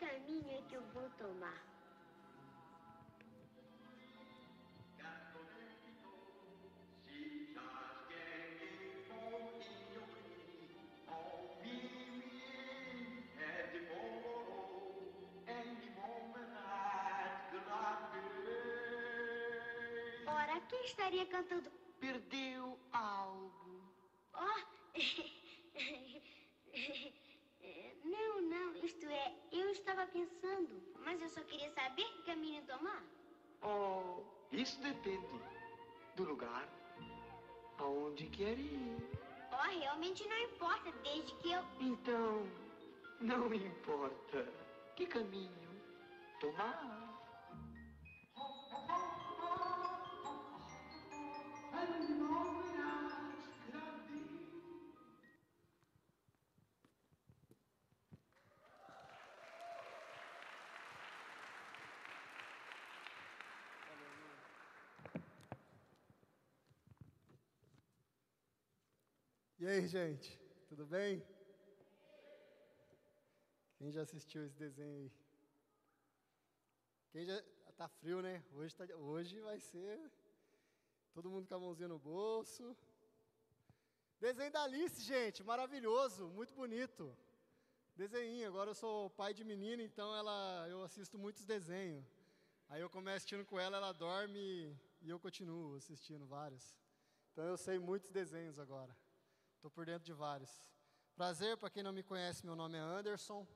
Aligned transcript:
caminho 0.00 0.50
é 0.50 0.62
que 0.66 0.74
eu 0.74 0.82
vou 0.94 1.10
tomar? 1.18 1.60
Ora, 20.26 20.58
quem 20.70 20.82
estaria 20.86 21.26
cantando? 21.26 21.70
Perdeu 22.00 22.78
algo. 22.90 23.82
Oh! 24.32 24.60
Isto 28.82 29.06
é, 29.06 29.34
eu 29.52 29.68
estava 29.70 30.06
pensando, 30.06 30.82
mas 31.04 31.20
eu 31.20 31.28
só 31.28 31.42
queria 31.42 31.70
saber 31.70 32.04
que 32.04 32.22
caminho 32.22 32.62
tomar. 32.66 33.02
Oh, 33.62 34.22
isso 34.52 34.80
depende 34.80 35.40
do 36.16 36.24
lugar 36.24 36.66
aonde 37.78 38.26
quer 38.28 38.58
ir. 38.58 38.96
Oh, 39.52 39.78
realmente 39.80 40.26
não 40.26 40.38
importa, 40.38 40.90
desde 41.02 41.34
que 41.36 41.52
eu. 41.52 41.62
Então, 41.80 42.46
não 43.20 43.52
importa 43.52 44.48
que 44.96 45.06
caminho 45.06 45.82
tomar. 46.40 47.10
E 52.08 52.29
aí, 69.70 69.86
gente, 69.86 70.28
tudo 70.68 70.84
bem? 70.84 71.24
Quem 73.76 73.92
já 73.92 74.02
assistiu 74.02 74.44
esse 74.44 74.56
desenho 74.56 74.96
aí? 74.96 75.12
Quem 77.12 77.24
já 77.24 77.40
tá 77.76 77.86
frio, 77.88 78.20
né? 78.20 78.42
Hoje, 78.52 78.74
tá, 78.74 78.84
hoje 78.96 79.40
vai 79.40 79.60
ser 79.60 80.10
todo 81.14 81.30
mundo 81.30 81.46
com 81.46 81.54
a 81.54 81.60
mãozinha 81.60 81.88
no 81.88 82.00
bolso. 82.00 82.76
Desenho 84.18 84.50
da 84.50 84.64
Alice, 84.64 85.00
gente, 85.00 85.44
maravilhoso, 85.44 86.28
muito 86.30 86.52
bonito. 86.52 87.16
Desenho. 87.94 88.48
Agora 88.48 88.70
eu 88.70 88.74
sou 88.74 89.10
pai 89.10 89.32
de 89.32 89.44
menina, 89.44 89.82
então 89.84 90.14
ela, 90.16 90.66
eu 90.68 90.82
assisto 90.82 91.16
muitos 91.16 91.44
desenhos. 91.44 92.04
Aí 92.68 92.80
eu 92.80 92.90
começo 92.90 93.18
assistindo 93.18 93.44
com 93.44 93.58
ela, 93.58 93.76
ela 93.76 93.92
dorme 93.92 94.76
e 95.00 95.08
eu 95.08 95.20
continuo 95.20 95.76
assistindo 95.76 96.26
vários. 96.26 96.74
Então 97.30 97.44
eu 97.44 97.56
sei 97.56 97.78
muitos 97.78 98.10
desenhos 98.10 98.58
agora. 98.58 98.94
Estou 99.60 99.70
por 99.70 99.84
dentro 99.84 100.06
de 100.06 100.14
vários. 100.14 100.50
Prazer, 101.14 101.54
para 101.58 101.68
quem 101.68 101.82
não 101.82 101.92
me 101.92 102.02
conhece, 102.02 102.46
meu 102.46 102.56
nome 102.56 102.78
é 102.78 102.80
Anderson. 102.80 103.46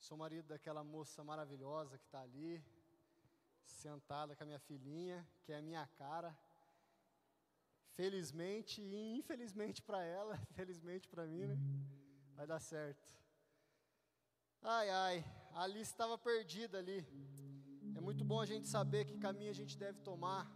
Sou 0.00 0.18
marido 0.18 0.48
daquela 0.48 0.82
moça 0.82 1.22
maravilhosa 1.22 1.96
que 1.96 2.04
está 2.04 2.22
ali, 2.22 2.60
sentada 3.64 4.34
com 4.34 4.42
a 4.42 4.46
minha 4.46 4.58
filhinha, 4.58 5.24
que 5.44 5.52
é 5.52 5.58
a 5.58 5.62
minha 5.62 5.86
cara. 5.96 6.36
Felizmente 7.92 8.82
e 8.82 9.16
infelizmente 9.16 9.80
para 9.80 10.02
ela, 10.02 10.36
felizmente 10.56 11.06
para 11.08 11.24
mim, 11.24 11.46
né? 11.46 11.56
Vai 12.34 12.44
dar 12.44 12.58
certo. 12.58 13.14
Ai, 14.60 14.90
ai, 14.90 15.24
a 15.52 15.62
Alice 15.62 15.92
estava 15.92 16.18
perdida 16.18 16.78
ali. 16.78 17.06
É 17.96 18.00
muito 18.00 18.24
bom 18.24 18.40
a 18.40 18.46
gente 18.46 18.66
saber 18.66 19.04
que 19.04 19.16
caminho 19.18 19.52
a 19.52 19.54
gente 19.54 19.78
deve 19.78 20.00
tomar 20.00 20.52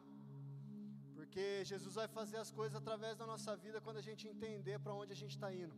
porque 1.29 1.63
Jesus 1.71 1.95
vai 2.01 2.09
fazer 2.09 2.39
as 2.39 2.51
coisas 2.59 2.75
através 2.81 3.15
da 3.21 3.27
nossa 3.31 3.55
vida 3.65 3.83
quando 3.87 3.99
a 3.99 4.07
gente 4.07 4.27
entender 4.27 4.77
para 4.85 4.95
onde 5.01 5.13
a 5.13 5.21
gente 5.23 5.35
está 5.37 5.49
indo. 5.63 5.77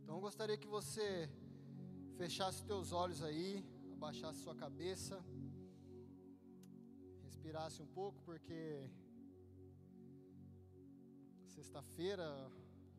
Então 0.00 0.14
eu 0.14 0.22
gostaria 0.28 0.56
que 0.62 0.70
você 0.76 1.28
fechasse 2.20 2.64
teus 2.70 2.90
olhos 2.90 3.20
aí, 3.28 3.50
abaixasse 3.92 4.38
sua 4.46 4.54
cabeça, 4.54 5.22
respirasse 7.26 7.82
um 7.82 7.90
pouco, 7.98 8.18
porque 8.22 8.90
sexta-feira 11.56 12.26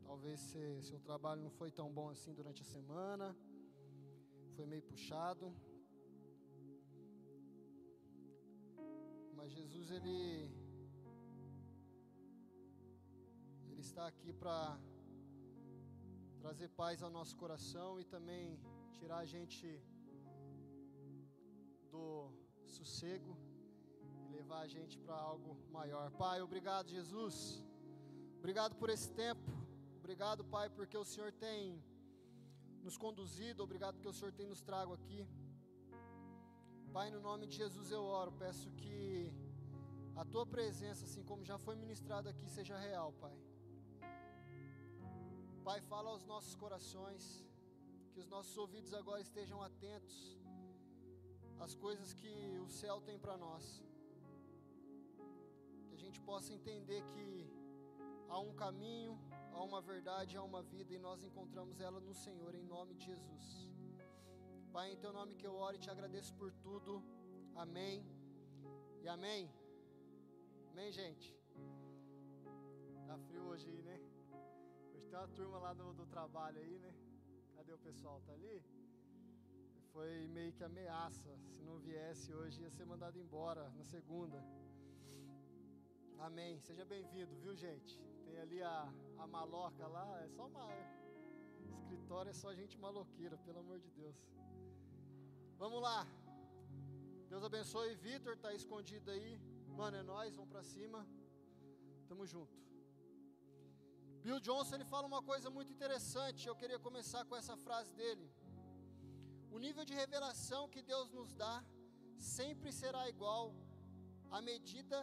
talvez 0.06 0.38
seu 0.90 1.00
trabalho 1.00 1.42
não 1.42 1.50
foi 1.50 1.72
tão 1.72 1.90
bom 1.92 2.08
assim 2.14 2.32
durante 2.32 2.62
a 2.62 2.70
semana, 2.76 3.36
foi 4.54 4.64
meio 4.64 4.84
puxado. 4.92 5.52
Mas 9.34 9.50
Jesus 9.50 9.90
ele 9.90 10.61
Ele 13.82 13.88
está 13.88 14.06
aqui 14.06 14.32
para 14.32 14.78
trazer 16.40 16.68
paz 16.68 17.02
ao 17.02 17.10
nosso 17.10 17.34
coração 17.36 17.88
e 17.98 18.04
também 18.04 18.44
tirar 18.96 19.18
a 19.18 19.24
gente 19.24 19.66
do 21.90 22.30
sossego 22.64 23.36
e 24.28 24.32
levar 24.36 24.60
a 24.60 24.68
gente 24.68 24.96
para 25.00 25.16
algo 25.16 25.56
maior. 25.72 26.12
Pai, 26.12 26.40
obrigado, 26.40 26.90
Jesus. 26.96 27.36
Obrigado 28.38 28.76
por 28.76 28.88
esse 28.88 29.10
tempo. 29.10 29.50
Obrigado, 29.98 30.44
Pai, 30.44 30.70
porque 30.70 30.96
o 30.96 31.04
Senhor 31.04 31.32
tem 31.32 31.82
nos 32.84 32.96
conduzido. 32.96 33.64
Obrigado 33.64 33.94
porque 33.96 34.12
o 34.14 34.18
Senhor 34.20 34.32
tem 34.32 34.46
nos 34.46 34.62
trago 34.62 34.92
aqui. 34.92 35.26
Pai, 36.92 37.10
no 37.10 37.20
nome 37.20 37.48
de 37.48 37.56
Jesus 37.56 37.90
eu 37.90 38.04
oro. 38.04 38.30
Peço 38.30 38.70
que 38.82 39.34
a 40.14 40.24
tua 40.24 40.46
presença, 40.46 41.04
assim 41.04 41.24
como 41.24 41.44
já 41.44 41.58
foi 41.58 41.74
ministrado 41.74 42.28
aqui, 42.28 42.48
seja 42.48 42.78
real, 42.78 43.12
Pai. 43.14 43.36
Pai, 45.66 45.80
fala 45.82 46.10
aos 46.10 46.24
nossos 46.24 46.54
corações, 46.56 47.24
que 48.12 48.18
os 48.18 48.26
nossos 48.26 48.56
ouvidos 48.62 48.92
agora 48.92 49.20
estejam 49.20 49.62
atentos 49.62 50.14
às 51.64 51.74
coisas 51.84 52.12
que 52.12 52.32
o 52.64 52.68
céu 52.68 53.00
tem 53.00 53.16
para 53.24 53.36
nós. 53.36 53.64
Que 55.86 55.94
a 55.94 56.00
gente 56.04 56.20
possa 56.20 56.52
entender 56.52 57.00
que 57.12 57.48
há 58.28 58.40
um 58.40 58.52
caminho, 58.54 59.16
há 59.52 59.62
uma 59.62 59.80
verdade, 59.80 60.36
há 60.36 60.42
uma 60.42 60.64
vida 60.64 60.92
e 60.94 60.98
nós 60.98 61.22
encontramos 61.22 61.78
ela 61.78 62.00
no 62.00 62.12
Senhor, 62.12 62.52
em 62.56 62.64
nome 62.64 62.96
de 62.96 63.06
Jesus. 63.06 63.46
Pai, 64.72 64.90
em 64.92 64.96
teu 64.96 65.12
nome 65.12 65.36
que 65.36 65.46
eu 65.46 65.54
oro 65.54 65.76
e 65.76 65.84
te 65.84 65.90
agradeço 65.90 66.34
por 66.34 66.50
tudo. 66.66 67.00
Amém 67.54 68.04
e 69.00 69.06
amém. 69.06 69.48
Amém, 70.72 70.90
gente. 70.90 71.28
Tá 73.06 73.16
frio 73.28 73.44
hoje 73.44 73.70
né? 73.90 74.01
Tem 75.12 75.18
uma 75.20 75.28
turma 75.28 75.58
lá 75.58 75.74
do, 75.74 75.92
do 75.92 76.06
trabalho 76.06 76.58
aí, 76.58 76.78
né? 76.78 76.90
Cadê 77.54 77.70
o 77.70 77.78
pessoal? 77.86 78.22
Tá 78.26 78.32
ali? 78.32 78.64
Foi 79.92 80.26
meio 80.28 80.54
que 80.54 80.64
ameaça. 80.64 81.30
Se 81.50 81.60
não 81.62 81.78
viesse 81.78 82.32
hoje, 82.32 82.62
ia 82.62 82.70
ser 82.70 82.86
mandado 82.86 83.18
embora 83.18 83.68
na 83.76 83.84
segunda. 83.84 84.42
Amém. 86.18 86.58
Seja 86.60 86.86
bem-vindo, 86.86 87.36
viu, 87.42 87.54
gente? 87.54 88.00
Tem 88.24 88.38
ali 88.38 88.62
a, 88.62 88.90
a 89.18 89.26
maloca 89.26 89.86
lá, 89.86 90.18
é 90.22 90.28
só 90.28 90.46
uma. 90.46 90.66
Escritório 91.76 92.30
é 92.30 92.32
só 92.32 92.54
gente 92.54 92.78
maloqueira, 92.78 93.36
pelo 93.36 93.58
amor 93.58 93.78
de 93.80 93.90
Deus. 93.90 94.16
Vamos 95.58 95.82
lá. 95.82 96.06
Deus 97.28 97.44
abençoe. 97.44 97.94
Vitor 97.96 98.38
tá 98.38 98.54
escondido 98.54 99.10
aí. 99.10 99.38
Mano, 99.76 99.98
é 99.98 100.02
nós, 100.02 100.34
vamos 100.34 100.50
para 100.50 100.62
cima. 100.62 101.06
Tamo 102.08 102.26
junto. 102.26 102.62
Bill 104.24 104.38
Johnson 104.46 104.76
ele 104.76 104.84
fala 104.84 105.06
uma 105.12 105.22
coisa 105.30 105.48
muito 105.50 105.72
interessante. 105.76 106.46
Eu 106.46 106.54
queria 106.60 106.78
começar 106.78 107.24
com 107.24 107.36
essa 107.40 107.56
frase 107.56 107.92
dele. 108.00 108.26
O 109.50 109.58
nível 109.58 109.84
de 109.84 109.94
revelação 110.02 110.68
que 110.74 110.82
Deus 110.90 111.10
nos 111.10 111.34
dá 111.34 111.56
sempre 112.16 112.70
será 112.80 113.02
igual 113.08 113.52
à 114.30 114.40
medida 114.40 114.98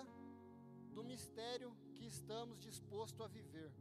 do 0.96 1.04
mistério 1.04 1.70
que 1.96 2.06
estamos 2.06 2.58
dispostos 2.68 3.26
a 3.26 3.28
viver. 3.28 3.72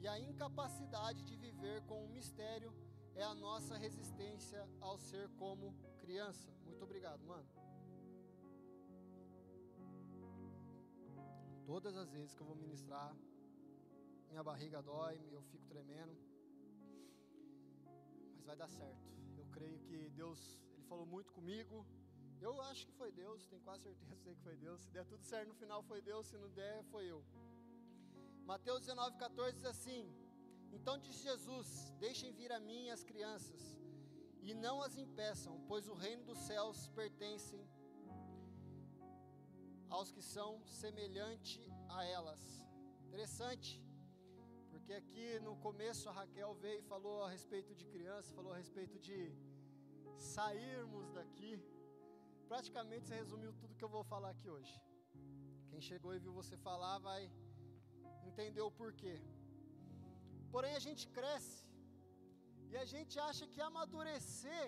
E 0.00 0.08
a 0.08 0.18
incapacidade 0.18 1.22
de 1.22 1.36
viver 1.36 1.82
com 1.82 1.98
o 2.04 2.08
mistério 2.08 2.72
é 3.14 3.22
a 3.22 3.34
nossa 3.34 3.76
resistência 3.76 4.66
ao 4.80 4.96
ser 4.98 5.28
como 5.42 5.74
criança. 5.98 6.50
Muito 6.64 6.82
obrigado, 6.82 7.22
mano. 7.24 7.48
Todas 11.66 11.94
as 11.96 12.10
vezes 12.10 12.34
que 12.34 12.40
eu 12.40 12.46
vou 12.46 12.56
ministrar 12.56 13.14
minha 14.34 14.42
barriga 14.42 14.82
dói, 14.82 15.16
eu 15.30 15.40
fico 15.50 15.64
tremendo. 15.72 16.14
Mas 18.34 18.44
vai 18.48 18.56
dar 18.62 18.68
certo. 18.68 19.04
Eu 19.40 19.46
creio 19.56 19.78
que 19.86 19.98
Deus, 20.20 20.40
Ele 20.72 20.82
falou 20.88 21.06
muito 21.06 21.32
comigo. 21.32 21.86
Eu 22.40 22.54
acho 22.62 22.84
que 22.86 22.94
foi 23.00 23.10
Deus, 23.12 23.46
tenho 23.50 23.62
quase 23.62 23.84
certeza 23.84 24.34
que 24.34 24.42
foi 24.48 24.56
Deus. 24.56 24.80
Se 24.80 24.90
der 24.96 25.04
tudo 25.04 25.22
certo 25.22 25.50
no 25.50 25.54
final 25.54 25.84
foi 25.84 26.00
Deus, 26.02 26.26
se 26.26 26.36
não 26.36 26.50
der 26.50 26.82
foi 26.92 27.04
eu. 27.12 27.20
Mateus 28.44 28.80
19, 28.80 29.16
14 29.18 29.54
diz 29.58 29.66
assim: 29.66 30.02
Então 30.72 30.98
disse 30.98 31.22
Jesus: 31.30 31.68
Deixem 32.06 32.32
vir 32.32 32.50
a 32.50 32.58
mim 32.58 32.90
as 32.90 33.04
crianças, 33.04 33.62
e 34.42 34.52
não 34.52 34.82
as 34.82 34.96
impeçam, 34.96 35.54
pois 35.68 35.86
o 35.88 35.94
reino 35.94 36.24
dos 36.24 36.38
céus 36.38 36.88
pertence 36.88 37.56
aos 39.88 40.10
que 40.10 40.24
são 40.34 40.50
semelhante 40.66 41.64
a 41.88 42.04
elas. 42.04 42.42
Interessante, 43.06 43.83
porque 44.84 45.02
aqui 45.02 45.28
no 45.44 45.52
começo 45.66 46.02
a 46.10 46.12
Raquel 46.16 46.50
veio 46.62 46.80
e 46.80 46.88
falou 46.90 47.14
a 47.26 47.28
respeito 47.34 47.70
de 47.78 47.84
criança, 47.92 48.34
falou 48.38 48.52
a 48.54 48.58
respeito 48.62 48.96
de 49.06 49.18
sairmos 50.32 51.06
daqui. 51.18 51.52
Praticamente 52.50 53.06
você 53.06 53.14
resumiu 53.22 53.52
tudo 53.60 53.78
que 53.78 53.86
eu 53.86 53.92
vou 53.94 54.02
falar 54.10 54.30
aqui 54.34 54.48
hoje. 54.56 54.74
Quem 55.70 55.80
chegou 55.88 56.12
e 56.14 56.22
viu 56.24 56.34
você 56.40 56.58
falar 56.68 56.96
vai 57.08 57.22
entender 58.30 58.60
o 58.66 58.70
porquê. 58.80 59.16
Porém, 60.52 60.74
a 60.80 60.82
gente 60.86 61.06
cresce 61.18 61.64
e 62.72 62.76
a 62.82 62.84
gente 62.94 63.16
acha 63.28 63.46
que 63.54 63.62
amadurecer 63.68 64.66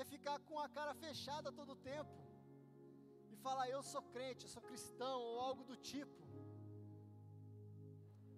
é 0.00 0.04
ficar 0.14 0.38
com 0.50 0.60
a 0.66 0.68
cara 0.78 0.94
fechada 1.06 1.56
todo 1.60 1.72
o 1.72 1.82
tempo 1.92 2.18
e 3.32 3.42
falar 3.48 3.68
eu 3.76 3.82
sou 3.94 4.04
crente, 4.14 4.44
eu 4.46 4.54
sou 4.56 4.62
cristão 4.70 5.16
ou 5.30 5.40
algo 5.48 5.64
do 5.72 5.78
tipo. 5.92 6.23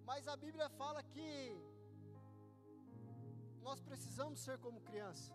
Mas 0.09 0.27
a 0.33 0.35
Bíblia 0.43 0.67
fala 0.81 1.01
que 1.13 1.31
nós 3.65 3.79
precisamos 3.89 4.37
ser 4.45 4.57
como 4.65 4.85
criança. 4.89 5.33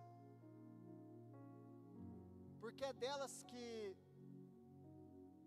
Porque 2.63 2.85
é 2.91 2.93
delas 3.05 3.35
que 3.51 3.67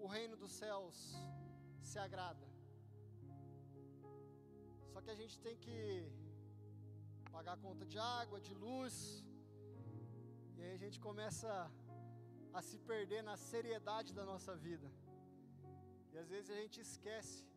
o 0.04 0.08
reino 0.16 0.36
dos 0.42 0.52
céus 0.62 0.98
se 1.90 1.98
agrada. 2.06 2.46
Só 4.92 5.02
que 5.02 5.12
a 5.16 5.20
gente 5.22 5.38
tem 5.48 5.58
que 5.66 5.80
pagar 7.36 7.54
a 7.56 7.64
conta 7.66 7.86
de 7.94 7.98
água, 8.20 8.40
de 8.50 8.54
luz, 8.66 8.96
e 10.58 10.62
aí 10.66 10.74
a 10.78 10.82
gente 10.84 11.00
começa 11.08 11.50
a 12.58 12.62
se 12.68 12.78
perder 12.92 13.24
na 13.32 13.38
seriedade 13.50 14.14
da 14.20 14.26
nossa 14.32 14.56
vida. 14.68 14.90
E 16.14 16.18
às 16.24 16.30
vezes 16.34 16.50
a 16.56 16.60
gente 16.62 16.80
esquece 16.88 17.36
que 17.50 17.55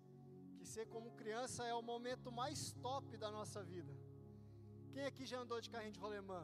ser 0.74 0.86
como 0.94 1.16
criança 1.20 1.60
é 1.72 1.74
o 1.80 1.82
momento 1.92 2.30
mais 2.40 2.58
top 2.86 3.16
da 3.22 3.30
nossa 3.36 3.60
vida. 3.72 3.92
Quem 4.92 5.04
aqui 5.10 5.24
já 5.32 5.38
andou 5.44 5.58
de 5.64 5.70
carrinho 5.74 5.96
de 5.96 6.00
rolemã? 6.06 6.42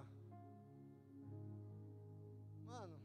Mano, 2.73 2.97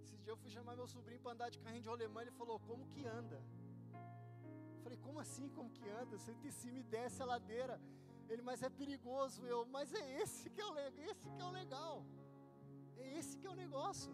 esse 0.00 0.16
dia 0.22 0.32
eu 0.32 0.40
fui 0.42 0.50
chamar 0.56 0.74
meu 0.80 0.88
sobrinho 0.94 1.22
para 1.24 1.32
andar 1.36 1.50
de 1.54 1.58
carrinho 1.64 1.84
de 1.86 1.92
rolemã, 1.94 2.20
ele 2.22 2.38
falou: 2.40 2.58
"Como 2.70 2.90
que 2.92 3.02
anda?" 3.20 3.40
Eu 4.74 4.80
falei: 4.84 4.98
"Como 5.06 5.18
assim? 5.24 5.48
Como 5.56 5.70
que 5.78 5.88
anda? 6.00 6.12
Você 6.18 6.34
de 6.44 6.52
cima 6.60 6.78
e 6.82 6.88
desce 6.96 7.20
a 7.22 7.30
ladeira." 7.32 7.76
Ele: 8.30 8.42
"Mas 8.50 8.62
é 8.68 8.70
perigoso." 8.82 9.40
Eu: 9.54 9.60
"Mas 9.76 9.92
é 10.02 10.04
esse 10.22 10.48
que 10.54 10.60
é 10.60 10.68
o 10.72 10.74
esse 11.12 11.28
que 11.34 11.42
é 11.44 11.48
o 11.50 11.54
legal. 11.60 11.96
É 12.96 13.18
esse 13.18 13.36
que 13.38 13.46
é 13.48 13.50
o 13.50 13.60
negócio." 13.64 14.12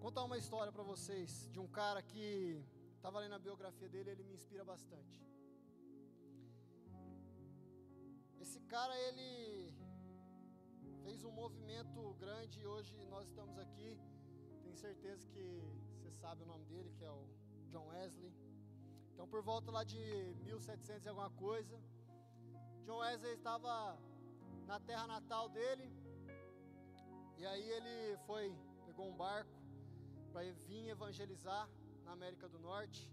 Contar 0.00 0.24
uma 0.24 0.38
história 0.38 0.72
para 0.72 0.82
vocês 0.82 1.46
de 1.52 1.60
um 1.60 1.68
cara 1.68 2.00
que 2.00 2.64
estava 2.96 3.20
lendo 3.20 3.34
a 3.34 3.38
biografia 3.38 3.86
dele, 3.86 4.08
ele 4.12 4.22
me 4.24 4.32
inspira 4.32 4.64
bastante. 4.64 5.22
Esse 8.40 8.60
cara 8.60 8.98
ele 9.08 9.74
fez 11.04 11.22
um 11.22 11.30
movimento 11.30 12.14
grande 12.14 12.60
e 12.60 12.66
hoje 12.66 12.96
nós 13.10 13.28
estamos 13.28 13.58
aqui. 13.58 14.00
Tenho 14.62 14.74
certeza 14.74 15.28
que 15.28 15.44
você 15.92 16.10
sabe 16.12 16.44
o 16.44 16.46
nome 16.46 16.64
dele, 16.64 16.90
que 16.96 17.04
é 17.04 17.10
o 17.10 17.26
John 17.68 17.88
Wesley. 17.88 18.32
Então, 19.12 19.28
por 19.28 19.42
volta 19.42 19.70
lá 19.70 19.84
de 19.84 20.02
1700 20.44 21.04
e 21.04 21.08
alguma 21.10 21.30
coisa, 21.32 21.78
John 22.86 23.00
Wesley 23.00 23.34
estava 23.34 23.98
na 24.66 24.80
terra 24.80 25.06
natal 25.06 25.50
dele. 25.50 25.92
E 27.36 27.44
aí 27.44 27.70
ele 27.70 28.16
foi, 28.26 28.56
pegou 28.86 29.06
um 29.06 29.14
barco 29.14 29.59
para 30.32 30.50
vir 30.66 30.88
evangelizar 30.88 31.68
na 32.04 32.12
América 32.12 32.48
do 32.48 32.58
Norte. 32.58 33.10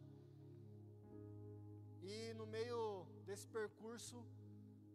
E 2.01 2.33
no 2.33 2.45
meio 2.45 3.05
desse 3.25 3.47
percurso 3.47 4.17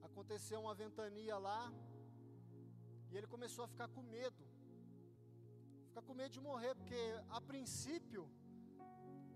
aconteceu 0.02 0.60
uma 0.60 0.74
ventania 0.74 1.36
lá 1.38 1.72
e 3.10 3.16
ele 3.16 3.26
começou 3.26 3.64
a 3.64 3.68
ficar 3.68 3.88
com 3.88 4.02
medo. 4.02 4.42
Ficar 5.88 6.02
com 6.02 6.14
medo 6.14 6.32
de 6.32 6.40
morrer, 6.40 6.74
porque 6.74 7.00
a 7.28 7.40
princípio, 7.40 8.26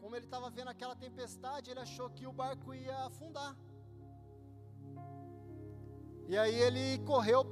como 0.00 0.16
ele 0.16 0.24
estava 0.24 0.48
vendo 0.48 0.68
aquela 0.68 0.96
tempestade, 0.96 1.70
ele 1.70 1.80
achou 1.80 2.08
que 2.08 2.26
o 2.26 2.32
barco 2.32 2.72
ia 2.72 2.96
afundar. 3.04 3.54
E 6.28 6.36
aí 6.36 6.54
ele 6.54 6.98
correu 7.04 7.44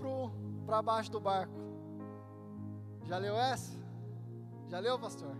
para 0.64 0.81
baixo 0.82 1.10
do 1.10 1.20
barco. 1.20 1.60
Já 3.04 3.19
leu 3.19 3.36
essa? 3.36 3.83
Já 4.74 4.80
leu, 4.80 4.98
pastor? 4.98 5.36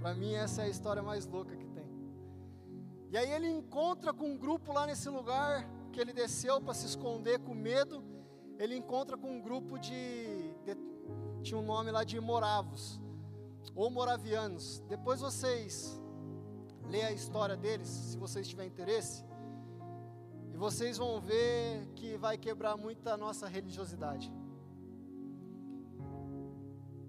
Para 0.00 0.14
mim, 0.14 0.32
essa 0.32 0.62
é 0.62 0.64
a 0.64 0.68
história 0.70 1.02
mais 1.02 1.26
louca 1.26 1.54
que 1.54 1.66
tem. 1.66 1.84
E 3.10 3.14
aí 3.18 3.30
ele 3.30 3.46
encontra 3.46 4.10
com 4.10 4.30
um 4.30 4.38
grupo 4.38 4.72
lá 4.72 4.86
nesse 4.86 5.10
lugar 5.10 5.68
que 5.92 6.00
ele 6.00 6.14
desceu 6.14 6.58
para 6.58 6.72
se 6.72 6.86
esconder 6.86 7.38
com 7.40 7.54
medo. 7.54 8.02
Ele 8.58 8.74
encontra 8.74 9.18
com 9.18 9.30
um 9.36 9.38
grupo 9.38 9.78
de, 9.78 9.92
de 10.64 10.74
tinha 11.42 11.60
um 11.60 11.62
nome 11.62 11.90
lá 11.90 12.04
de 12.04 12.18
moravos 12.18 12.98
ou 13.74 13.90
moravianos. 13.90 14.82
Depois 14.88 15.20
vocês 15.20 16.00
lê 16.88 17.02
a 17.02 17.12
história 17.12 17.54
deles, 17.54 17.88
se 17.88 18.16
vocês 18.16 18.48
tiverem 18.48 18.72
interesse, 18.72 19.26
e 20.54 20.56
vocês 20.56 20.96
vão 20.96 21.20
ver 21.20 21.86
que 21.94 22.16
vai 22.16 22.38
quebrar 22.38 22.78
muito 22.78 23.06
a 23.08 23.16
nossa 23.18 23.46
religiosidade. 23.46 24.32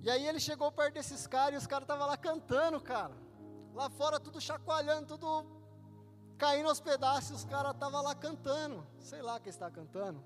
E 0.07 0.09
aí 0.09 0.25
ele 0.25 0.39
chegou 0.39 0.71
perto 0.71 0.93
desses 0.93 1.27
caras 1.27 1.55
e 1.55 1.57
os 1.57 1.67
caras 1.67 1.83
estavam 1.83 2.07
lá 2.07 2.15
cantando, 2.15 2.79
cara. 2.79 3.13
Lá 3.73 3.89
fora 3.89 4.17
tudo 4.17 4.39
chacoalhando, 4.39 5.05
tudo 5.05 5.45
caindo 6.37 6.69
aos 6.69 6.79
pedaços, 6.79 7.39
os 7.39 7.43
caras 7.43 7.73
estavam 7.73 8.01
lá 8.01 8.15
cantando. 8.15 8.87
Sei 8.99 9.21
lá 9.21 9.37
quem 9.37 9.49
está 9.49 9.69
cantando. 9.69 10.23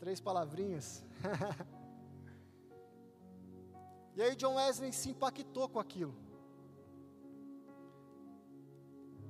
Três 0.00 0.18
palavrinhas. 0.18 1.04
e 4.16 4.22
aí 4.22 4.34
John 4.34 4.54
Wesley 4.54 4.94
se 4.94 5.10
impactou 5.10 5.68
com 5.68 5.78
aquilo. 5.78 6.16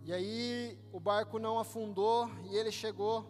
E 0.05 0.13
aí 0.13 0.79
o 0.93 1.01
barco 1.01 1.41
não 1.41 1.59
afundou 1.59 2.31
e 2.45 2.57
ele 2.57 2.71
chegou 2.71 3.27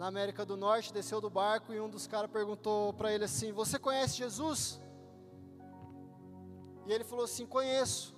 na 0.00 0.06
América 0.06 0.46
do 0.46 0.56
Norte, 0.56 0.94
desceu 0.94 1.20
do 1.20 1.28
barco 1.28 1.74
e 1.74 1.78
um 1.78 1.86
dos 1.86 2.06
caras 2.06 2.30
perguntou 2.30 2.94
para 2.94 3.12
ele 3.12 3.24
assim: 3.24 3.52
Você 3.52 3.78
conhece 3.78 4.16
Jesus? 4.16 4.80
E 6.86 6.92
ele 6.92 7.04
falou 7.04 7.26
assim: 7.26 7.44
Conheço. 7.44 8.16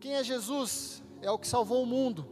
Quem 0.00 0.16
é 0.16 0.24
Jesus? 0.24 1.04
É 1.22 1.30
o 1.30 1.38
que 1.38 1.46
salvou 1.46 1.84
o 1.84 1.86
mundo. 1.86 2.26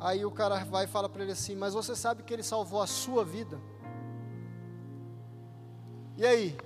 Aí 0.00 0.26
o 0.26 0.30
cara 0.32 0.64
vai 0.64 0.86
e 0.86 0.88
fala 0.88 1.08
para 1.08 1.22
ele 1.22 1.30
assim: 1.30 1.54
Mas 1.54 1.74
você 1.74 1.94
sabe 1.94 2.24
que 2.24 2.34
ele 2.34 2.42
salvou 2.42 2.82
a 2.82 2.88
sua 2.88 3.24
vida? 3.24 3.60
E 6.16 6.26
aí? 6.26 6.56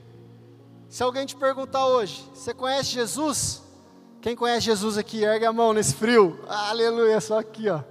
Se 0.88 1.02
alguém 1.02 1.26
te 1.26 1.36
perguntar 1.36 1.86
hoje: 1.86 2.26
Você 2.32 2.54
conhece 2.54 2.92
Jesus? 2.92 3.62
Quem 4.22 4.34
conhece 4.34 4.64
Jesus 4.64 4.96
aqui, 4.96 5.22
ergue 5.22 5.44
a 5.44 5.52
mão 5.52 5.74
nesse 5.74 5.94
frio. 5.94 6.40
Aleluia, 6.48 7.20
só 7.20 7.38
aqui, 7.38 7.68
ó. 7.68 7.89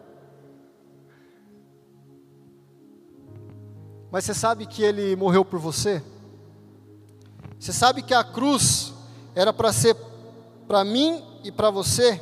Mas 4.12 4.26
você 4.26 4.34
sabe 4.34 4.66
que 4.66 4.82
ele 4.82 5.16
morreu 5.16 5.46
por 5.46 5.60
você? 5.60 6.02
Você 7.60 7.72
sabe 7.72 8.02
que 8.02 8.14
a 8.14 8.24
cruz 8.24 8.94
era 9.36 9.54
para 9.54 9.72
ser 9.72 9.96
para 10.68 10.84
mim 10.84 11.24
e 11.44 11.52
para 11.52 11.70
você? 11.70 12.22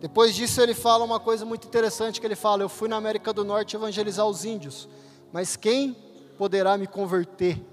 Depois 0.00 0.34
disso 0.34 0.60
ele 0.60 0.74
fala 0.74 1.04
uma 1.04 1.20
coisa 1.20 1.44
muito 1.44 1.66
interessante 1.66 2.20
que 2.20 2.26
ele 2.26 2.34
fala: 2.34 2.62
eu 2.62 2.68
fui 2.68 2.88
na 2.88 2.96
América 2.96 3.32
do 3.32 3.44
Norte 3.44 3.76
evangelizar 3.76 4.26
os 4.26 4.44
índios, 4.44 4.88
mas 5.32 5.54
quem 5.54 5.96
poderá 6.36 6.76
me 6.76 6.86
converter? 6.86 7.64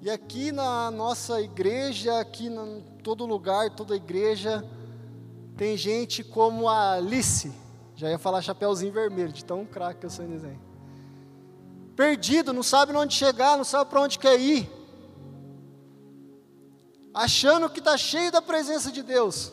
E 0.00 0.10
aqui 0.10 0.50
na 0.50 0.90
nossa 0.90 1.40
igreja, 1.40 2.18
aqui 2.18 2.48
em 2.48 2.84
todo 3.04 3.24
lugar, 3.24 3.70
toda 3.70 3.94
igreja, 3.94 4.64
tem 5.56 5.76
gente 5.76 6.24
como 6.24 6.68
a 6.68 6.94
Alice, 6.94 7.52
já 7.94 8.10
ia 8.10 8.18
falar 8.18 8.42
chapéuzinho 8.42 8.92
vermelho, 8.92 9.32
de 9.32 9.44
tão 9.44 9.64
craque 9.64 10.00
que 10.00 10.06
eu 10.06 10.10
sou 10.10 10.24
em 10.24 10.28
desenho 10.28 10.71
perdido, 11.96 12.52
não 12.52 12.62
sabe 12.62 12.94
onde 12.94 13.14
chegar, 13.14 13.56
não 13.56 13.64
sabe 13.64 13.90
para 13.90 14.00
onde 14.00 14.18
quer 14.18 14.38
ir, 14.40 14.70
achando 17.14 17.68
que 17.68 17.78
está 17.78 17.96
cheio 17.96 18.32
da 18.32 18.40
presença 18.40 18.90
de 18.90 19.02
Deus. 19.02 19.52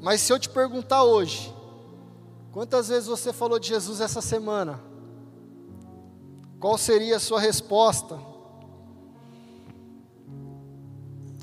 Mas 0.00 0.20
se 0.20 0.32
eu 0.32 0.38
te 0.38 0.48
perguntar 0.48 1.04
hoje, 1.04 1.54
quantas 2.50 2.88
vezes 2.88 3.08
você 3.08 3.32
falou 3.32 3.58
de 3.58 3.68
Jesus 3.68 4.00
essa 4.00 4.20
semana? 4.20 4.82
Qual 6.58 6.76
seria 6.76 7.16
a 7.16 7.20
sua 7.20 7.40
resposta? 7.40 8.18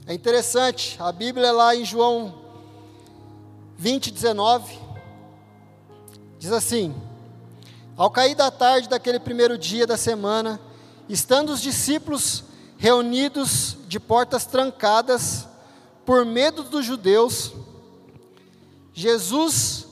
É 0.05 0.13
interessante, 0.13 0.98
a 1.01 1.12
Bíblia 1.12 1.51
lá 1.51 1.75
em 1.75 1.86
João 1.86 2.41
20, 3.77 4.12
19. 4.12 4.77
Diz 6.38 6.51
assim: 6.51 6.93
Ao 8.00 8.10
cair 8.10 8.34
da 8.34 8.50
tarde 8.50 8.88
daquele 8.88 9.20
primeiro 9.20 9.58
dia 9.58 9.86
da 9.86 9.98
semana, 9.98 10.58
estando 11.10 11.50
os 11.50 11.62
discípulos 11.62 12.46
reunidos 12.77 13.75
de 13.89 14.00
portas 14.00 14.46
trancadas, 14.46 15.46
por 16.06 16.25
medo 16.25 16.63
dos 16.63 16.86
judeus, 16.86 17.51
Jesus 18.94 19.86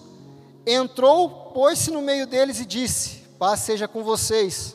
entrou, 0.66 1.52
pôs-se 1.54 1.92
no 1.92 2.02
meio 2.02 2.26
deles 2.26 2.62
e 2.62 2.66
disse: 2.66 3.26
Paz 3.38 3.60
seja 3.60 3.90
com 3.90 4.02
vocês. 4.06 4.74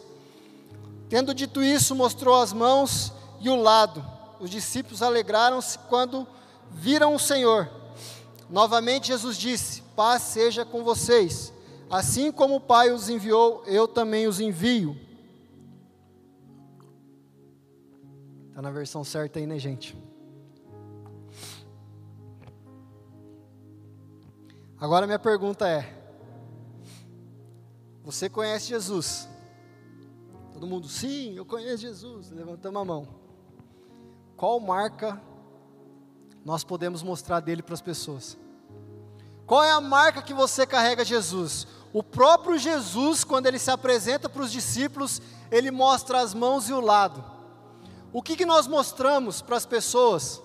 Tendo 1.08 1.32
dito 1.32 1.62
isso, 1.62 1.94
mostrou 1.94 2.34
as 2.38 2.52
mãos 2.52 3.14
e 3.40 3.48
o 3.48 3.56
lado. 3.56 4.04
Os 4.40 4.50
discípulos 4.50 5.00
alegraram-se 5.00 5.78
quando 5.88 6.28
viram 6.70 7.14
o 7.14 7.18
Senhor. 7.18 7.70
Novamente 8.50 9.06
Jesus 9.06 9.38
disse: 9.38 9.80
Paz 9.96 10.20
seja 10.20 10.66
com 10.66 10.84
vocês. 10.84 11.50
Assim 11.92 12.32
como 12.32 12.54
o 12.56 12.60
Pai 12.60 12.90
os 12.90 13.10
enviou, 13.10 13.62
eu 13.66 13.86
também 13.86 14.26
os 14.26 14.40
envio. 14.40 14.96
Está 18.48 18.62
na 18.62 18.70
versão 18.70 19.04
certa 19.04 19.38
aí, 19.38 19.46
né, 19.46 19.58
gente? 19.58 19.94
Agora 24.80 25.04
minha 25.04 25.18
pergunta 25.18 25.68
é: 25.68 25.94
Você 28.02 28.26
conhece 28.30 28.68
Jesus? 28.68 29.28
Todo 30.54 30.66
mundo, 30.66 30.88
sim, 30.88 31.36
eu 31.36 31.44
conheço 31.44 31.82
Jesus. 31.82 32.30
Levantamos 32.30 32.80
a 32.80 32.84
mão. 32.86 33.06
Qual 34.34 34.58
marca 34.58 35.20
nós 36.42 36.64
podemos 36.64 37.02
mostrar 37.02 37.40
dele 37.40 37.62
para 37.62 37.74
as 37.74 37.82
pessoas? 37.82 38.38
Qual 39.46 39.62
é 39.62 39.70
a 39.70 39.80
marca 39.82 40.22
que 40.22 40.32
você 40.32 40.66
carrega 40.66 41.04
Jesus? 41.04 41.66
O 41.92 42.02
próprio 42.02 42.58
Jesus, 42.58 43.22
quando 43.22 43.46
ele 43.46 43.58
se 43.58 43.70
apresenta 43.70 44.28
para 44.28 44.42
os 44.42 44.50
discípulos, 44.50 45.20
ele 45.50 45.70
mostra 45.70 46.20
as 46.20 46.32
mãos 46.32 46.68
e 46.68 46.72
o 46.72 46.80
lado. 46.80 47.22
O 48.12 48.22
que, 48.22 48.34
que 48.36 48.46
nós 48.46 48.66
mostramos 48.66 49.42
para 49.42 49.56
as 49.56 49.66
pessoas 49.66 50.40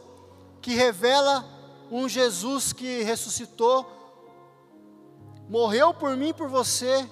que 0.62 0.74
revela 0.74 1.46
um 1.90 2.10
Jesus 2.10 2.74
que 2.74 3.02
ressuscitou, 3.04 3.86
morreu 5.48 5.94
por 5.94 6.18
mim 6.18 6.30
e 6.30 6.34
por 6.34 6.50
você? 6.50 7.10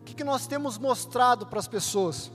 O 0.00 0.04
que, 0.04 0.14
que 0.14 0.24
nós 0.24 0.46
temos 0.46 0.78
mostrado 0.78 1.46
para 1.46 1.58
as 1.58 1.68
pessoas? 1.68 2.30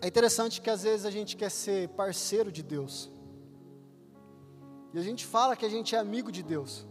É 0.00 0.06
interessante 0.06 0.60
que 0.60 0.70
às 0.70 0.82
vezes 0.82 1.04
a 1.04 1.10
gente 1.10 1.36
quer 1.36 1.50
ser 1.50 1.88
parceiro 1.88 2.52
de 2.52 2.62
Deus. 2.62 3.10
E 4.94 4.98
a 4.98 5.02
gente 5.02 5.26
fala 5.26 5.56
que 5.56 5.66
a 5.66 5.68
gente 5.68 5.96
é 5.96 5.98
amigo 5.98 6.30
de 6.30 6.40
Deus. 6.40 6.86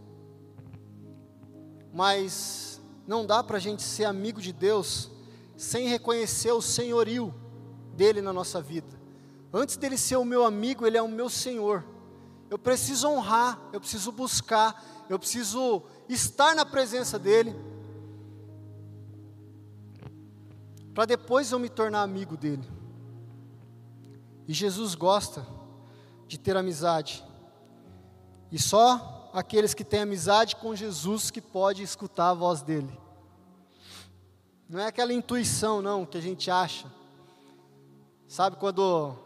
Mas 1.90 2.78
não 3.06 3.24
dá 3.24 3.42
para 3.42 3.56
a 3.56 3.60
gente 3.60 3.82
ser 3.82 4.04
amigo 4.04 4.42
de 4.42 4.52
Deus 4.52 5.10
sem 5.56 5.88
reconhecer 5.88 6.52
o 6.52 6.60
senhorio 6.60 7.34
dele 7.96 8.20
na 8.20 8.30
nossa 8.30 8.60
vida. 8.60 9.00
Antes 9.50 9.78
dele 9.78 9.96
ser 9.96 10.16
o 10.16 10.24
meu 10.24 10.44
amigo, 10.44 10.86
ele 10.86 10.98
é 10.98 11.02
o 11.02 11.08
meu 11.08 11.30
Senhor. 11.30 11.82
Eu 12.50 12.58
preciso 12.58 13.08
honrar, 13.08 13.58
eu 13.72 13.80
preciso 13.80 14.12
buscar, 14.12 14.84
eu 15.08 15.18
preciso 15.18 15.82
estar 16.06 16.54
na 16.54 16.66
presença 16.66 17.18
dele. 17.18 17.56
Para 20.92 21.06
depois 21.06 21.50
eu 21.50 21.58
me 21.58 21.70
tornar 21.70 22.02
amigo 22.02 22.36
dele. 22.36 22.68
E 24.46 24.52
Jesus 24.52 24.94
gosta 24.94 25.46
de 26.28 26.38
ter 26.38 26.54
amizade. 26.54 27.24
E 28.50 28.58
só 28.58 29.30
aqueles 29.32 29.74
que 29.74 29.84
têm 29.84 30.00
amizade 30.00 30.56
com 30.56 30.76
Jesus 30.76 31.30
que 31.30 31.40
pode 31.40 31.82
escutar 31.82 32.30
a 32.30 32.34
voz 32.34 32.62
dele. 32.62 32.98
Não 34.68 34.80
é 34.80 34.86
aquela 34.86 35.12
intuição 35.12 35.82
não 35.82 36.06
que 36.06 36.16
a 36.16 36.20
gente 36.20 36.50
acha. 36.50 36.90
Sabe 38.28 38.56
quando 38.56 39.16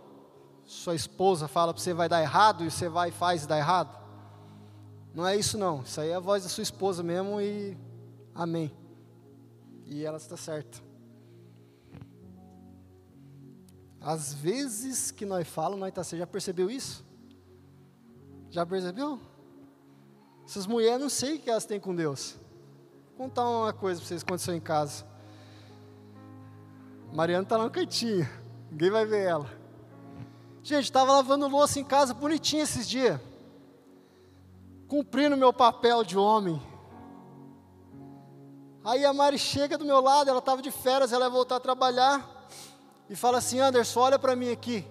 sua 0.65 0.95
esposa 0.95 1.49
fala 1.49 1.73
para 1.73 1.83
você 1.83 1.95
vai 1.95 2.09
dar 2.09 2.21
errado 2.21 2.65
e 2.65 2.71
você 2.71 2.89
vai 2.89 3.09
e 3.09 3.13
faz 3.13 3.45
e 3.45 3.47
dá 3.47 3.57
errado? 3.57 3.97
Não 5.15 5.27
é 5.27 5.37
isso 5.37 5.57
não. 5.57 5.83
Isso 5.83 6.01
aí 6.01 6.11
é 6.11 6.15
a 6.15 6.21
voz 6.21 6.43
da 6.43 6.49
sua 6.49 6.63
esposa 6.63 7.03
mesmo 7.03 7.41
e 7.41 7.77
amém. 8.35 8.71
E 9.87 10.05
ela 10.05 10.19
está 10.19 10.37
certa. 10.37 10.79
Às 14.01 14.33
vezes 14.33 15.11
que 15.11 15.27
nós 15.27 15.49
falamos, 15.49 15.81
nós 15.81 15.93
tá, 15.93 16.05
você 16.05 16.17
já 16.17 16.27
percebeu 16.27 16.71
isso? 16.71 17.05
Já 18.51 18.65
percebeu? 18.65 19.21
Essas 20.45 20.67
mulheres 20.67 21.01
não 21.01 21.09
sei 21.11 21.37
o 21.37 21.39
que 21.39 21.51
elas 21.51 21.67
têm 21.67 21.79
com 21.79 21.95
Deus. 21.95 22.37
Vou 23.09 23.27
contar 23.27 23.49
uma 23.49 23.73
coisa 23.73 24.01
para 24.01 24.09
vocês 24.09 24.23
que 24.23 24.29
aconteceu 24.29 24.55
em 24.55 24.61
casa. 24.61 25.05
Mariana 27.13 27.43
está 27.43 27.57
lá 27.57 27.65
no 27.65 27.71
cantinho. 27.71 28.29
Ninguém 28.71 28.91
vai 28.91 29.05
ver 29.05 29.27
ela. 29.27 29.51
Gente, 30.63 30.85
estava 30.85 31.13
lavando 31.13 31.49
louça 31.49 31.79
em 31.79 31.85
casa 31.85 32.15
bonitinha 32.15 32.63
esses 32.63 32.89
dias. 32.89 33.21
Cumprindo 34.87 35.37
meu 35.37 35.53
papel 35.53 36.03
de 36.03 36.17
homem. 36.17 36.61
Aí 38.85 39.05
a 39.05 39.13
Mari 39.13 39.39
chega 39.39 39.77
do 39.77 39.85
meu 39.85 40.01
lado, 40.01 40.31
ela 40.31 40.39
estava 40.39 40.63
de 40.63 40.71
férias, 40.71 41.13
ela 41.13 41.27
ia 41.27 41.31
voltar 41.31 41.57
a 41.57 41.61
trabalhar. 41.61 42.49
E 43.09 43.17
fala 43.17 43.39
assim, 43.39 43.61
Anderson, 43.61 44.01
olha 44.01 44.19
para 44.19 44.35
mim 44.35 44.51
aqui. 44.51 44.87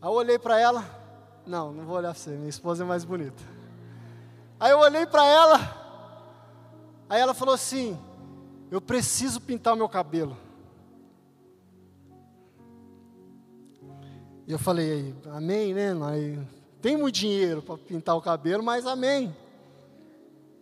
Aí 0.00 0.08
eu 0.08 0.12
olhei 0.12 0.38
para 0.38 0.58
ela, 0.58 0.84
não, 1.46 1.72
não 1.72 1.84
vou 1.84 1.96
olhar 1.96 2.14
você, 2.14 2.30
minha 2.30 2.48
esposa 2.48 2.82
é 2.82 2.86
mais 2.86 3.04
bonita. 3.04 3.42
Aí 4.58 4.72
eu 4.72 4.78
olhei 4.78 5.06
para 5.06 5.24
ela, 5.24 6.24
aí 7.08 7.20
ela 7.20 7.34
falou 7.34 7.54
assim: 7.54 7.98
Eu 8.70 8.80
preciso 8.80 9.40
pintar 9.40 9.74
o 9.74 9.76
meu 9.76 9.88
cabelo. 9.88 10.36
E 14.46 14.52
eu 14.52 14.58
falei: 14.58 15.14
Amém, 15.32 15.74
né? 15.74 15.92
Tem 16.80 16.96
muito 16.96 17.14
dinheiro 17.14 17.62
para 17.62 17.76
pintar 17.76 18.16
o 18.16 18.22
cabelo, 18.22 18.62
mas 18.62 18.86
amém. 18.86 19.34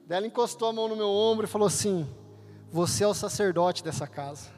Daí 0.06 0.18
ela 0.18 0.26
encostou 0.26 0.68
a 0.68 0.72
mão 0.72 0.88
no 0.88 0.96
meu 0.96 1.08
ombro 1.08 1.46
e 1.46 1.48
falou 1.48 1.66
assim: 1.66 2.08
Você 2.70 3.04
é 3.04 3.08
o 3.08 3.14
sacerdote 3.14 3.82
dessa 3.82 4.06
casa. 4.06 4.50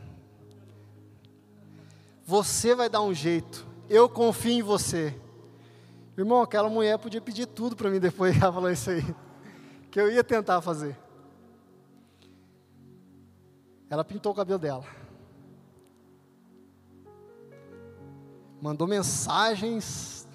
Você 2.25 2.75
vai 2.75 2.89
dar 2.89 3.03
um 3.03 3.15
jeito. 3.15 3.65
Eu 3.89 4.09
confio 4.09 4.53
em 4.53 4.63
você. 4.63 5.15
Irmão, 6.17 6.41
aquela 6.41 6.69
mulher 6.69 6.99
podia 6.99 7.21
pedir 7.21 7.47
tudo 7.47 7.77
para 7.77 7.91
mim 7.91 8.01
depois 8.01 8.37
que 8.37 8.41
ela 8.43 8.53
falou 8.53 8.71
isso 8.71 8.91
aí. 8.91 9.03
Que 9.91 10.01
eu 10.01 10.11
ia 10.11 10.25
tentar 10.25 10.61
fazer. 10.61 10.99
Ela 13.91 14.05
pintou 14.05 14.33
o 14.33 14.35
cabelo 14.35 14.59
dela. 14.59 14.85
Mandou 18.61 18.87
mensagens. 18.87 20.27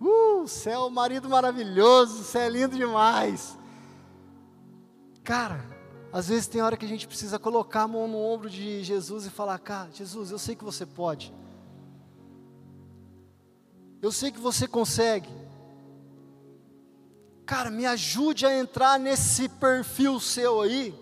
Uh, 0.00 0.48
céu, 0.48 0.88
marido 0.88 1.28
maravilhoso, 1.28 2.24
você 2.24 2.38
é 2.38 2.48
lindo 2.48 2.74
demais. 2.74 3.58
Cara, 5.22 5.62
às 6.10 6.28
vezes 6.28 6.46
tem 6.48 6.62
hora 6.62 6.76
que 6.76 6.86
a 6.86 6.88
gente 6.88 7.06
precisa 7.06 7.38
colocar 7.38 7.82
a 7.82 7.88
mão 7.88 8.08
no 8.08 8.18
ombro 8.18 8.48
de 8.48 8.82
Jesus 8.82 9.26
e 9.26 9.30
falar: 9.30 9.58
Cara, 9.58 9.90
Jesus, 9.92 10.30
eu 10.30 10.38
sei 10.38 10.56
que 10.56 10.64
você 10.64 10.86
pode. 10.86 11.32
Eu 14.02 14.10
sei 14.10 14.30
que 14.30 14.40
você 14.40 14.66
consegue. 14.66 15.28
Cara, 17.44 17.70
me 17.70 17.84
ajude 17.84 18.46
a 18.46 18.56
entrar 18.56 18.98
nesse 18.98 19.48
perfil 19.48 20.18
seu 20.20 20.60
aí, 20.60 20.94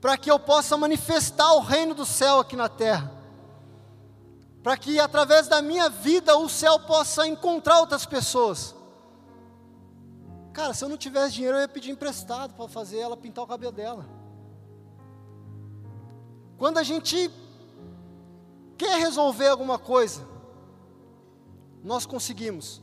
para 0.00 0.16
que 0.16 0.30
eu 0.30 0.38
possa 0.38 0.76
manifestar 0.76 1.54
o 1.54 1.60
reino 1.60 1.94
do 1.94 2.04
céu 2.04 2.38
aqui 2.38 2.54
na 2.54 2.68
terra. 2.68 3.10
Para 4.62 4.76
que 4.76 5.00
através 5.00 5.48
da 5.48 5.62
minha 5.62 5.88
vida 5.88 6.36
o 6.36 6.48
céu 6.48 6.78
possa 6.80 7.26
encontrar 7.26 7.80
outras 7.80 8.04
pessoas. 8.04 8.74
Cara, 10.52 10.74
se 10.74 10.84
eu 10.84 10.88
não 10.88 10.96
tivesse 10.96 11.34
dinheiro, 11.34 11.56
eu 11.56 11.62
ia 11.62 11.68
pedir 11.68 11.90
emprestado 11.90 12.52
para 12.54 12.68
fazer 12.68 12.98
ela 12.98 13.16
pintar 13.16 13.44
o 13.44 13.48
cabelo 13.48 13.72
dela. 13.72 14.04
Quando 16.58 16.78
a 16.78 16.82
gente 16.82 17.30
quer 18.76 18.98
resolver 18.98 19.48
alguma 19.48 19.78
coisa, 19.78 20.26
nós 21.82 22.06
conseguimos. 22.06 22.80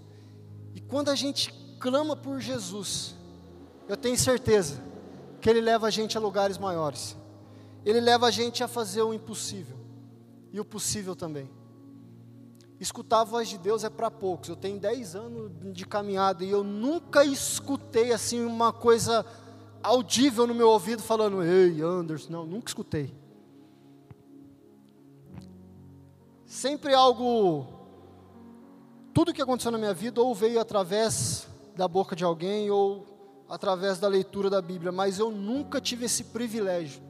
E 0.74 0.82
quando 0.82 1.10
a 1.10 1.16
gente 1.16 1.54
clama 1.80 2.16
por 2.16 2.40
Jesus, 2.40 3.16
eu 3.88 3.96
tenho 3.96 4.18
certeza 4.18 4.82
que 5.40 5.50
Ele 5.50 5.62
leva 5.62 5.88
a 5.88 5.90
gente 5.90 6.18
a 6.18 6.22
lugares 6.22 6.58
maiores. 6.58 7.16
Ele 7.86 8.02
leva 8.02 8.28
a 8.28 8.32
gente 8.32 8.64
a 8.64 8.68
fazer 8.68 9.04
o 9.04 9.14
impossível 9.14 9.78
e 10.52 10.60
o 10.60 10.66
possível 10.66 11.16
também. 11.16 11.50
Escutar 12.80 13.22
a 13.22 13.24
voz 13.24 13.48
de 13.48 13.58
Deus 13.58 13.84
é 13.84 13.90
para 13.90 14.12
poucos. 14.12 14.50
Eu 14.50 14.56
tenho 14.56 14.80
10 14.80 15.16
anos 15.16 15.52
de 15.74 15.86
caminhada 15.86 16.44
e 16.44 16.50
eu 16.50 16.64
nunca 16.64 17.24
escutei 17.24 18.12
assim 18.12 18.44
uma 18.44 18.74
coisa 18.74 19.26
audível 19.82 20.46
no 20.48 20.54
meu 20.56 20.70
ouvido 20.70 21.02
falando: 21.02 21.44
"Ei, 21.44 21.82
Anderson", 21.82 22.32
não, 22.32 22.46
nunca 22.46 22.68
escutei. 22.68 23.14
Sempre 26.46 26.94
algo 26.94 27.75
tudo 29.16 29.34
que 29.34 29.42
aconteceu 29.42 29.72
na 29.72 29.78
minha 29.78 29.94
vida 29.94 30.22
ou 30.22 30.36
veio 30.36 30.60
através 30.60 31.48
da 31.74 31.88
boca 31.88 32.18
de 32.18 32.26
alguém 32.26 32.70
ou 32.70 33.46
através 33.48 33.98
da 33.98 34.10
leitura 34.10 34.50
da 34.50 34.62
Bíblia, 34.62 34.92
mas 34.92 35.20
eu 35.20 35.32
nunca 35.32 35.80
tive 35.80 36.04
esse 36.04 36.26
privilégio 36.26 37.02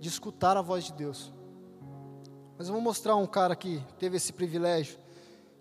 de 0.00 0.08
escutar 0.08 0.56
a 0.56 0.62
voz 0.62 0.84
de 0.84 0.94
Deus. 0.94 1.30
Mas 2.56 2.68
eu 2.68 2.72
vou 2.72 2.80
mostrar 2.80 3.16
um 3.16 3.26
cara 3.26 3.54
que 3.54 3.84
teve 3.98 4.16
esse 4.16 4.32
privilégio 4.32 4.98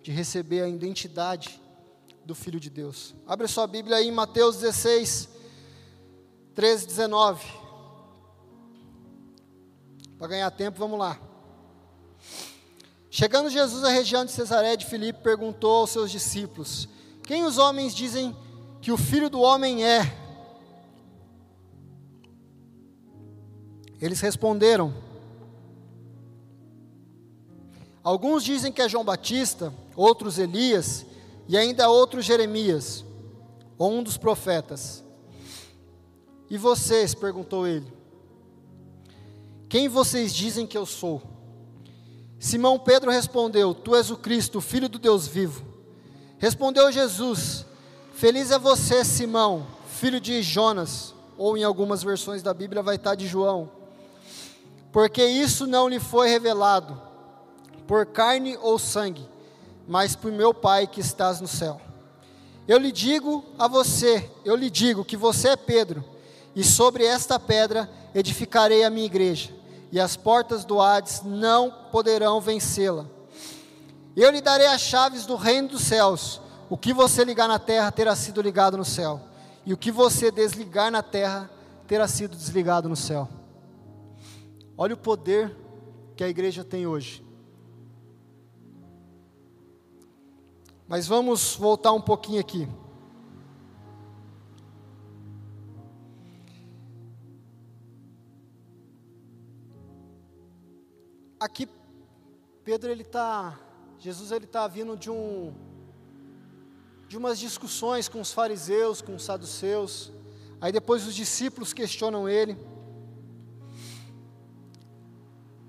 de 0.01 0.13
receber 0.13 0.61
a 0.61 0.69
identidade 0.69 1.59
do 2.23 2.33
Filho 2.33 2.57
de 2.57 2.69
Deus. 2.69 3.13
Abre 3.27 3.45
sua 3.45 3.67
Bíblia 3.67 3.97
aí 3.97 4.07
em 4.07 4.13
Mateus 4.13 4.55
16, 4.55 5.27
13, 6.55 6.87
19. 6.87 7.45
Para 10.17 10.27
ganhar 10.27 10.51
tempo, 10.51 10.79
vamos 10.79 10.97
lá. 10.97 11.19
Chegando 13.19 13.49
Jesus 13.49 13.83
à 13.83 13.89
região 13.89 14.23
de 14.23 14.31
Cesaré 14.31 14.77
de 14.77 14.85
Filipe, 14.85 15.19
perguntou 15.21 15.79
aos 15.79 15.89
seus 15.89 16.09
discípulos: 16.09 16.87
Quem 17.23 17.43
os 17.43 17.57
homens 17.57 17.93
dizem 17.93 18.33
que 18.81 18.93
o 18.93 18.97
filho 18.97 19.29
do 19.29 19.41
homem 19.41 19.85
é? 19.85 20.15
Eles 23.99 24.21
responderam: 24.21 24.93
Alguns 28.01 28.41
dizem 28.41 28.71
que 28.71 28.81
é 28.81 28.87
João 28.87 29.03
Batista, 29.03 29.73
outros 29.97 30.39
Elias, 30.39 31.05
e 31.45 31.57
ainda 31.57 31.89
outros 31.89 32.23
Jeremias, 32.23 33.03
ou 33.77 33.91
um 33.91 34.01
dos 34.01 34.15
profetas. 34.15 35.03
E 36.49 36.57
vocês? 36.57 37.13
perguntou 37.13 37.67
ele. 37.67 37.91
Quem 39.67 39.89
vocês 39.89 40.33
dizem 40.33 40.65
que 40.65 40.77
eu 40.77 40.85
sou? 40.85 41.38
Simão 42.39 42.79
Pedro 42.79 43.11
respondeu: 43.11 43.73
Tu 43.73 43.93
és 43.95 44.09
o 44.09 44.15
Cristo, 44.15 44.61
Filho 44.61 44.87
do 44.87 44.97
Deus 44.97 45.27
vivo. 45.27 45.65
Respondeu 46.37 46.89
Jesus: 46.89 47.65
Feliz 48.13 48.49
é 48.49 48.57
você, 48.57 49.03
Simão, 49.03 49.67
filho 49.87 50.21
de 50.21 50.41
Jonas, 50.41 51.13
ou 51.37 51.57
em 51.57 51.63
algumas 51.63 52.01
versões 52.01 52.41
da 52.41 52.53
Bíblia 52.53 52.81
vai 52.81 52.95
estar 52.95 53.15
de 53.15 53.27
João, 53.27 53.69
porque 54.91 55.23
isso 55.23 55.67
não 55.67 55.89
lhe 55.89 55.99
foi 55.99 56.29
revelado 56.29 56.99
por 57.85 58.05
carne 58.05 58.57
ou 58.61 58.79
sangue, 58.79 59.27
mas 59.85 60.15
por 60.15 60.31
meu 60.31 60.53
Pai 60.53 60.87
que 60.87 61.01
estás 61.01 61.41
no 61.41 61.47
céu. 61.47 61.81
Eu 62.65 62.77
lhe 62.77 62.91
digo 62.91 63.43
a 63.57 63.67
você, 63.67 64.29
eu 64.45 64.55
lhe 64.55 64.69
digo 64.69 65.03
que 65.03 65.17
você 65.17 65.49
é 65.49 65.55
Pedro, 65.57 66.05
e 66.55 66.63
sobre 66.63 67.03
esta 67.03 67.39
pedra 67.39 67.89
edificarei 68.13 68.83
a 68.83 68.89
minha 68.89 69.05
igreja 69.05 69.58
e 69.91 69.99
as 69.99 70.15
portas 70.15 70.65
do 70.65 70.79
Hades 70.79 71.21
não 71.23 71.71
poderão 71.91 72.39
vencê-la. 72.39 73.05
Eu 74.15 74.29
lhe 74.31 74.41
darei 74.41 74.67
as 74.67 74.81
chaves 74.81 75.25
do 75.25 75.35
reino 75.35 75.69
dos 75.69 75.81
céus. 75.81 76.41
O 76.69 76.77
que 76.77 76.93
você 76.93 77.23
ligar 77.23 77.47
na 77.47 77.57
terra 77.57 77.91
terá 77.91 78.15
sido 78.15 78.41
ligado 78.41 78.77
no 78.77 78.85
céu, 78.85 79.21
e 79.65 79.73
o 79.73 79.77
que 79.77 79.91
você 79.91 80.29
desligar 80.29 80.91
na 80.91 81.01
terra 81.01 81.49
terá 81.87 82.07
sido 82.07 82.35
desligado 82.35 82.87
no 82.87 82.95
céu. 82.95 83.27
Olha 84.77 84.93
o 84.93 84.97
poder 84.97 85.55
que 86.15 86.23
a 86.23 86.29
igreja 86.29 86.63
tem 86.63 86.85
hoje. 86.85 87.25
Mas 90.87 91.07
vamos 91.07 91.55
voltar 91.55 91.91
um 91.91 92.01
pouquinho 92.01 92.39
aqui. 92.39 92.67
Aqui 101.39 101.67
Pedro 102.65 102.91
ele 102.91 103.03
está, 103.03 103.57
Jesus 103.97 104.31
ele 104.31 104.45
está 104.45 104.67
vindo 104.67 104.97
de 104.97 105.09
um 105.09 105.53
de 107.07 107.17
umas 107.17 107.39
discussões 107.39 108.07
com 108.07 108.21
os 108.21 108.31
fariseus, 108.31 109.01
com 109.01 109.15
os 109.15 109.23
saduceus. 109.23 110.11
Aí 110.61 110.71
depois 110.71 111.07
os 111.07 111.15
discípulos 111.15 111.73
questionam 111.73 112.29
ele. 112.29 112.55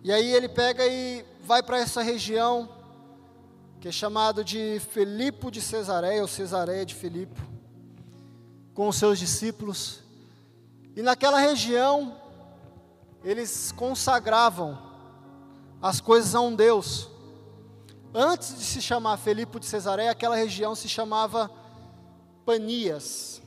E 0.04 0.12
aí 0.12 0.34
ele 0.34 0.50
pega 0.50 0.86
e 0.86 1.24
vai 1.42 1.62
para 1.62 1.78
essa 1.78 2.02
região 2.02 2.68
que 3.80 3.88
é 3.88 3.92
chamado 3.92 4.44
de 4.44 4.78
Filipe 4.90 5.50
de 5.50 5.62
Cesareia 5.62 6.20
ou 6.20 6.28
Cesareia 6.28 6.84
de 6.84 6.94
Filipe, 6.94 7.40
com 8.74 8.88
os 8.88 8.96
seus 8.96 9.18
discípulos. 9.18 10.00
E 10.94 11.00
naquela 11.00 11.38
região 11.38 12.20
eles 13.24 13.72
consagravam 13.72 14.89
as 15.80 16.00
coisas 16.00 16.34
a 16.34 16.40
um 16.40 16.54
Deus. 16.54 17.08
Antes 18.12 18.58
de 18.58 18.64
se 18.64 18.82
chamar 18.82 19.16
Felipe 19.16 19.60
de 19.60 19.66
Cesareia, 19.66 20.10
aquela 20.10 20.36
região 20.36 20.74
se 20.74 20.88
chamava 20.88 21.50
Panias. 22.44 23.40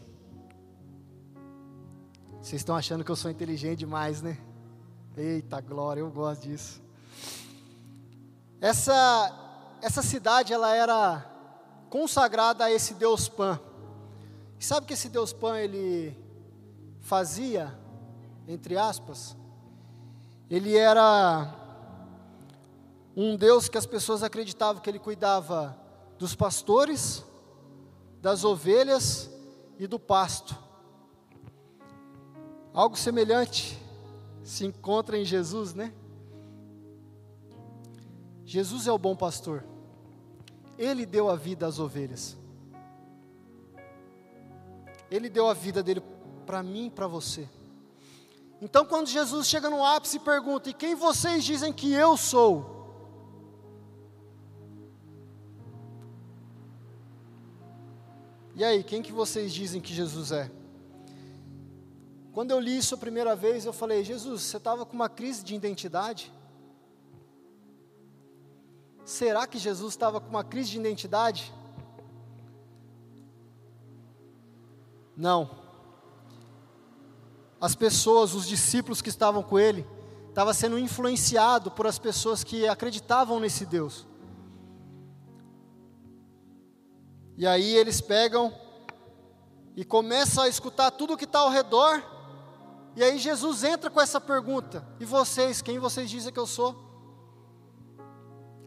Vocês 2.42 2.62
estão 2.62 2.76
achando 2.76 3.04
que 3.04 3.12
eu 3.12 3.16
sou 3.16 3.30
inteligente 3.30 3.80
demais, 3.80 4.22
né? 4.22 4.38
Eita 5.16 5.62
glória, 5.62 6.02
eu 6.02 6.10
gosto 6.10 6.44
disso. 6.44 6.82
Essa 8.60 9.40
essa 9.82 10.02
cidade 10.02 10.54
ela 10.54 10.74
era 10.74 11.26
consagrada 11.90 12.64
a 12.64 12.72
esse 12.72 12.94
Deus 12.94 13.28
Pan. 13.28 13.60
E 14.58 14.64
sabe 14.64 14.86
o 14.86 14.88
que 14.88 14.94
esse 14.94 15.10
Deus 15.10 15.34
Pan 15.34 15.60
ele 15.60 16.18
fazia, 17.02 17.78
entre 18.48 18.78
aspas? 18.78 19.36
Ele 20.50 20.78
era 20.78 21.63
um 23.16 23.36
Deus 23.36 23.70
que 23.70 23.78
as 23.78 23.86
pessoas 23.86 24.24
acreditavam 24.24 24.82
que 24.82 24.90
ele 24.90 25.00
cuidava 25.00 25.78
dos 26.18 26.36
pastores, 26.36 27.24
das 28.22 28.44
ovelhas 28.44 29.30
e 29.78 29.86
do 29.86 30.00
pasto. 30.00 30.58
Algo 32.74 32.98
semelhante 32.98 33.78
se 34.44 34.66
encontra 34.66 35.18
em 35.18 35.24
Jesus, 35.24 35.74
né? 35.74 35.94
Jesus 38.46 38.88
é 38.88 38.92
o 38.92 38.98
bom 38.98 39.16
pastor. 39.16 39.64
Ele 40.78 41.06
deu 41.06 41.30
a 41.30 41.36
vida 41.36 41.68
às 41.68 41.80
ovelhas. 41.80 42.36
Ele 45.10 45.30
deu 45.30 45.48
a 45.48 45.54
vida 45.54 45.84
dele 45.84 46.02
para 46.46 46.64
mim 46.64 46.88
e 46.88 46.90
para 46.90 47.06
você. 47.06 47.48
Então, 48.60 48.86
quando 48.86 49.08
Jesus 49.08 49.48
chega 49.48 49.70
no 49.70 49.86
ápice 49.86 50.18
e 50.18 50.20
pergunta: 50.20 50.70
E 50.70 50.74
quem 50.74 50.96
vocês 50.96 51.44
dizem 51.44 51.72
que 51.72 51.94
eu 51.94 52.18
sou? 52.18 52.73
E 58.56 58.64
aí, 58.64 58.84
quem 58.84 59.02
que 59.02 59.12
vocês 59.12 59.52
dizem 59.52 59.82
que 59.82 59.94
Jesus 59.94 60.32
é? 60.32 60.52
Quando 62.32 62.52
eu 62.52 62.60
li 62.60 62.78
isso 62.78 62.94
a 62.96 62.98
primeira 62.98 63.36
vez, 63.36 63.66
eu 63.66 63.74
falei: 63.74 64.04
Jesus, 64.04 64.44
você 64.44 64.58
estava 64.58 64.86
com 64.86 64.94
uma 64.94 65.10
crise 65.10 65.44
de 65.44 65.56
identidade? 65.56 66.32
Será 69.06 69.46
que 69.48 69.58
Jesus 69.58 69.94
estava 69.94 70.22
com 70.22 70.30
uma 70.30 70.44
crise 70.44 70.72
de 70.72 70.80
identidade? 70.80 71.54
Não. 75.16 75.50
As 77.60 77.76
pessoas, 77.76 78.34
os 78.34 78.48
discípulos 78.48 79.02
que 79.02 79.10
estavam 79.10 79.42
com 79.42 79.58
ele, 79.60 79.86
estavam 80.30 80.54
sendo 80.54 80.78
influenciados 80.78 81.72
por 81.74 81.88
as 81.88 82.00
pessoas 82.00 82.44
que 82.44 82.68
acreditavam 82.68 83.40
nesse 83.40 83.66
Deus. 83.66 84.08
E 87.38 87.48
aí 87.48 87.76
eles 87.76 88.00
pegam 88.00 88.54
e 89.76 89.84
começam 89.84 90.44
a 90.44 90.48
escutar 90.48 90.92
tudo 90.92 91.18
que 91.18 91.26
está 91.26 91.40
ao 91.40 91.50
redor. 91.50 92.04
E 92.96 93.04
aí 93.04 93.18
Jesus 93.18 93.64
entra 93.64 93.90
com 93.90 94.00
essa 94.00 94.22
pergunta: 94.22 94.86
E 95.00 95.06
vocês, 95.06 95.62
quem 95.62 95.80
vocês 95.80 96.10
dizem 96.10 96.32
que 96.32 96.40
eu 96.40 96.48
sou? 96.48 96.76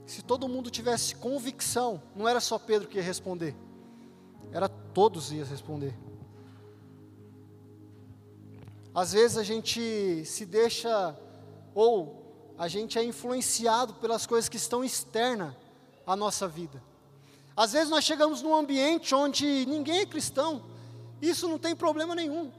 Se 0.05 0.23
todo 0.23 0.49
mundo 0.49 0.71
tivesse 0.71 1.15
convicção, 1.17 2.03
não 2.15 2.29
era 2.29 2.41
só 2.41 2.59
Pedro 2.59 2.89
que 2.89 2.97
ia 2.97 3.03
responder, 3.03 3.57
era 4.53 4.69
todos 4.69 5.33
iam 5.33 5.47
responder. 5.47 5.97
Às 8.95 9.13
vezes 9.13 9.37
a 9.37 9.43
gente 9.43 10.25
se 10.25 10.47
deixa, 10.47 11.15
ou 11.75 12.55
a 12.57 12.67
gente 12.67 12.99
é 12.99 13.05
influenciado 13.05 13.95
pelas 13.95 14.27
coisas 14.27 14.49
que 14.49 14.57
estão 14.57 14.83
externas 14.83 15.55
à 16.07 16.17
nossa 16.17 16.49
vida. 16.49 16.83
Às 17.57 17.73
vezes 17.73 17.89
nós 17.89 18.05
chegamos 18.05 18.43
num 18.43 18.55
ambiente 18.55 19.15
onde 19.15 19.65
ninguém 19.67 20.01
é 20.01 20.07
cristão, 20.07 20.63
isso 21.23 21.49
não 21.49 21.59
tem 21.59 21.75
problema 21.75 22.15
nenhum, 22.15 22.53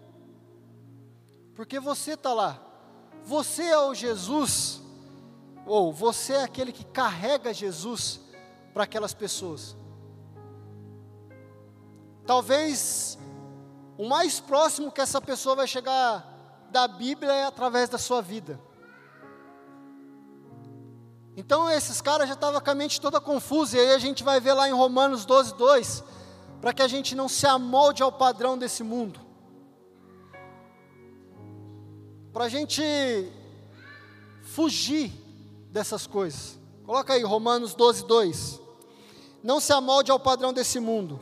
porque 1.53 1.79
você 1.79 2.13
está 2.13 2.33
lá, 2.33 2.59
você 3.23 3.63
é 3.63 3.77
o 3.77 3.93
Jesus, 3.93 4.81
ou 5.67 5.93
você 5.93 6.33
é 6.33 6.43
aquele 6.43 6.71
que 6.71 6.83
carrega 6.83 7.53
Jesus 7.53 8.19
para 8.73 8.85
aquelas 8.85 9.13
pessoas. 9.13 9.75
Talvez 12.25 13.19
o 13.97 14.07
mais 14.07 14.39
próximo 14.39 14.91
que 14.91 15.01
essa 15.01 15.21
pessoa 15.21 15.55
vai 15.55 15.67
chegar 15.67 16.67
da 16.71 16.87
Bíblia 16.87 17.31
é 17.31 17.43
através 17.45 17.89
da 17.89 17.97
sua 17.97 18.21
vida. 18.21 18.59
Então 21.37 21.69
esses 21.69 22.01
caras 22.01 22.27
já 22.27 22.33
estavam 22.33 22.59
com 22.59 22.69
a 22.71 22.73
mente 22.73 22.99
toda 22.99 23.21
confusa, 23.21 23.77
e 23.77 23.79
aí 23.79 23.93
a 23.93 23.99
gente 23.99 24.23
vai 24.23 24.39
ver 24.39 24.53
lá 24.53 24.67
em 24.67 24.73
Romanos 24.73 25.23
12, 25.23 25.53
2, 25.53 26.03
para 26.59 26.73
que 26.73 26.81
a 26.81 26.87
gente 26.87 27.13
não 27.13 27.29
se 27.29 27.45
amolde 27.45 28.01
ao 28.01 28.11
padrão 28.11 28.57
desse 28.57 28.81
mundo. 28.81 29.19
Para 32.33 32.45
a 32.45 32.49
gente 32.49 32.81
fugir 34.41 35.11
dessas 35.69 36.07
coisas. 36.07 36.57
Coloca 36.83 37.13
aí 37.13 37.21
Romanos 37.21 37.75
12, 37.75 38.05
2. 38.05 38.59
Não 39.43 39.59
se 39.59 39.71
amolde 39.71 40.09
ao 40.09 40.19
padrão 40.19 40.51
desse 40.51 40.79
mundo, 40.79 41.21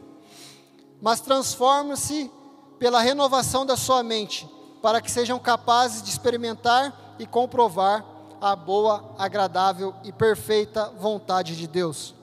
mas 1.01 1.19
transforme-se 1.19 2.31
pela 2.79 3.01
renovação 3.01 3.65
da 3.65 3.75
sua 3.75 4.01
mente, 4.01 4.47
para 4.81 5.01
que 5.01 5.11
sejam 5.11 5.37
capazes 5.39 6.01
de 6.01 6.09
experimentar 6.09 7.15
e 7.19 7.27
comprovar 7.27 8.14
a 8.41 8.55
boa, 8.55 9.15
agradável 9.17 9.93
e 10.03 10.11
perfeita 10.11 10.89
vontade 10.89 11.55
de 11.55 11.67
Deus. 11.67 12.15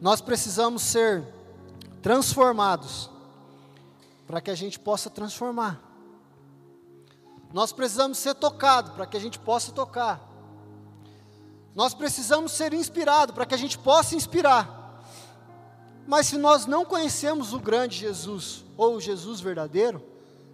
Nós 0.00 0.20
precisamos 0.20 0.82
ser 0.82 1.24
transformados 2.00 3.10
para 4.26 4.40
que 4.40 4.50
a 4.50 4.54
gente 4.54 4.78
possa 4.78 5.10
transformar. 5.10 5.80
Nós 7.52 7.72
precisamos 7.72 8.18
ser 8.18 8.34
tocados 8.34 8.92
para 8.92 9.06
que 9.06 9.16
a 9.16 9.20
gente 9.20 9.38
possa 9.38 9.72
tocar. 9.72 10.20
Nós 11.74 11.94
precisamos 11.94 12.52
ser 12.52 12.72
inspirados 12.72 13.34
para 13.34 13.44
que 13.44 13.54
a 13.54 13.58
gente 13.58 13.78
possa 13.78 14.14
inspirar. 14.14 15.02
Mas 16.06 16.28
se 16.28 16.36
nós 16.36 16.66
não 16.66 16.84
conhecemos 16.84 17.52
o 17.52 17.58
grande 17.60 17.98
Jesus, 17.98 18.64
ou 18.76 18.96
o 18.96 19.00
Jesus 19.00 19.40
verdadeiro, 19.40 20.02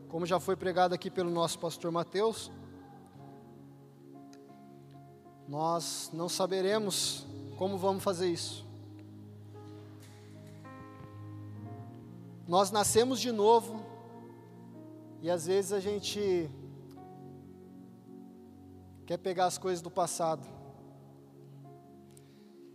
como 0.09 0.25
já 0.25 0.39
foi 0.39 0.57
pregado 0.57 0.95
aqui 0.95 1.11
pelo 1.11 1.31
nosso 1.31 1.59
pastor 1.59 1.91
Mateus, 1.91 2.51
nós 5.49 6.11
não 6.13 6.29
saberemos 6.29 7.27
como 7.57 7.77
vamos 7.79 8.03
fazer 8.03 8.29
isso. 8.29 8.65
Nós 12.47 12.71
nascemos 12.71 13.21
de 13.21 13.33
novo 13.33 13.85
e 15.21 15.29
às 15.29 15.47
vezes 15.47 15.73
a 15.73 15.81
gente 15.81 16.49
quer 19.05 19.17
pegar 19.17 19.47
as 19.47 19.59
coisas 19.59 19.83
do 19.83 19.91
passado. 19.91 20.47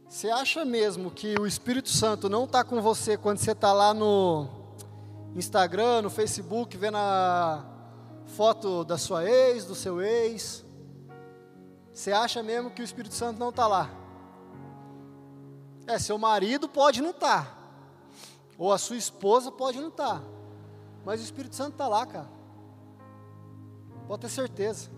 Você 0.08 0.30
acha 0.30 0.66
mesmo 0.66 1.10
que 1.10 1.36
o 1.40 1.48
Espírito 1.48 1.88
Santo 1.88 2.28
não 2.28 2.44
está 2.44 2.66
com 2.66 2.82
você 2.82 3.18
quando 3.18 3.38
você 3.38 3.52
está 3.52 3.72
lá 3.72 3.94
no 3.94 4.61
Instagram, 5.36 6.04
no 6.04 6.10
Facebook, 6.10 6.76
vendo 6.76 6.98
a 6.98 7.66
foto 8.26 8.84
da 8.84 8.98
sua 8.98 9.24
ex, 9.30 9.66
do 9.66 9.76
seu 9.76 10.02
ex? 10.02 10.66
Você 11.94 12.12
acha 12.12 12.42
mesmo 12.42 12.72
que 12.72 12.82
o 12.82 12.86
Espírito 12.86 13.16
Santo 13.16 13.40
não 13.40 13.50
está 13.50 13.68
lá? 13.68 13.90
É, 15.88 15.98
seu 16.00 16.18
marido 16.18 16.70
pode 16.70 17.02
não 17.02 17.10
estar, 17.12 17.46
tá. 17.46 17.58
ou 18.58 18.72
a 18.72 18.78
sua 18.78 18.96
esposa 18.96 19.52
pode 19.52 19.80
não 19.80 19.90
estar, 19.90 20.20
tá. 20.20 20.26
mas 21.04 21.20
o 21.20 21.24
Espírito 21.24 21.56
Santo 21.56 21.74
está 21.74 21.88
lá, 21.88 22.06
cara. 22.06 22.30
Pode 24.08 24.22
ter 24.22 24.30
certeza. 24.30 24.90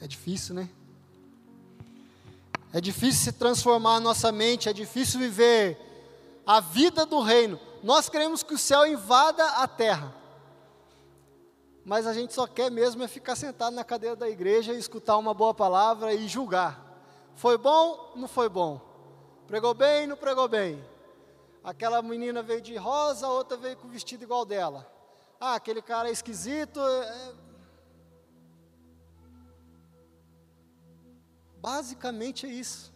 É 0.00 0.06
difícil, 0.06 0.54
né? 0.54 0.68
É 2.76 2.80
difícil 2.80 3.24
se 3.24 3.32
transformar 3.32 3.94
a 3.94 4.00
nossa 4.00 4.30
mente, 4.30 4.68
é 4.68 4.72
difícil 4.74 5.18
viver 5.18 5.78
a 6.46 6.60
vida 6.60 7.06
do 7.06 7.22
reino. 7.22 7.58
Nós 7.82 8.10
queremos 8.10 8.42
que 8.42 8.52
o 8.52 8.58
céu 8.58 8.86
invada 8.86 9.42
a 9.52 9.66
terra. 9.66 10.14
Mas 11.86 12.06
a 12.06 12.12
gente 12.12 12.34
só 12.34 12.46
quer 12.46 12.70
mesmo 12.70 13.02
é 13.02 13.08
ficar 13.08 13.34
sentado 13.34 13.72
na 13.72 13.82
cadeira 13.82 14.14
da 14.14 14.28
igreja 14.28 14.74
e 14.74 14.78
escutar 14.78 15.16
uma 15.16 15.32
boa 15.32 15.54
palavra 15.54 16.12
e 16.12 16.28
julgar. 16.28 16.78
Foi 17.34 17.56
bom? 17.56 18.12
Não 18.14 18.28
foi 18.28 18.46
bom. 18.46 18.78
Pregou 19.46 19.72
bem? 19.72 20.06
Não 20.06 20.14
pregou 20.14 20.46
bem. 20.46 20.84
Aquela 21.64 22.02
menina 22.02 22.42
veio 22.42 22.60
de 22.60 22.76
rosa, 22.76 23.26
a 23.26 23.30
outra 23.30 23.56
veio 23.56 23.78
com 23.78 23.88
vestido 23.88 24.22
igual 24.22 24.44
dela. 24.44 24.86
Ah, 25.40 25.54
aquele 25.54 25.80
cara 25.80 26.10
é 26.10 26.12
esquisito. 26.12 26.78
É 26.78 27.32
Basicamente 31.66 32.46
é 32.46 32.48
isso. 32.48 32.94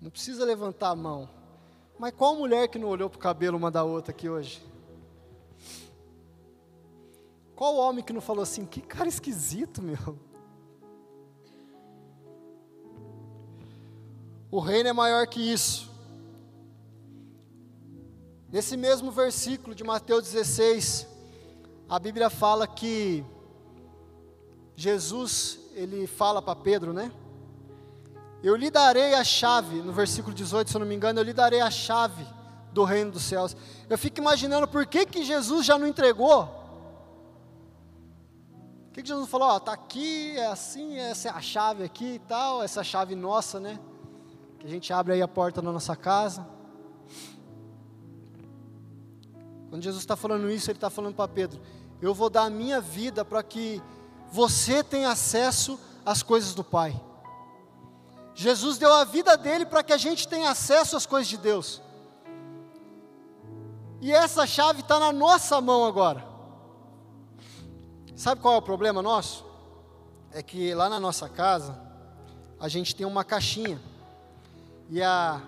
Não 0.00 0.10
precisa 0.10 0.44
levantar 0.44 0.88
a 0.88 0.96
mão. 0.96 1.30
Mas 1.96 2.12
qual 2.12 2.34
mulher 2.34 2.66
que 2.66 2.76
não 2.76 2.88
olhou 2.88 3.08
para 3.08 3.18
o 3.18 3.20
cabelo 3.20 3.56
uma 3.56 3.70
da 3.70 3.84
outra 3.84 4.10
aqui 4.10 4.28
hoje? 4.28 4.60
Qual 7.54 7.76
homem 7.76 8.04
que 8.04 8.12
não 8.12 8.20
falou 8.20 8.42
assim, 8.42 8.66
que 8.66 8.80
cara 8.80 9.08
esquisito, 9.08 9.80
meu? 9.80 10.18
O 14.50 14.58
reino 14.58 14.88
é 14.88 14.92
maior 14.92 15.24
que 15.28 15.40
isso. 15.40 15.88
Nesse 18.50 18.76
mesmo 18.76 19.12
versículo 19.12 19.72
de 19.72 19.84
Mateus 19.84 20.24
16, 20.24 21.06
a 21.88 21.96
Bíblia 22.00 22.28
fala 22.28 22.66
que 22.66 23.24
Jesus 24.74 25.61
ele 25.74 26.06
fala 26.06 26.40
para 26.40 26.56
Pedro, 26.56 26.92
né? 26.92 27.10
Eu 28.42 28.56
lhe 28.56 28.70
darei 28.70 29.14
a 29.14 29.22
chave, 29.22 29.76
no 29.82 29.92
versículo 29.92 30.34
18, 30.34 30.70
se 30.70 30.76
eu 30.76 30.80
não 30.80 30.86
me 30.86 30.94
engano, 30.94 31.20
eu 31.20 31.24
lhe 31.24 31.32
darei 31.32 31.60
a 31.60 31.70
chave 31.70 32.26
do 32.72 32.82
reino 32.82 33.12
dos 33.12 33.22
céus. 33.22 33.56
Eu 33.88 33.96
fico 33.96 34.20
imaginando 34.20 34.66
por 34.66 34.84
que, 34.86 35.06
que 35.06 35.24
Jesus 35.24 35.64
já 35.64 35.78
não 35.78 35.86
entregou. 35.86 36.46
Por 38.86 38.94
que, 38.94 39.02
que 39.02 39.08
Jesus 39.08 39.28
falou, 39.28 39.48
ó, 39.48 39.60
tá 39.60 39.72
aqui, 39.72 40.36
é 40.36 40.46
assim, 40.46 40.98
essa 40.98 41.28
é 41.28 41.30
a 41.30 41.40
chave 41.40 41.84
aqui 41.84 42.14
e 42.14 42.18
tal, 42.18 42.62
essa 42.62 42.82
chave 42.82 43.14
nossa, 43.14 43.60
né? 43.60 43.78
Que 44.58 44.66
a 44.66 44.70
gente 44.70 44.92
abre 44.92 45.14
aí 45.14 45.22
a 45.22 45.28
porta 45.28 45.62
da 45.62 45.70
nossa 45.70 45.94
casa. 45.94 46.46
Quando 49.70 49.82
Jesus 49.82 50.02
está 50.02 50.16
falando 50.16 50.50
isso, 50.50 50.70
ele 50.70 50.76
está 50.76 50.90
falando 50.90 51.14
para 51.14 51.28
Pedro: 51.28 51.60
Eu 52.00 52.12
vou 52.12 52.28
dar 52.28 52.42
a 52.42 52.50
minha 52.50 52.80
vida 52.80 53.24
para 53.24 53.42
que 53.42 53.80
você 54.32 54.82
tem 54.82 55.04
acesso 55.04 55.78
às 56.06 56.22
coisas 56.22 56.54
do 56.54 56.64
Pai. 56.64 56.98
Jesus 58.34 58.78
deu 58.78 58.90
a 58.90 59.04
vida 59.04 59.36
dele 59.36 59.66
para 59.66 59.82
que 59.82 59.92
a 59.92 59.98
gente 59.98 60.26
tenha 60.26 60.50
acesso 60.50 60.96
às 60.96 61.04
coisas 61.04 61.28
de 61.28 61.36
Deus. 61.36 61.82
E 64.00 64.10
essa 64.10 64.46
chave 64.46 64.80
está 64.80 64.98
na 64.98 65.12
nossa 65.12 65.60
mão 65.60 65.84
agora. 65.84 66.26
Sabe 68.16 68.40
qual 68.40 68.54
é 68.54 68.56
o 68.56 68.62
problema 68.62 69.02
nosso? 69.02 69.44
É 70.32 70.42
que 70.42 70.74
lá 70.74 70.88
na 70.88 70.98
nossa 70.98 71.28
casa, 71.28 71.78
a 72.58 72.68
gente 72.68 72.96
tem 72.96 73.06
uma 73.06 73.22
caixinha. 73.22 73.78
E 74.88 75.02
a 75.02 75.42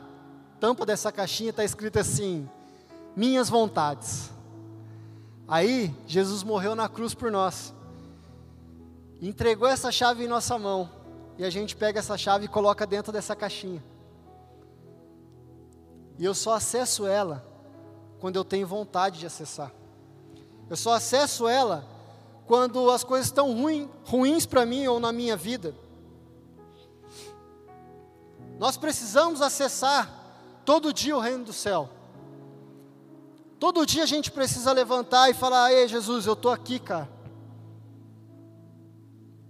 tampa 0.61 0.85
dessa 0.85 1.11
caixinha 1.11 1.51
está 1.51 1.64
escrita 1.64 2.01
assim: 2.01 2.49
Minhas 3.16 3.49
vontades. 3.49 4.31
Aí, 5.49 5.94
Jesus 6.07 6.42
morreu 6.42 6.75
na 6.75 6.88
cruz 6.88 7.14
por 7.14 7.31
nós 7.31 7.73
entregou 9.20 9.68
essa 9.68 9.90
chave 9.90 10.24
em 10.24 10.29
nossa 10.29 10.59
mão. 10.59 10.90
E 11.37 11.44
a 11.44 11.50
gente 11.50 11.74
pega 11.74 11.98
essa 11.98 12.16
chave 12.16 12.44
e 12.44 12.48
coloca 12.48 12.87
dentro 12.87 13.12
dessa 13.12 13.35
caixinha. 13.35 13.83
E 16.18 16.24
eu 16.24 16.35
só 16.35 16.55
acesso 16.55 17.07
ela 17.07 17.44
quando 18.20 18.37
eu 18.37 18.44
tenho 18.44 18.66
vontade 18.66 19.18
de 19.18 19.27
acessar. 19.27 19.72
Eu 20.70 20.77
só 20.77 20.94
acesso 20.94 21.48
ela 21.48 21.85
quando 22.46 22.90
as 22.90 23.03
coisas 23.03 23.27
estão 23.27 23.53
ruim, 23.53 23.90
ruins 24.05 24.46
para 24.46 24.64
mim 24.64 24.87
ou 24.87 25.00
na 25.00 25.12
minha 25.12 25.37
vida. 25.37 25.74
Nós 28.59 28.77
precisamos 28.77 29.42
acessar 29.42 30.09
todo 30.64 30.92
dia 30.92 31.16
o 31.16 31.20
reino 31.20 31.44
do 31.44 31.53
céu. 31.53 31.90
Todo 33.59 33.87
dia 33.87 34.03
a 34.05 34.07
gente 34.07 34.31
precisa 34.31 34.72
levantar 34.72 35.31
e 35.31 35.35
falar: 35.35 35.72
Ei, 35.72 35.88
Jesus, 35.88 36.27
eu 36.27 36.35
estou 36.35 36.53
aqui, 36.53 36.79
cara. 36.79 37.09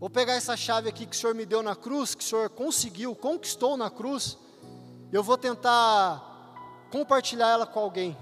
Vou 0.04 0.10
pegar 0.10 0.34
essa 0.34 0.54
chave 0.54 0.86
aqui 0.86 1.06
que 1.06 1.16
o 1.16 1.18
Senhor 1.18 1.34
me 1.34 1.46
deu 1.46 1.62
na 1.62 1.74
cruz, 1.74 2.14
que 2.14 2.22
o 2.22 2.26
Senhor 2.26 2.50
conseguiu, 2.50 3.16
conquistou 3.16 3.74
na 3.74 3.88
cruz, 3.88 4.36
eu 5.10 5.22
vou 5.22 5.38
tentar 5.38 6.92
compartilhar 6.92 7.48
ela 7.48 7.66
com 7.66 7.80
alguém. 7.80 8.14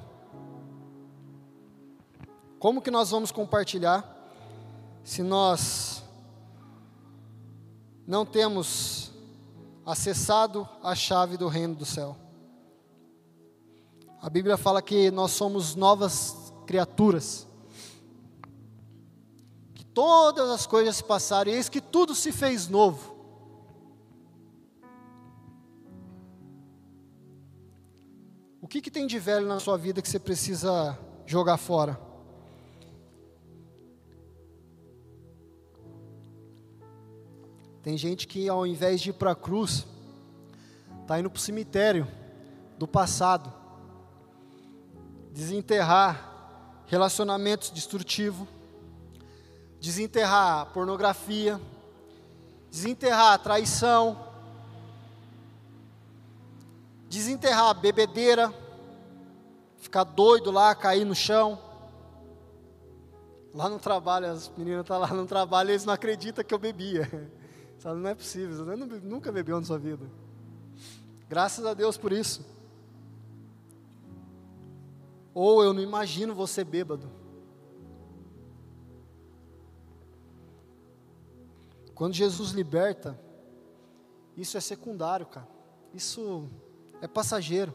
Como 2.60 2.80
que 2.80 2.88
nós 2.88 3.10
vamos 3.10 3.32
compartilhar 3.32 4.08
se 5.02 5.24
nós 5.24 6.04
não 8.06 8.24
temos 8.24 9.10
acessado 9.84 10.68
a 10.84 10.94
chave 10.94 11.36
do 11.36 11.48
reino 11.48 11.74
do 11.74 11.84
céu? 11.84 12.16
A 14.20 14.30
Bíblia 14.30 14.56
fala 14.56 14.80
que 14.80 15.10
nós 15.10 15.32
somos 15.32 15.74
novas 15.74 16.54
criaturas 16.64 17.44
todas 19.94 20.48
as 20.50 20.66
coisas 20.66 20.96
se 20.96 21.04
passaram, 21.04 21.50
e 21.50 21.54
eis 21.54 21.68
que 21.68 21.80
tudo 21.80 22.14
se 22.14 22.32
fez 22.32 22.68
novo. 22.68 23.12
que, 28.72 28.80
que 28.80 28.90
tem 28.90 29.06
de 29.06 29.18
velho 29.18 29.46
na 29.46 29.60
sua 29.60 29.76
vida 29.76 30.00
que 30.00 30.08
você 30.08 30.18
precisa 30.18 30.98
jogar 31.26 31.58
fora? 31.58 32.00
Tem 37.82 37.98
gente 37.98 38.26
que 38.26 38.48
ao 38.48 38.66
invés 38.66 39.02
de 39.02 39.10
ir 39.10 39.12
para 39.12 39.32
a 39.32 39.34
cruz, 39.34 39.86
está 41.02 41.20
indo 41.20 41.28
para 41.28 41.36
o 41.36 41.40
cemitério 41.40 42.08
do 42.78 42.88
passado, 42.88 43.52
desenterrar 45.30 46.82
relacionamentos 46.86 47.68
destrutivos, 47.68 48.48
desenterrar 49.82 50.66
pornografia, 50.66 51.60
desenterrar 52.70 53.36
traição, 53.42 54.16
desenterrar 57.10 57.74
bebedeira, 57.74 58.54
ficar 59.78 60.04
doido 60.04 60.52
lá, 60.52 60.72
cair 60.72 61.04
no 61.04 61.16
chão. 61.16 61.58
Lá 63.52 63.68
no 63.68 63.80
trabalho, 63.80 64.28
as 64.28 64.48
meninas 64.56 64.82
estão 64.82 65.00
tá 65.00 65.08
lá 65.08 65.12
no 65.12 65.26
trabalho 65.26 65.70
e 65.70 65.72
eles 65.72 65.84
não 65.84 65.92
acreditam 65.92 66.44
que 66.44 66.54
eu 66.54 66.60
bebia. 66.60 67.10
Sabe, 67.80 67.98
não 67.98 68.08
é 68.08 68.14
possível, 68.14 68.64
você 68.64 68.76
nunca 69.00 69.32
bebeu 69.32 69.58
na 69.58 69.66
sua 69.66 69.80
vida. 69.80 70.06
Graças 71.28 71.66
a 71.66 71.74
Deus 71.74 71.96
por 71.96 72.12
isso. 72.12 72.46
Ou 75.34 75.64
eu 75.64 75.72
não 75.72 75.82
imagino 75.82 76.36
você 76.36 76.62
bêbado. 76.62 77.21
Quando 82.02 82.14
Jesus 82.14 82.50
liberta, 82.50 83.16
isso 84.36 84.58
é 84.58 84.60
secundário, 84.60 85.24
cara. 85.24 85.46
Isso 85.94 86.50
é 87.00 87.06
passageiro. 87.06 87.72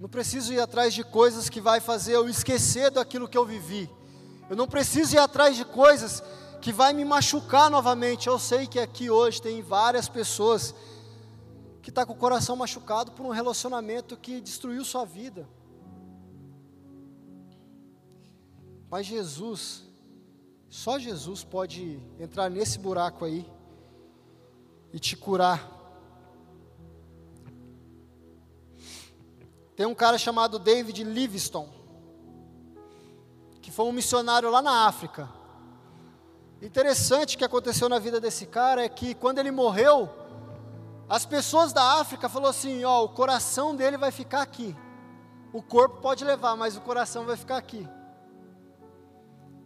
Não 0.00 0.08
preciso 0.08 0.54
ir 0.54 0.58
atrás 0.58 0.94
de 0.94 1.04
coisas 1.04 1.50
que 1.50 1.60
vai 1.60 1.80
fazer 1.80 2.14
eu 2.14 2.30
esquecer 2.30 2.90
daquilo 2.90 3.28
que 3.28 3.36
eu 3.36 3.44
vivi. 3.44 3.90
Eu 4.48 4.56
não 4.56 4.66
preciso 4.66 5.14
ir 5.14 5.18
atrás 5.18 5.54
de 5.54 5.66
coisas 5.66 6.22
que 6.62 6.72
vai 6.72 6.94
me 6.94 7.04
machucar 7.04 7.70
novamente. 7.70 8.26
Eu 8.26 8.38
sei 8.38 8.66
que 8.66 8.78
aqui 8.78 9.10
hoje 9.10 9.42
tem 9.42 9.60
várias 9.60 10.08
pessoas 10.08 10.74
que 11.82 11.90
estão 11.90 12.04
tá 12.04 12.06
com 12.06 12.14
o 12.14 12.16
coração 12.16 12.56
machucado 12.56 13.12
por 13.12 13.26
um 13.26 13.32
relacionamento 13.32 14.16
que 14.16 14.40
destruiu 14.40 14.82
sua 14.82 15.04
vida. 15.04 15.46
Mas 18.88 19.04
Jesus, 19.04 19.91
só 20.72 20.98
Jesus 20.98 21.44
pode 21.44 22.00
entrar 22.18 22.48
nesse 22.48 22.78
buraco 22.78 23.26
aí 23.26 23.46
e 24.90 24.98
te 24.98 25.14
curar. 25.14 25.70
Tem 29.76 29.84
um 29.84 29.94
cara 29.94 30.16
chamado 30.16 30.58
David 30.58 31.04
Livingstone, 31.04 31.70
que 33.60 33.70
foi 33.70 33.84
um 33.84 33.92
missionário 33.92 34.50
lá 34.50 34.62
na 34.62 34.86
África. 34.86 35.28
Interessante 36.62 37.36
que 37.36 37.44
aconteceu 37.44 37.86
na 37.86 37.98
vida 37.98 38.18
desse 38.18 38.46
cara 38.46 38.82
é 38.82 38.88
que 38.88 39.14
quando 39.14 39.40
ele 39.40 39.50
morreu, 39.50 40.08
as 41.06 41.26
pessoas 41.26 41.74
da 41.74 42.00
África 42.00 42.30
falaram 42.30 42.48
assim: 42.48 42.82
ó, 42.82 43.04
o 43.04 43.10
coração 43.10 43.76
dele 43.76 43.98
vai 43.98 44.10
ficar 44.10 44.40
aqui. 44.40 44.74
O 45.52 45.62
corpo 45.62 46.00
pode 46.00 46.24
levar, 46.24 46.56
mas 46.56 46.78
o 46.78 46.80
coração 46.80 47.26
vai 47.26 47.36
ficar 47.36 47.58
aqui. 47.58 47.86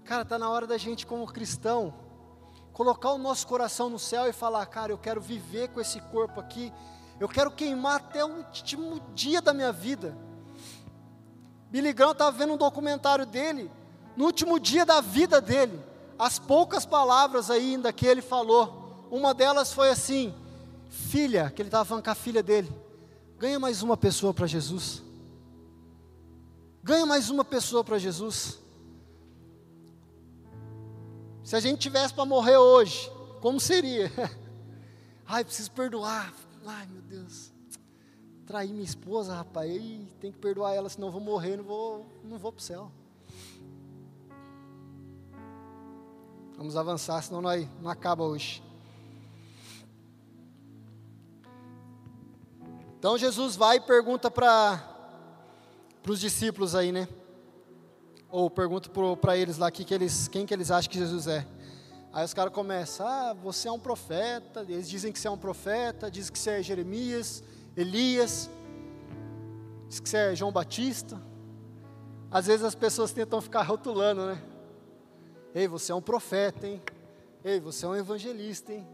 Cara, 0.06 0.22
está 0.22 0.38
na 0.38 0.48
hora 0.48 0.68
da 0.68 0.78
gente, 0.78 1.04
como 1.04 1.26
cristão, 1.26 1.92
colocar 2.72 3.10
o 3.10 3.18
nosso 3.18 3.44
coração 3.44 3.90
no 3.90 3.98
céu 3.98 4.28
e 4.28 4.32
falar: 4.32 4.64
Cara, 4.66 4.92
eu 4.92 4.98
quero 4.98 5.20
viver 5.20 5.68
com 5.70 5.80
esse 5.80 6.00
corpo 6.00 6.38
aqui, 6.38 6.72
eu 7.18 7.28
quero 7.28 7.50
queimar 7.50 7.96
até 7.96 8.24
o 8.24 8.28
último 8.28 9.00
dia 9.16 9.42
da 9.42 9.52
minha 9.52 9.72
vida. 9.72 10.16
Billy 11.70 11.92
Graham 11.92 12.12
estava 12.12 12.30
vendo 12.30 12.52
um 12.52 12.56
documentário 12.56 13.26
dele, 13.26 13.68
no 14.16 14.26
último 14.26 14.60
dia 14.60 14.86
da 14.86 15.00
vida 15.00 15.40
dele, 15.40 15.76
as 16.16 16.38
poucas 16.38 16.86
palavras 16.86 17.50
ainda 17.50 17.92
que 17.92 18.06
ele 18.06 18.22
falou, 18.22 19.08
uma 19.10 19.34
delas 19.34 19.72
foi 19.72 19.90
assim: 19.90 20.32
Filha, 20.88 21.50
que 21.50 21.60
ele 21.60 21.68
estava 21.68 21.84
falando 21.84 22.04
com 22.04 22.10
a 22.10 22.14
filha 22.14 22.44
dele, 22.44 22.72
ganha 23.36 23.58
mais 23.58 23.82
uma 23.82 23.96
pessoa 23.96 24.32
para 24.32 24.46
Jesus. 24.46 25.02
Ganha 26.80 27.04
mais 27.04 27.28
uma 27.28 27.44
pessoa 27.44 27.82
para 27.82 27.98
Jesus. 27.98 28.64
Se 31.46 31.54
a 31.54 31.60
gente 31.60 31.78
tivesse 31.78 32.12
para 32.12 32.24
morrer 32.24 32.56
hoje, 32.56 33.08
como 33.40 33.60
seria? 33.60 34.10
Ai, 35.24 35.44
preciso 35.44 35.70
perdoar. 35.70 36.34
Ai, 36.66 36.88
meu 36.88 37.00
Deus. 37.00 37.52
Traí 38.44 38.72
minha 38.72 38.82
esposa, 38.82 39.32
rapaz. 39.32 39.70
E 39.70 40.12
tem 40.20 40.32
que 40.32 40.38
perdoar 40.38 40.74
ela, 40.74 40.88
senão 40.88 41.06
eu 41.06 41.12
vou 41.12 41.20
morrer, 41.20 41.56
não 41.56 41.62
vou, 41.62 42.04
não 42.24 42.36
vou 42.36 42.50
para 42.50 42.58
o 42.58 42.62
céu. 42.62 42.90
Vamos 46.56 46.76
avançar, 46.76 47.22
senão 47.22 47.40
não, 47.40 47.50
não 47.80 47.90
acaba 47.92 48.24
hoje. 48.24 48.60
Então 52.98 53.16
Jesus 53.16 53.54
vai 53.54 53.76
e 53.76 53.80
pergunta 53.80 54.28
para 54.28 54.82
os 56.08 56.18
discípulos 56.18 56.74
aí, 56.74 56.90
né? 56.90 57.06
Ou 58.30 58.50
pergunto 58.50 58.90
para 59.16 59.36
eles 59.36 59.58
lá 59.58 59.70
que 59.70 59.84
que 59.84 59.94
eles, 59.94 60.28
quem 60.28 60.44
que 60.44 60.52
eles 60.52 60.70
acham 60.70 60.90
que 60.90 60.98
Jesus 60.98 61.26
é. 61.26 61.46
Aí 62.12 62.24
os 62.24 62.32
caras 62.32 62.52
começam, 62.52 63.06
ah, 63.06 63.34
você 63.34 63.68
é 63.68 63.72
um 63.72 63.78
profeta, 63.78 64.64
eles 64.68 64.88
dizem 64.88 65.12
que 65.12 65.18
você 65.18 65.28
é 65.28 65.30
um 65.30 65.36
profeta, 65.36 66.10
dizem 66.10 66.32
que 66.32 66.38
você 66.38 66.50
é 66.50 66.62
Jeremias, 66.62 67.42
Elias, 67.76 68.48
diz 69.88 70.00
que 70.00 70.08
você 70.08 70.16
é 70.16 70.34
João 70.34 70.50
Batista. 70.50 71.20
Às 72.30 72.46
vezes 72.46 72.64
as 72.64 72.74
pessoas 72.74 73.12
tentam 73.12 73.40
ficar 73.40 73.62
rotulando, 73.62 74.26
né? 74.26 74.42
Ei, 75.54 75.68
você 75.68 75.92
é 75.92 75.94
um 75.94 76.02
profeta, 76.02 76.66
hein? 76.66 76.82
Ei, 77.44 77.60
você 77.60 77.84
é 77.84 77.88
um 77.88 77.94
evangelista, 77.94 78.72
hein? 78.72 78.86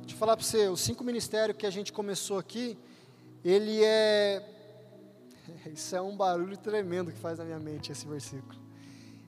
Deixa 0.00 0.14
eu 0.14 0.18
falar 0.18 0.36
para 0.36 0.44
você, 0.44 0.66
os 0.68 0.80
cinco 0.80 1.04
ministérios 1.04 1.56
que 1.56 1.66
a 1.66 1.70
gente 1.70 1.92
começou 1.92 2.38
aqui, 2.38 2.76
ele 3.44 3.84
é 3.84 4.59
Isso 5.72 5.94
é 5.94 6.00
um 6.00 6.16
barulho 6.16 6.56
tremendo 6.56 7.12
que 7.12 7.18
faz 7.18 7.38
na 7.38 7.44
minha 7.44 7.58
mente 7.58 7.92
esse 7.92 8.06
versículo. 8.06 8.58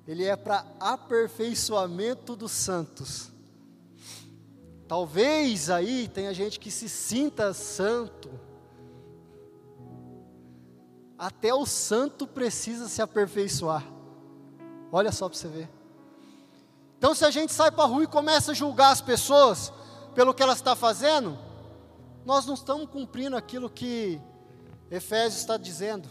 Ele 0.06 0.24
é 0.24 0.36
para 0.36 0.66
aperfeiçoamento 0.80 2.34
dos 2.34 2.50
santos. 2.50 3.30
Talvez 4.88 5.70
aí 5.70 6.08
tenha 6.08 6.34
gente 6.34 6.58
que 6.58 6.70
se 6.70 6.88
sinta 6.88 7.54
santo. 7.54 8.30
Até 11.16 11.54
o 11.54 11.64
santo 11.64 12.26
precisa 12.26 12.88
se 12.88 13.00
aperfeiçoar. 13.00 13.86
Olha 14.90 15.12
só 15.12 15.28
para 15.28 15.38
você 15.38 15.48
ver. 15.48 15.70
Então, 16.98 17.14
se 17.14 17.24
a 17.24 17.30
gente 17.30 17.52
sai 17.52 17.70
para 17.70 17.84
a 17.84 17.86
rua 17.86 18.04
e 18.04 18.08
começa 18.08 18.50
a 18.50 18.54
julgar 18.54 18.90
as 18.90 19.00
pessoas 19.00 19.72
pelo 20.14 20.34
que 20.34 20.42
elas 20.42 20.58
estão 20.58 20.76
fazendo, 20.76 21.38
nós 22.24 22.44
não 22.44 22.54
estamos 22.54 22.88
cumprindo 22.88 23.36
aquilo 23.36 23.70
que 23.70 24.20
Efésios 24.92 25.40
está 25.40 25.56
dizendo. 25.56 26.06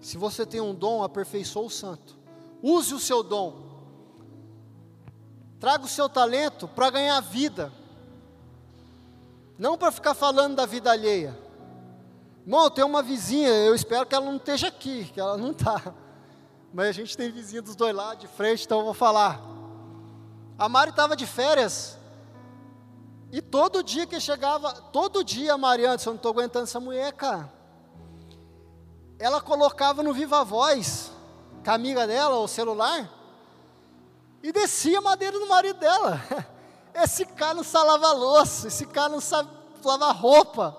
Se 0.00 0.18
você 0.18 0.44
tem 0.44 0.60
um 0.60 0.74
dom, 0.74 1.04
aperfeiçoe 1.04 1.64
o 1.64 1.70
santo. 1.70 2.18
Use 2.60 2.92
o 2.92 2.98
seu 2.98 3.22
dom. 3.22 3.62
Traga 5.60 5.84
o 5.84 5.88
seu 5.88 6.08
talento 6.08 6.66
para 6.66 6.90
ganhar 6.90 7.20
vida. 7.20 7.72
Não 9.56 9.78
para 9.78 9.92
ficar 9.92 10.12
falando 10.12 10.56
da 10.56 10.66
vida 10.66 10.90
alheia. 10.90 11.38
Irmão, 12.44 12.64
eu 12.64 12.70
tenho 12.70 12.88
uma 12.88 13.00
vizinha, 13.00 13.48
eu 13.48 13.72
espero 13.72 14.04
que 14.04 14.14
ela 14.16 14.26
não 14.26 14.36
esteja 14.36 14.66
aqui, 14.66 15.04
que 15.14 15.20
ela 15.20 15.36
não 15.36 15.52
está. 15.52 15.94
Mas 16.72 16.88
a 16.88 16.92
gente 16.92 17.16
tem 17.16 17.30
vizinha 17.30 17.62
dos 17.62 17.76
dois 17.76 17.94
lados, 17.94 18.18
de 18.18 18.26
frente, 18.26 18.64
então 18.64 18.80
eu 18.80 18.84
vou 18.84 18.92
falar. 18.92 19.40
A 20.58 20.68
Mari 20.68 20.90
estava 20.90 21.14
de 21.14 21.26
férias. 21.26 21.96
E 23.34 23.42
todo 23.42 23.82
dia 23.82 24.06
que 24.06 24.20
chegava, 24.20 24.72
todo 24.72 25.24
dia 25.24 25.54
a 25.54 25.58
Mariana 25.58 25.96
disse, 25.96 26.08
eu 26.08 26.12
não 26.12 26.18
estou 26.18 26.30
aguentando 26.30 26.64
essa 26.64 26.78
mulher, 26.78 27.12
cara 27.12 27.52
ela 29.18 29.40
colocava 29.40 30.02
no 30.02 30.12
Viva 30.12 30.44
Voz, 30.44 31.10
com 31.64 31.70
a 31.70 31.74
amiga 31.74 32.06
dela, 32.06 32.36
o 32.38 32.48
celular, 32.48 33.10
e 34.42 34.52
descia 34.52 34.98
a 34.98 35.02
madeira 35.02 35.38
do 35.38 35.46
marido 35.46 35.78
dela. 35.78 36.20
Esse 36.94 37.24
cara 37.24 37.54
não 37.54 37.64
sabe 37.64 37.86
lavar 37.86 38.14
louça, 38.14 38.68
esse 38.68 38.86
cara 38.86 39.08
não 39.08 39.20
sabe 39.20 39.50
lavar 39.84 40.14
roupa. 40.14 40.76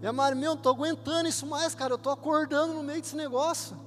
E 0.00 0.06
a 0.06 0.12
Mari, 0.12 0.36
meu, 0.36 0.52
não 0.52 0.56
estou 0.56 0.72
aguentando 0.72 1.28
isso 1.28 1.44
mais, 1.44 1.74
cara, 1.74 1.92
eu 1.92 1.96
estou 1.96 2.10
acordando 2.10 2.72
no 2.72 2.82
meio 2.82 3.02
desse 3.02 3.14
negócio. 3.14 3.78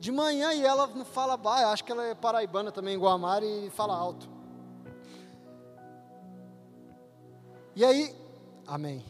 De 0.00 0.10
manhã 0.10 0.54
e 0.54 0.64
ela 0.64 0.86
não 0.86 1.04
fala 1.04 1.36
baixo, 1.36 1.66
acho 1.66 1.84
que 1.84 1.92
ela 1.92 2.06
é 2.06 2.14
paraibana 2.14 2.72
também, 2.72 2.94
igual 2.94 3.12
a 3.12 3.18
Mari, 3.18 3.66
e 3.66 3.70
fala 3.70 3.94
alto. 3.94 4.37
E 7.78 7.84
aí, 7.84 8.12
amém. 8.66 9.04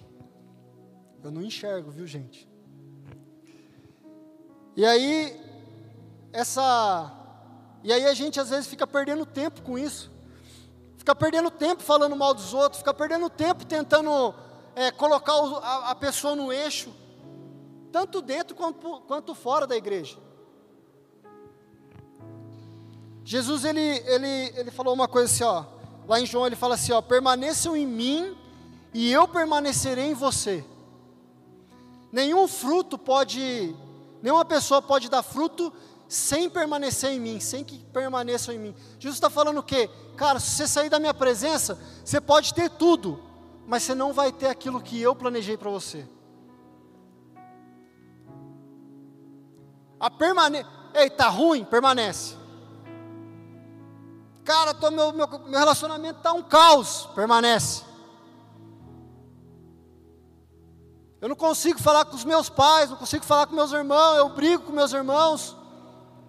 Eu 1.25 1.31
não 1.31 1.41
enxergo, 1.41 1.91
viu, 1.91 2.07
gente? 2.07 2.47
E 4.77 4.85
aí, 4.85 5.41
essa. 6.31 7.11
E 7.83 7.91
aí 7.91 8.05
a 8.05 8.13
gente 8.13 8.39
às 8.39 8.51
vezes 8.51 8.67
fica 8.67 8.87
perdendo 8.87 9.25
tempo 9.25 9.63
com 9.63 9.79
isso. 9.79 10.11
Fica 10.99 11.15
perdendo 11.15 11.51
tempo 11.51 11.83
falando 11.83 12.15
mal 12.15 12.35
dos 12.35 12.53
outros, 12.53 12.81
fica 12.81 12.93
perdendo 12.93 13.31
tempo 13.31 13.65
tentando 13.65 14.35
é, 14.77 14.91
colocar 14.91 15.33
a, 15.33 15.93
a 15.93 15.95
pessoa 15.95 16.37
no 16.37 16.53
eixo, 16.53 16.95
tanto 17.91 18.21
dentro 18.21 18.55
quanto, 18.55 19.01
quanto 19.07 19.35
fora 19.35 19.67
da 19.67 19.79
igreja. 19.79 20.19
Jesus 23.25 23.65
ele, 23.65 23.81
ele, 23.81 24.53
ele 24.59 24.71
falou 24.71 24.93
uma 24.93 25.09
coisa 25.09 25.33
assim, 25.33 25.45
ó, 25.45 25.65
lá 26.07 26.21
em 26.21 26.27
João 26.27 26.47
ele 26.47 26.55
fala 26.55 26.75
assim, 26.75 26.93
ó, 26.93 27.01
permaneçam 27.01 27.75
em 27.75 27.87
mim 27.87 28.37
e 28.93 29.13
eu 29.13 29.29
permanecerei 29.29 30.07
em 30.11 30.15
você. 30.15 30.65
Nenhum 32.11 32.49
fruto 32.49 32.97
pode, 32.97 33.75
nenhuma 34.23 34.45
pessoa 34.45 34.81
pode 34.81 35.09
dar 35.09 35.23
fruto 35.23 35.73
sem 36.09 36.49
permanecer 36.49 37.11
em 37.11 37.21
mim, 37.21 37.39
sem 37.39 37.63
que 37.63 37.79
permaneçam 37.93 38.55
em 38.55 38.59
mim. 38.59 38.75
Jesus 38.99 39.17
está 39.17 39.29
falando 39.29 39.59
o 39.59 39.63
quê? 39.63 39.91
Cara, 40.17 40.41
se 40.41 40.53
você 40.53 40.67
sair 40.67 40.89
da 40.89 40.99
minha 40.99 41.13
presença, 41.13 41.79
você 42.05 42.21
pode 42.21 42.55
ter 42.55 42.71
tudo, 42.71 43.23
mas 43.67 43.83
você 43.83 43.95
não 43.95 44.13
vai 44.13 44.33
ter 44.33 44.49
aquilo 44.49 44.81
que 44.81 45.01
eu 45.01 45.15
planejei 45.15 45.57
para 45.57 45.71
você. 45.71 46.09
A 50.01 50.11
permane... 50.11 50.65
Ei, 50.95 51.11
tá 51.11 51.29
ruim? 51.29 51.65
Permanece. 51.65 52.35
Cara, 54.45 54.73
tô, 54.73 54.91
meu, 54.91 55.13
meu, 55.13 55.29
meu 55.29 55.59
relacionamento 55.59 56.19
está 56.19 56.33
um 56.33 56.43
caos. 56.43 57.07
Permanece. 57.15 57.85
Eu 61.21 61.29
não 61.29 61.37
consigo 61.37 61.81
falar 61.81 62.05
com 62.05 62.15
os 62.15 62.25
meus 62.25 62.49
pais, 62.49 62.91
não 62.91 62.97
consigo 62.97 63.25
falar 63.25 63.47
com 63.47 63.55
meus 63.55 63.73
irmãos, 63.73 64.17
eu 64.19 64.29
brigo 64.29 64.65
com 64.65 64.73
meus 64.73 64.93
irmãos. 64.93 65.57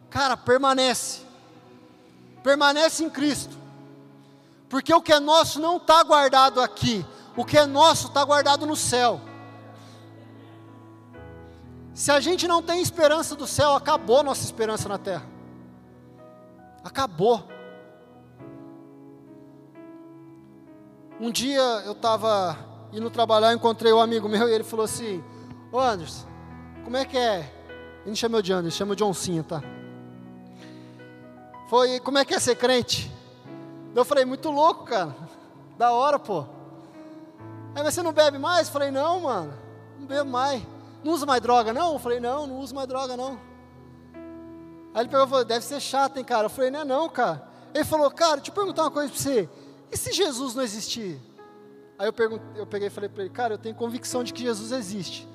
Cara, 0.10 0.36
permanece. 0.36 1.22
Permanece 2.42 3.04
em 3.04 3.10
Cristo. 3.10 3.56
Porque 4.68 4.94
o 4.94 5.02
que 5.02 5.14
é 5.14 5.20
nosso 5.20 5.60
não 5.60 5.78
está 5.78 6.04
guardado 6.04 6.60
aqui. 6.60 7.06
O 7.36 7.46
que 7.46 7.58
é 7.58 7.66
nosso 7.66 8.08
está 8.08 8.24
guardado 8.24 8.66
no 8.66 8.76
céu. 8.76 9.22
Se 11.94 12.12
a 12.12 12.20
gente 12.20 12.48
não 12.48 12.62
tem 12.62 12.82
esperança 12.82 13.36
do 13.36 13.46
céu, 13.46 13.76
acabou 13.76 14.24
nossa 14.24 14.44
esperança 14.44 14.90
na 14.90 14.98
terra. 14.98 15.26
Acabou. 16.84 17.48
Um 21.20 21.30
dia 21.30 21.62
eu 21.86 21.92
estava 21.92 22.69
indo 22.92 23.10
trabalhar, 23.10 23.54
encontrei 23.54 23.92
um 23.94 24.00
amigo 24.00 24.28
meu 24.28 24.48
e 24.50 24.54
ele 24.54 24.64
falou 24.64 24.86
assim: 24.86 25.24
Ô 25.72 25.80
Anderson, 25.80 26.28
como 26.84 26.98
é 26.98 27.06
que 27.06 27.18
é? 27.18 27.40
Ele 28.02 28.10
não 28.10 28.16
chamou 28.16 28.42
de 28.42 28.52
Anderson, 28.52 28.78
chama 28.78 28.96
de 28.96 29.04
Oncinha, 29.04 29.44
tá? 29.44 29.62
Foi, 31.70 32.00
como 32.00 32.18
é 32.18 32.26
que 32.26 32.34
é 32.34 32.40
ser 32.40 32.56
crente? 32.56 33.12
Eu 33.96 34.04
falei, 34.04 34.26
muito 34.26 34.50
louco, 34.50 34.86
cara. 34.86 35.16
Da 35.78 35.92
hora, 35.92 36.18
pô. 36.18 36.46
Aí, 37.76 37.84
você 37.84 38.02
não 38.02 38.12
bebe 38.12 38.38
mais? 38.38 38.68
Eu 38.68 38.74
falei, 38.74 38.90
não, 38.90 39.22
mano, 39.22 39.54
não 40.00 40.08
bebo 40.08 40.30
mais. 40.30 40.64
Não 41.04 41.14
usa 41.14 41.26
mais 41.26 41.42
droga, 41.42 41.72
não? 41.72 41.94
Eu 41.94 42.00
falei, 42.00 42.20
não, 42.20 42.48
não 42.48 42.60
uso 42.60 42.74
mais 42.74 42.88
droga, 42.88 43.16
não. 43.16 43.40
Aí 44.94 45.02
ele 45.02 45.10
pegou 45.10 45.26
e 45.26 45.30
falou, 45.30 45.46
deve 45.46 45.64
ser 45.64 45.80
chato, 45.80 46.18
hein, 46.18 46.24
cara? 46.24 46.46
Eu 46.46 46.50
falei, 46.50 46.72
não 46.72 46.82
é 46.82 46.86
não, 46.86 47.08
cara. 47.08 47.48
Ele 47.74 47.86
falou, 47.86 48.10
cara, 48.10 48.38
deixa 48.38 48.50
eu 48.50 48.56
perguntar 48.56 48.84
uma 48.84 48.92
coisa 48.92 49.12
para 49.12 49.22
você. 49.22 49.50
E 49.92 49.98
se 49.98 50.12
Jesus 50.12 50.56
não 50.56 50.64
existir? 50.64 51.20
Aí 52.00 52.08
eu, 52.08 52.42
eu 52.56 52.66
peguei 52.66 52.88
e 52.88 52.90
falei 52.90 53.10
para 53.10 53.24
ele, 53.24 53.30
cara, 53.30 53.56
eu 53.56 53.58
tenho 53.58 53.76
convicção 53.76 54.24
de 54.24 54.32
que 54.32 54.42
Jesus 54.42 54.72
existe. 54.72 55.28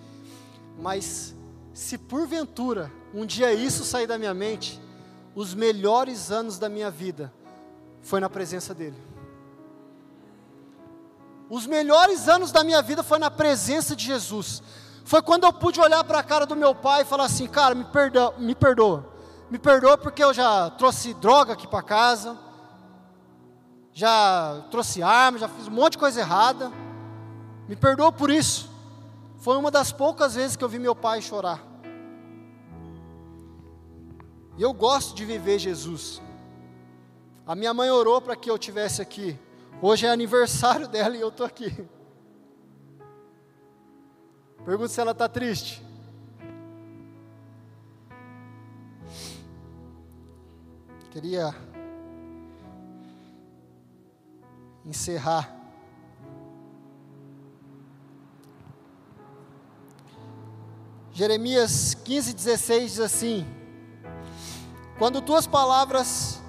Mas 0.78 1.34
se 1.74 1.98
porventura 1.98 2.90
um 3.12 3.26
dia 3.26 3.52
isso 3.52 3.84
sair 3.84 4.06
da 4.06 4.16
minha 4.16 4.32
mente, 4.32 4.80
os 5.34 5.52
melhores 5.52 6.30
anos 6.30 6.58
da 6.58 6.70
minha 6.70 6.90
vida 6.90 7.30
foi 8.00 8.18
na 8.18 8.30
presença 8.30 8.72
dele. 8.72 8.96
Os 11.50 11.66
melhores 11.66 12.30
anos 12.30 12.50
da 12.50 12.64
minha 12.64 12.80
vida 12.80 13.02
foi 13.02 13.18
na 13.18 13.30
presença 13.30 13.94
de 13.94 14.06
Jesus. 14.06 14.62
Foi 15.04 15.20
quando 15.20 15.44
eu 15.44 15.52
pude 15.52 15.78
olhar 15.78 16.02
para 16.02 16.20
a 16.20 16.22
cara 16.22 16.46
do 16.46 16.56
meu 16.56 16.74
pai 16.74 17.02
e 17.02 17.04
falar 17.04 17.24
assim, 17.24 17.46
cara, 17.46 17.74
me 17.74 17.84
perdoa, 17.84 18.34
me 18.38 18.54
perdoa. 18.54 19.12
Me 19.50 19.58
perdoa 19.58 19.98
porque 19.98 20.24
eu 20.24 20.32
já 20.32 20.70
trouxe 20.70 21.12
droga 21.12 21.52
aqui 21.52 21.66
para 21.66 21.82
casa, 21.82 22.38
já 23.94 24.66
trouxe 24.72 25.04
arma, 25.04 25.38
já 25.38 25.48
fiz 25.48 25.68
um 25.68 25.70
monte 25.70 25.92
de 25.92 25.98
coisa 25.98 26.20
errada. 26.20 26.72
Me 27.68 27.76
perdoa 27.76 28.10
por 28.10 28.28
isso. 28.28 28.68
Foi 29.38 29.56
uma 29.56 29.70
das 29.70 29.92
poucas 29.92 30.34
vezes 30.34 30.56
que 30.56 30.64
eu 30.64 30.68
vi 30.68 30.80
meu 30.80 30.96
pai 30.96 31.22
chorar. 31.22 31.64
E 34.58 34.62
eu 34.62 34.72
gosto 34.74 35.14
de 35.14 35.24
viver 35.24 35.60
Jesus. 35.60 36.20
A 37.46 37.54
minha 37.54 37.72
mãe 37.72 37.88
orou 37.88 38.20
para 38.20 38.34
que 38.34 38.50
eu 38.50 38.58
tivesse 38.58 39.00
aqui. 39.00 39.38
Hoje 39.80 40.06
é 40.06 40.10
aniversário 40.10 40.88
dela 40.88 41.16
e 41.16 41.20
eu 41.20 41.28
estou 41.28 41.46
aqui. 41.46 41.88
Pergunta 44.64 44.88
se 44.88 45.00
ela 45.00 45.12
está 45.12 45.28
triste. 45.28 45.84
Queria 51.10 51.54
encerrar. 54.84 55.54
Jeremias 61.12 61.94
15, 61.94 62.34
16 62.34 62.90
diz 62.90 63.00
assim: 63.00 63.46
Quando 64.98 65.22
tuas 65.22 65.46
palavras 65.46 66.42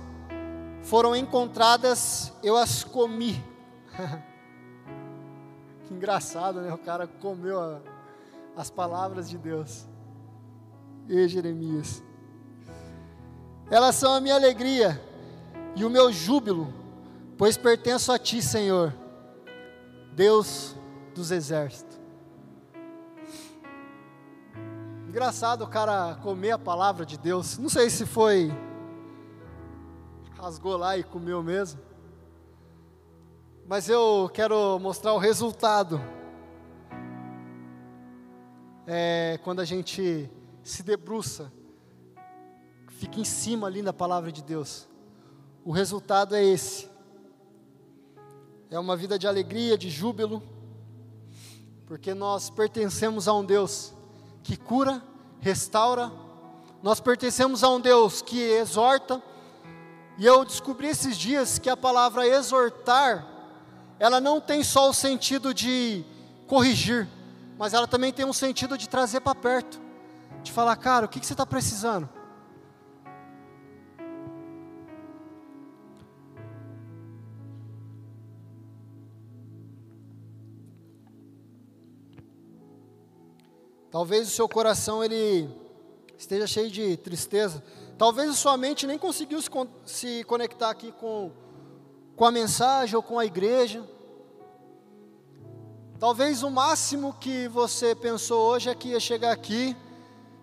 foram 0.83 1.15
encontradas, 1.15 2.33
eu 2.43 2.57
as 2.57 2.83
comi. 2.83 3.43
que 5.87 5.93
engraçado, 5.93 6.61
né? 6.61 6.73
O 6.73 6.77
cara 6.77 7.07
comeu 7.07 7.59
a, 7.61 7.79
as 8.57 8.69
palavras 8.69 9.29
de 9.29 9.37
Deus. 9.37 9.87
E 11.07 11.27
Jeremias. 11.27 12.03
Elas 13.69 13.95
são 13.95 14.13
a 14.13 14.19
minha 14.19 14.35
alegria 14.35 15.01
e 15.75 15.85
o 15.85 15.89
meu 15.89 16.11
júbilo 16.11 16.84
pois 17.37 17.57
pertenço 17.57 18.11
a 18.11 18.19
ti, 18.19 18.41
Senhor, 18.41 18.93
Deus 20.13 20.75
dos 21.13 21.31
exércitos. 21.31 21.99
Engraçado 25.07 25.63
o 25.63 25.67
cara 25.67 26.15
comer 26.21 26.51
a 26.51 26.59
palavra 26.59 27.05
de 27.05 27.17
Deus. 27.17 27.57
Não 27.57 27.69
sei 27.69 27.89
se 27.89 28.05
foi 28.05 28.51
rasgou 30.37 30.77
lá 30.77 30.97
e 30.97 31.03
comeu 31.03 31.41
mesmo. 31.41 31.81
Mas 33.65 33.89
eu 33.89 34.29
quero 34.33 34.77
mostrar 34.77 35.13
o 35.13 35.17
resultado. 35.17 35.99
É, 38.85 39.39
quando 39.43 39.59
a 39.59 39.65
gente 39.65 40.29
se 40.63 40.83
debruça, 40.83 41.51
fica 42.89 43.19
em 43.19 43.23
cima 43.23 43.65
ali 43.65 43.81
na 43.81 43.91
palavra 43.91 44.31
de 44.31 44.43
Deus. 44.43 44.87
O 45.63 45.71
resultado 45.71 46.35
é 46.35 46.43
esse 46.43 46.94
é 48.69 48.79
uma 48.79 48.95
vida 48.95 49.17
de 49.17 49.27
alegria, 49.27 49.77
de 49.77 49.89
júbilo, 49.89 50.41
porque 51.85 52.13
nós 52.13 52.49
pertencemos 52.49 53.27
a 53.27 53.33
um 53.33 53.45
Deus 53.45 53.93
que 54.43 54.57
cura, 54.57 55.01
restaura, 55.39 56.11
nós 56.81 56.99
pertencemos 56.99 57.63
a 57.63 57.69
um 57.69 57.79
Deus 57.79 58.21
que 58.21 58.39
exorta, 58.39 59.21
e 60.17 60.25
eu 60.25 60.43
descobri 60.45 60.87
esses 60.87 61.17
dias 61.17 61.59
que 61.59 61.69
a 61.69 61.77
palavra 61.77 62.27
exortar, 62.27 63.27
ela 63.99 64.19
não 64.19 64.41
tem 64.41 64.63
só 64.63 64.89
o 64.89 64.93
sentido 64.93 65.53
de 65.53 66.03
corrigir, 66.47 67.07
mas 67.57 67.73
ela 67.73 67.87
também 67.87 68.11
tem 68.11 68.25
um 68.25 68.33
sentido 68.33 68.77
de 68.77 68.89
trazer 68.89 69.21
para 69.21 69.35
perto, 69.35 69.79
de 70.43 70.51
falar, 70.51 70.75
cara, 70.75 71.05
o 71.05 71.09
que, 71.09 71.19
que 71.19 71.25
você 71.25 71.33
está 71.33 71.45
precisando? 71.45 72.09
Talvez 83.95 84.27
o 84.27 84.31
seu 84.31 84.49
coração 84.49 85.01
ele 85.01 85.49
esteja 86.17 86.45
cheio 86.45 86.69
de 86.69 86.97
tristeza. 86.97 87.63
Talvez 87.97 88.29
a 88.29 88.33
sua 88.33 88.57
mente 88.57 88.85
nem 88.85 88.97
conseguiu 88.97 89.39
se, 89.85 90.21
conectar 90.25 90.69
aqui 90.69 90.91
com, 90.91 91.31
com 92.13 92.25
a 92.25 92.29
mensagem 92.29 92.93
ou 92.93 93.01
com 93.01 93.17
a 93.17 93.25
igreja. 93.25 93.81
Talvez 95.97 96.43
o 96.43 96.49
máximo 96.49 97.13
que 97.13 97.47
você 97.47 97.95
pensou 97.95 98.51
hoje 98.51 98.69
é 98.69 98.75
que 98.75 98.89
ia 98.89 98.99
chegar 98.99 99.31
aqui 99.31 99.73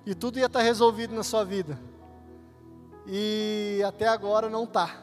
e 0.07 0.15
tudo 0.15 0.39
ia 0.39 0.47
estar 0.47 0.63
resolvido 0.63 1.15
na 1.15 1.23
sua 1.23 1.45
vida. 1.45 1.79
E 3.07 3.83
até 3.87 4.09
agora 4.09 4.49
não 4.49 4.65
está. 4.65 4.97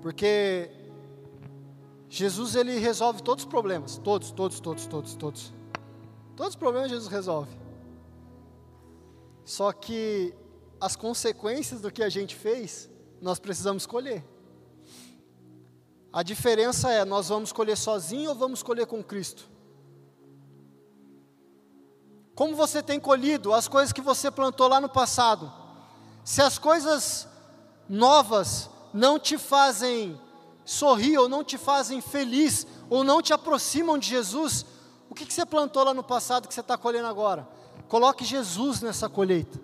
Porque 0.00 0.70
Jesus 2.16 2.54
ele 2.56 2.78
resolve 2.78 3.22
todos 3.22 3.44
os 3.44 3.50
problemas, 3.50 3.98
todos, 3.98 4.30
todos, 4.30 4.58
todos, 4.58 4.86
todos, 4.86 5.14
todos. 5.16 5.52
Todos 6.34 6.54
os 6.54 6.56
problemas 6.56 6.88
Jesus 6.88 7.08
resolve. 7.08 7.54
Só 9.44 9.70
que 9.70 10.34
as 10.80 10.96
consequências 10.96 11.82
do 11.82 11.90
que 11.90 12.02
a 12.02 12.08
gente 12.08 12.34
fez, 12.34 12.88
nós 13.20 13.38
precisamos 13.38 13.82
escolher. 13.82 14.24
A 16.10 16.22
diferença 16.22 16.90
é: 16.90 17.04
nós 17.04 17.28
vamos 17.28 17.52
colher 17.52 17.76
sozinho 17.76 18.30
ou 18.30 18.34
vamos 18.34 18.62
colher 18.62 18.86
com 18.86 19.04
Cristo? 19.04 19.46
Como 22.34 22.56
você 22.56 22.82
tem 22.82 22.98
colhido 22.98 23.52
as 23.52 23.68
coisas 23.68 23.92
que 23.92 24.00
você 24.00 24.30
plantou 24.30 24.68
lá 24.68 24.80
no 24.80 24.88
passado? 24.88 25.52
Se 26.24 26.40
as 26.40 26.58
coisas 26.58 27.28
novas 27.86 28.70
não 28.94 29.18
te 29.18 29.36
fazem 29.36 30.18
sorrir, 30.66 31.16
ou 31.16 31.28
não 31.28 31.44
te 31.44 31.56
fazem 31.56 32.00
feliz, 32.00 32.66
ou 32.90 33.04
não 33.04 33.22
te 33.22 33.32
aproximam 33.32 33.96
de 33.96 34.08
Jesus, 34.08 34.66
o 35.08 35.14
que, 35.14 35.24
que 35.24 35.32
você 35.32 35.46
plantou 35.46 35.84
lá 35.84 35.94
no 35.94 36.02
passado 36.02 36.48
que 36.48 36.52
você 36.52 36.60
está 36.60 36.76
colhendo 36.76 37.06
agora? 37.06 37.48
Coloque 37.88 38.24
Jesus 38.24 38.82
nessa 38.82 39.08
colheita. 39.08 39.58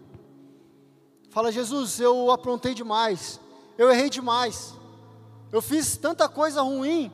Fala, 1.28 1.50
Jesus, 1.50 1.98
eu 1.98 2.30
aprontei 2.30 2.72
demais, 2.72 3.40
eu 3.76 3.90
errei 3.90 4.08
demais, 4.08 4.74
eu 5.50 5.60
fiz 5.60 5.96
tanta 5.96 6.28
coisa 6.28 6.62
ruim 6.62 7.10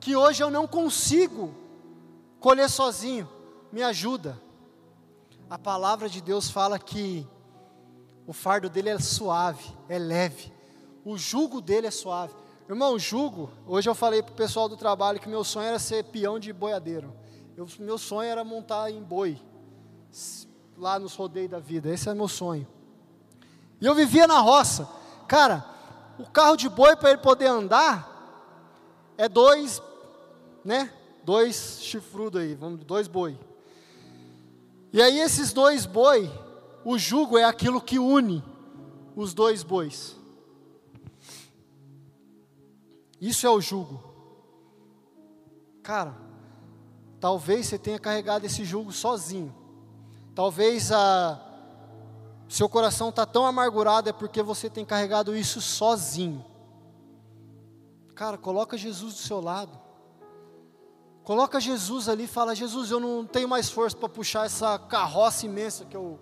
que 0.00 0.16
hoje 0.16 0.42
eu 0.42 0.50
não 0.50 0.66
consigo 0.66 1.54
colher 2.40 2.68
sozinho, 2.68 3.28
me 3.70 3.82
ajuda. 3.82 4.40
A 5.48 5.58
palavra 5.58 6.08
de 6.08 6.20
Deus 6.20 6.50
fala 6.50 6.78
que 6.78 7.26
o 8.26 8.32
fardo 8.32 8.68
dele 8.68 8.88
é 8.88 8.98
suave, 8.98 9.64
é 9.88 9.98
leve, 9.98 10.52
o 11.04 11.16
jugo 11.16 11.60
dele 11.60 11.86
é 11.86 11.90
suave. 11.90 12.34
Irmão, 12.68 12.98
jugo, 12.98 13.50
hoje 13.66 13.88
eu 13.88 13.94
falei 13.94 14.22
para 14.22 14.32
o 14.32 14.36
pessoal 14.36 14.68
do 14.68 14.76
trabalho 14.76 15.18
que 15.18 15.28
meu 15.28 15.42
sonho 15.42 15.68
era 15.68 15.78
ser 15.78 16.04
peão 16.04 16.38
de 16.38 16.52
boiadeiro. 16.52 17.14
Eu, 17.56 17.66
meu 17.78 17.96
sonho 17.96 18.28
era 18.28 18.44
montar 18.44 18.90
em 18.90 19.02
boi, 19.02 19.40
lá 20.76 20.98
nos 20.98 21.14
rodeios 21.14 21.50
da 21.50 21.58
vida, 21.58 21.88
esse 21.88 22.10
é 22.10 22.14
meu 22.14 22.28
sonho. 22.28 22.68
E 23.80 23.86
eu 23.86 23.94
vivia 23.94 24.26
na 24.26 24.38
roça. 24.40 24.86
Cara, 25.26 25.64
o 26.18 26.26
carro 26.26 26.56
de 26.56 26.68
boi 26.68 26.94
para 26.94 27.08
ele 27.08 27.22
poder 27.22 27.46
andar 27.46 28.06
é 29.16 29.30
dois, 29.30 29.82
né? 30.62 30.92
Dois 31.24 31.78
chifrudos 31.80 32.42
aí, 32.42 32.54
vamos, 32.54 32.84
dois 32.84 33.08
boi. 33.08 33.38
E 34.92 35.00
aí 35.00 35.18
esses 35.20 35.54
dois 35.54 35.86
boi, 35.86 36.30
o 36.84 36.98
jugo 36.98 37.38
é 37.38 37.44
aquilo 37.44 37.80
que 37.80 37.98
une 37.98 38.44
os 39.16 39.32
dois 39.32 39.62
bois. 39.62 40.17
Isso 43.20 43.46
é 43.46 43.50
o 43.50 43.60
jugo. 43.60 44.02
Cara, 45.82 46.14
talvez 47.20 47.66
você 47.66 47.78
tenha 47.78 47.98
carregado 47.98 48.44
esse 48.44 48.64
jugo 48.64 48.92
sozinho. 48.92 49.54
Talvez 50.34 50.92
a 50.92 51.44
seu 52.48 52.68
coração 52.68 53.10
está 53.10 53.26
tão 53.26 53.44
amargurado 53.44 54.08
é 54.08 54.12
porque 54.12 54.42
você 54.42 54.70
tem 54.70 54.84
carregado 54.84 55.36
isso 55.36 55.60
sozinho. 55.60 56.44
Cara, 58.14 58.38
coloca 58.38 58.76
Jesus 58.76 59.14
do 59.14 59.20
seu 59.20 59.40
lado. 59.40 59.78
Coloca 61.24 61.60
Jesus 61.60 62.08
ali 62.08 62.24
e 62.24 62.28
fala: 62.28 62.54
Jesus, 62.54 62.90
eu 62.90 62.98
não 62.98 63.26
tenho 63.26 63.48
mais 63.48 63.68
força 63.68 63.96
para 63.96 64.08
puxar 64.08 64.46
essa 64.46 64.78
carroça 64.78 65.44
imensa 65.44 65.84
que 65.84 65.96
eu 65.96 66.18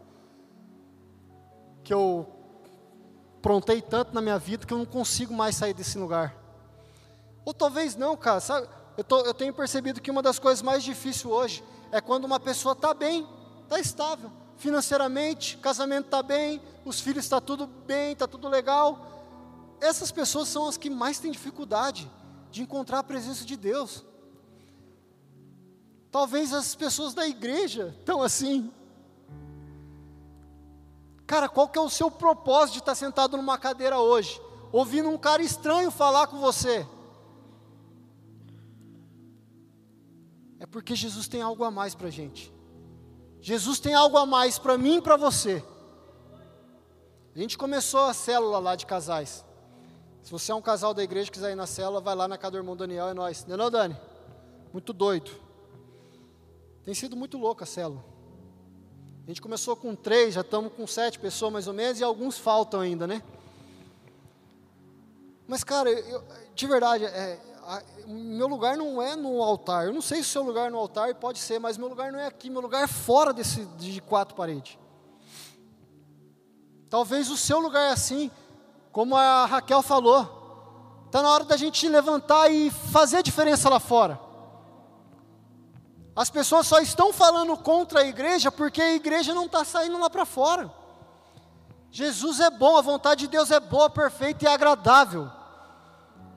que 1.85 1.95
eu 1.95 2.27
prontei 3.41 3.81
tanto 3.81 4.13
na 4.13 4.21
minha 4.21 4.39
vida 4.41 4.67
que 4.67 4.75
eu 4.75 4.79
não 4.79 4.85
consigo 4.85 5.33
mais 5.33 5.55
sair 5.55 5.73
desse 5.73 5.97
lugar. 5.97 6.46
Ou 7.47 7.55
talvez 7.55 7.95
não, 7.95 8.17
cara. 8.17 8.41
Sabe? 8.41 8.69
Eu, 8.97 9.05
tô, 9.05 9.21
eu 9.21 9.33
tenho 9.33 9.55
percebido 9.55 10.01
que 10.01 10.11
uma 10.11 10.21
das 10.21 10.39
coisas 10.39 10.61
mais 10.61 10.83
difíceis 10.83 11.25
hoje 11.25 11.65
é 11.93 12.01
quando 12.01 12.25
uma 12.25 12.41
pessoa 12.41 12.73
está 12.73 12.93
bem, 12.93 13.27
está 13.63 13.79
estável, 13.79 14.33
financeiramente, 14.57 15.57
casamento 15.59 16.07
está 16.07 16.23
bem, 16.23 16.61
os 16.85 17.01
filhos 17.01 17.25
estão 17.25 17.41
tá 17.41 17.47
tudo 17.47 17.67
bem, 17.67 18.13
está 18.13 18.27
tudo 18.27 18.49
legal. 18.49 19.13
Essas 19.81 20.11
pessoas 20.11 20.49
são 20.49 20.67
as 20.67 20.77
que 20.77 20.91
mais 20.91 21.21
têm 21.21 21.31
dificuldade 21.31 22.11
de 22.51 22.63
encontrar 22.63 22.99
a 22.99 23.05
presença 23.05 23.45
de 23.45 23.57
Deus. 23.57 24.05
Talvez 26.11 26.53
as 26.53 26.75
pessoas 26.75 27.15
da 27.15 27.29
igreja 27.29 27.95
estão 27.99 28.23
assim. 28.23 28.73
Cara, 31.27 31.49
qual 31.49 31.69
que 31.69 31.79
é 31.79 31.83
o 31.83 31.91
seu 31.91 32.11
propósito 32.11 32.75
de 32.75 32.79
estar 32.81 32.95
sentado 32.95 33.37
numa 33.37 33.59
cadeira 33.59 33.99
hoje, 34.01 34.41
ouvindo 34.73 35.09
um 35.11 35.19
cara 35.19 35.43
estranho 35.43 35.91
falar 35.93 36.27
com 36.27 36.39
você? 36.39 36.87
É 40.59 40.67
porque 40.67 40.95
Jesus 40.95 41.29
tem 41.29 41.43
algo 41.43 41.65
a 41.65 41.71
mais 41.71 41.95
para 41.95 42.09
a 42.09 42.11
gente. 42.11 42.53
Jesus 43.41 43.79
tem 43.79 43.95
algo 43.95 44.17
a 44.17 44.27
mais 44.27 44.59
para 44.59 44.79
mim 44.79 44.97
e 44.97 45.03
para 45.03 45.17
você. 45.17 45.63
A 47.35 47.39
gente 47.39 47.59
começou 47.59 48.01
a 48.05 48.15
célula 48.15 48.59
lá 48.59 48.75
de 48.75 48.87
casais. 48.87 49.45
Se 50.23 50.31
você 50.31 50.51
é 50.51 50.55
um 50.55 50.63
casal 50.63 50.95
da 50.95 51.05
igreja 51.05 51.29
e 51.29 51.33
quiser 51.33 51.53
ir 51.53 51.55
na 51.55 51.67
célula, 51.67 52.01
vai 52.01 52.15
lá 52.15 52.27
na 52.27 52.39
casa 52.39 52.53
do 52.53 52.57
irmão 52.59 52.77
Daniel, 52.77 53.09
é 53.09 53.15
nós. 53.15 53.45
Não 53.47 53.55
é 53.55 53.59
não, 53.59 53.71
Dani? 53.71 53.97
Muito 54.73 54.93
doido. 54.93 55.31
Tem 56.83 56.95
sido 56.95 57.15
muito 57.15 57.37
louco 57.37 57.63
a 57.63 57.67
célula. 57.67 58.05
A 59.25 59.29
gente 59.29 59.43
começou 59.43 59.77
com 59.77 59.95
três, 59.95 60.35
já 60.35 60.41
estamos 60.41 60.73
com 60.73 60.87
sete 60.87 61.19
pessoas 61.19 61.53
mais 61.53 61.69
ou 61.69 61.75
menos, 61.75 62.01
e 62.01 62.05
alguns 62.05 62.39
faltam 62.39 62.81
ainda, 62.81 63.07
né? 63.07 63.23
Mas, 65.47 65.63
cara, 65.63 65.91
eu, 65.91 66.25
de 66.55 66.67
verdade, 66.67 67.05
é, 67.05 67.41
meu 68.07 68.47
lugar 68.47 68.77
não 68.77 69.01
é 69.03 69.17
no 69.17 69.43
altar. 69.43 69.87
Eu 69.87 69.93
não 69.93 70.03
sei 70.03 70.19
se 70.23 70.29
o 70.29 70.33
seu 70.33 70.43
lugar 70.43 70.69
é 70.69 70.71
no 70.71 70.79
altar 70.79 71.15
pode 71.15 71.39
ser, 71.39 71.59
mas 71.59 71.77
meu 71.77 71.89
lugar 71.89 72.13
não 72.13 72.19
é 72.19 72.27
aqui, 72.27 72.49
meu 72.49 72.61
lugar 72.61 72.85
é 72.85 72.87
fora 72.87 73.33
desse 73.33 73.65
de 73.77 74.01
quatro 74.01 74.35
paredes. 74.35 74.79
Talvez 76.89 77.31
o 77.31 77.37
seu 77.37 77.59
lugar 77.59 77.83
é 77.89 77.93
assim, 77.93 78.31
como 78.93 79.17
a 79.17 79.47
Raquel 79.47 79.83
falou. 79.83 81.03
Está 81.07 81.23
na 81.23 81.31
hora 81.31 81.45
da 81.45 81.57
gente 81.57 81.89
levantar 81.89 82.51
e 82.51 82.71
fazer 82.71 83.23
diferença 83.23 83.69
lá 83.69 83.81
fora. 83.81 84.21
As 86.15 86.31
pessoas 86.31 86.67
só 86.67 86.79
estão 86.81 87.13
falando 87.13 87.57
contra 87.59 88.01
a 88.01 88.07
igreja 88.07 88.51
porque 88.51 88.81
a 88.81 88.95
igreja 88.95 89.35
não 89.35 89.47
está 89.47 89.65
saindo 89.65 89.99
lá 89.99 90.09
para 90.09 90.25
fora. 90.25 90.73
Jesus 91.91 92.41
é 92.41 92.51
bom, 92.51 92.77
a 92.77 92.83
vontade 92.83 93.21
de 93.21 93.29
Deus 93.29 93.51
é 93.51 93.61
boa, 93.61 93.91
perfeita 93.91 94.45
e 94.45 94.49
agradável. 94.49 95.31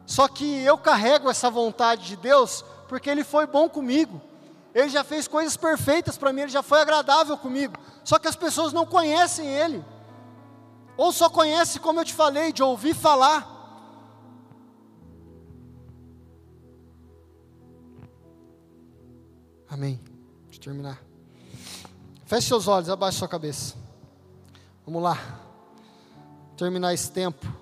Só 0.10 0.28
que 0.28 0.64
eu 0.64 0.76
carrego 0.76 1.30
essa 1.30 1.51
vontade 1.51 2.07
de 2.07 2.16
Deus 2.16 2.66
porque 2.88 3.07
Ele 3.12 3.24
foi 3.24 3.45
bom 3.45 3.70
comigo. 3.70 4.20
Ele 4.74 4.89
já 4.89 5.03
fez 5.03 5.28
coisas 5.28 5.55
perfeitas 5.55 6.18
para 6.18 6.34
mim, 6.34 6.41
Ele 6.41 6.51
já 6.51 6.64
foi 6.64 6.82
agradável 6.82 7.38
comigo. 7.38 7.78
Só 8.03 8.18
que 8.18 8.28
as 8.28 8.36
pessoas 8.36 8.74
não 8.74 8.88
conhecem 8.88 9.47
Ele. 9.47 9.86
Ou 10.97 11.14
só 11.14 11.30
conhecem, 11.30 11.80
como 11.80 11.99
eu 11.99 12.05
te 12.05 12.16
falei, 12.16 12.51
de 12.51 12.64
ouvir 12.64 12.95
falar. 12.95 13.47
Amém. 19.70 20.01
Deixa 20.45 20.57
eu 20.57 20.64
terminar. 20.64 20.99
Feche 22.26 22.47
seus 22.47 22.68
olhos, 22.68 22.89
abaixe 22.89 23.20
sua 23.20 23.28
cabeça. 23.28 23.76
Vamos 24.84 25.03
lá. 25.03 25.20
Terminar 26.57 26.95
esse 26.95 27.12
tempo. 27.12 27.59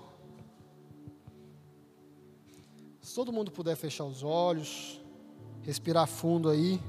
Todo 3.18 3.32
mundo 3.32 3.50
puder 3.50 3.74
fechar 3.74 4.04
os 4.04 4.22
olhos, 4.22 5.02
respirar 5.62 6.06
fundo 6.06 6.48
aí. 6.48 6.80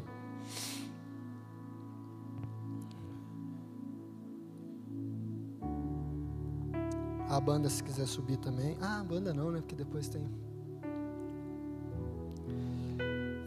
A 7.27 7.39
banda, 7.39 7.67
se 7.67 7.83
quiser 7.83 8.05
subir 8.05 8.37
também. 8.37 8.77
Ah, 8.79 8.99
a 8.99 9.03
banda 9.03 9.33
não, 9.33 9.49
né? 9.49 9.59
Porque 9.59 9.73
depois 9.73 10.07
tem. 10.07 10.29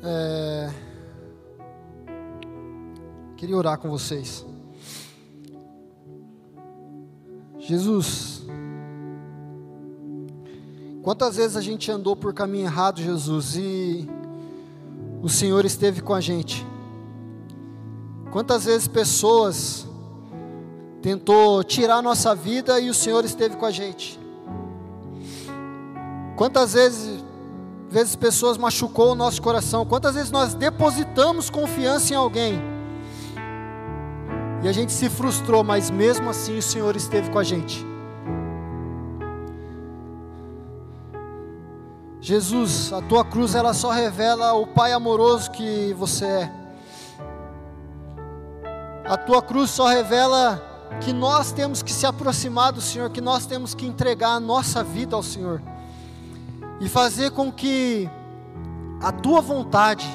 É... 0.02 0.68
Queria 3.36 3.56
orar 3.56 3.78
com 3.78 3.88
vocês. 3.88 4.44
Jesus. 7.60 8.42
Quantas 11.02 11.34
vezes 11.34 11.56
a 11.56 11.60
gente 11.60 11.90
andou 11.90 12.14
por 12.14 12.32
caminho 12.32 12.66
errado, 12.66 13.02
Jesus, 13.02 13.56
e 13.56 14.08
o 15.20 15.28
Senhor 15.28 15.64
esteve 15.64 16.00
com 16.00 16.14
a 16.14 16.20
gente? 16.20 16.64
Quantas 18.30 18.66
vezes 18.66 18.86
pessoas 18.86 19.84
tentou 21.02 21.64
tirar 21.64 21.96
a 21.96 22.02
nossa 22.02 22.36
vida 22.36 22.78
e 22.78 22.88
o 22.88 22.94
Senhor 22.94 23.24
esteve 23.24 23.56
com 23.56 23.66
a 23.66 23.72
gente? 23.72 24.16
Quantas 26.36 26.74
vezes, 26.74 27.22
vezes 27.90 28.14
pessoas 28.14 28.56
machucou 28.56 29.10
o 29.10 29.16
nosso 29.16 29.42
coração? 29.42 29.84
Quantas 29.84 30.14
vezes 30.14 30.30
nós 30.30 30.54
depositamos 30.54 31.50
confiança 31.50 32.12
em 32.12 32.16
alguém 32.16 32.62
e 34.62 34.68
a 34.68 34.72
gente 34.72 34.92
se 34.92 35.10
frustrou, 35.10 35.64
mas 35.64 35.90
mesmo 35.90 36.30
assim 36.30 36.58
o 36.58 36.62
Senhor 36.62 36.94
esteve 36.94 37.28
com 37.28 37.40
a 37.40 37.44
gente? 37.44 37.91
Jesus, 42.24 42.92
a 42.92 43.02
tua 43.02 43.24
cruz 43.24 43.56
ela 43.56 43.74
só 43.74 43.90
revela 43.90 44.52
o 44.52 44.64
Pai 44.64 44.92
amoroso 44.92 45.50
que 45.50 45.92
você 45.98 46.24
é. 46.24 46.52
A 49.04 49.16
tua 49.16 49.42
cruz 49.42 49.70
só 49.70 49.88
revela 49.88 50.62
que 51.00 51.12
nós 51.12 51.50
temos 51.50 51.82
que 51.82 51.92
se 51.92 52.06
aproximar 52.06 52.70
do 52.70 52.80
Senhor, 52.80 53.10
que 53.10 53.20
nós 53.20 53.44
temos 53.44 53.74
que 53.74 53.84
entregar 53.84 54.36
a 54.36 54.40
nossa 54.40 54.84
vida 54.84 55.16
ao 55.16 55.22
Senhor 55.22 55.60
e 56.80 56.88
fazer 56.88 57.32
com 57.32 57.50
que 57.50 58.08
a 59.02 59.10
tua 59.10 59.40
vontade 59.40 60.06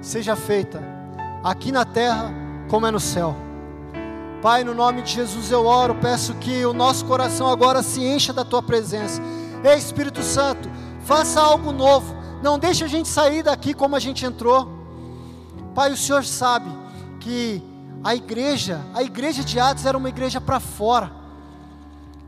seja 0.00 0.34
feita, 0.34 0.82
aqui 1.44 1.70
na 1.70 1.84
terra 1.84 2.32
como 2.70 2.86
é 2.86 2.90
no 2.90 2.98
céu. 2.98 3.36
Pai, 4.40 4.64
no 4.64 4.74
nome 4.74 5.02
de 5.02 5.12
Jesus 5.12 5.50
eu 5.50 5.66
oro, 5.66 5.94
peço 5.96 6.32
que 6.36 6.64
o 6.64 6.72
nosso 6.72 7.04
coração 7.04 7.50
agora 7.50 7.82
se 7.82 8.02
encha 8.02 8.32
da 8.32 8.46
tua 8.46 8.62
presença. 8.62 9.20
Ei, 9.62 9.76
Espírito 9.76 10.22
Santo, 10.22 10.70
faça 11.10 11.40
algo 11.40 11.72
novo. 11.72 12.14
Não 12.40 12.56
deixe 12.56 12.84
a 12.84 12.86
gente 12.86 13.08
sair 13.08 13.42
daqui 13.42 13.74
como 13.74 13.96
a 13.96 13.98
gente 13.98 14.24
entrou. 14.24 14.68
Pai, 15.74 15.90
o 15.90 15.96
Senhor 15.96 16.24
sabe 16.24 16.70
que 17.18 17.60
a 18.04 18.14
igreja, 18.14 18.80
a 18.94 19.02
igreja 19.02 19.42
de 19.42 19.58
Atos 19.58 19.84
era 19.84 19.98
uma 19.98 20.08
igreja 20.08 20.40
para 20.40 20.60
fora. 20.60 21.10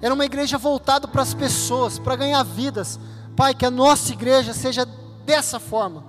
Era 0.00 0.12
uma 0.12 0.24
igreja 0.24 0.58
voltada 0.58 1.06
para 1.06 1.22
as 1.22 1.32
pessoas, 1.32 1.96
para 1.96 2.16
ganhar 2.16 2.42
vidas. 2.42 2.98
Pai, 3.36 3.54
que 3.54 3.64
a 3.64 3.70
nossa 3.70 4.12
igreja 4.12 4.52
seja 4.52 4.84
dessa 5.24 5.60
forma, 5.60 6.02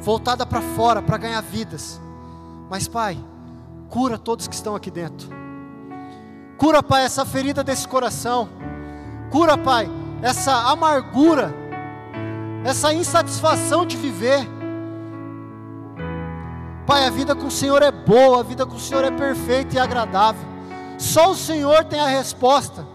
voltada 0.00 0.46
para 0.46 0.62
fora, 0.62 1.02
para 1.02 1.18
ganhar 1.18 1.42
vidas. 1.42 2.00
Mas, 2.70 2.88
Pai, 2.88 3.22
cura 3.90 4.16
todos 4.16 4.48
que 4.48 4.54
estão 4.54 4.74
aqui 4.74 4.90
dentro. 4.90 5.28
Cura, 6.56 6.82
Pai, 6.82 7.04
essa 7.04 7.26
ferida 7.26 7.62
desse 7.62 7.86
coração. 7.86 8.48
Cura, 9.30 9.58
Pai, 9.58 9.97
essa 10.22 10.52
amargura, 10.70 11.54
essa 12.64 12.92
insatisfação 12.92 13.86
de 13.86 13.96
viver. 13.96 14.46
Pai, 16.86 17.06
a 17.06 17.10
vida 17.10 17.34
com 17.34 17.46
o 17.46 17.50
Senhor 17.50 17.82
é 17.82 17.90
boa, 17.92 18.40
a 18.40 18.42
vida 18.42 18.64
com 18.64 18.76
o 18.76 18.80
Senhor 18.80 19.04
é 19.04 19.10
perfeita 19.10 19.76
e 19.76 19.78
agradável. 19.78 20.46
Só 20.96 21.30
o 21.30 21.36
Senhor 21.36 21.84
tem 21.84 22.00
a 22.00 22.08
resposta 22.08 22.86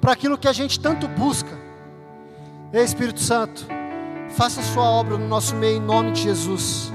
para 0.00 0.12
aquilo 0.12 0.38
que 0.38 0.48
a 0.48 0.52
gente 0.52 0.80
tanto 0.80 1.06
busca. 1.08 1.58
Ei, 2.72 2.84
Espírito 2.84 3.20
Santo, 3.20 3.66
faça 4.30 4.60
a 4.60 4.62
sua 4.64 4.84
obra 4.84 5.18
no 5.18 5.26
nosso 5.26 5.54
meio 5.56 5.76
em 5.76 5.80
nome 5.80 6.12
de 6.12 6.22
Jesus. 6.22 6.90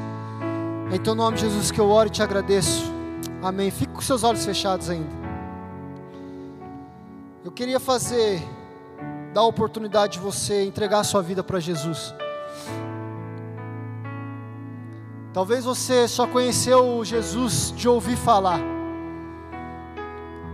Em 0.91 0.99
teu 0.99 1.13
nome, 1.13 1.37
Jesus, 1.37 1.71
que 1.71 1.79
eu 1.79 1.89
oro 1.89 2.07
e 2.07 2.11
te 2.11 2.23
agradeço. 2.23 2.91
Amém. 3.43 3.69
Fique 3.69 3.91
com 3.91 4.01
seus 4.01 4.23
olhos 4.23 4.45
fechados 4.45 4.89
ainda. 4.89 5.09
Eu 7.43 7.51
queria 7.51 7.79
fazer, 7.79 8.41
dar 9.35 9.41
a 9.41 9.47
oportunidade 9.47 10.13
de 10.13 10.19
você 10.19 10.63
entregar 10.63 10.99
a 11.01 11.03
sua 11.03 11.21
vida 11.21 11.43
para 11.43 11.59
Jesus. 11.59 12.15
Talvez 15.33 15.65
você 15.65 16.07
só 16.07 16.25
conheceu 16.25 17.03
Jesus 17.03 17.73
de 17.75 17.89
ouvir 17.89 18.15
falar. 18.15 18.61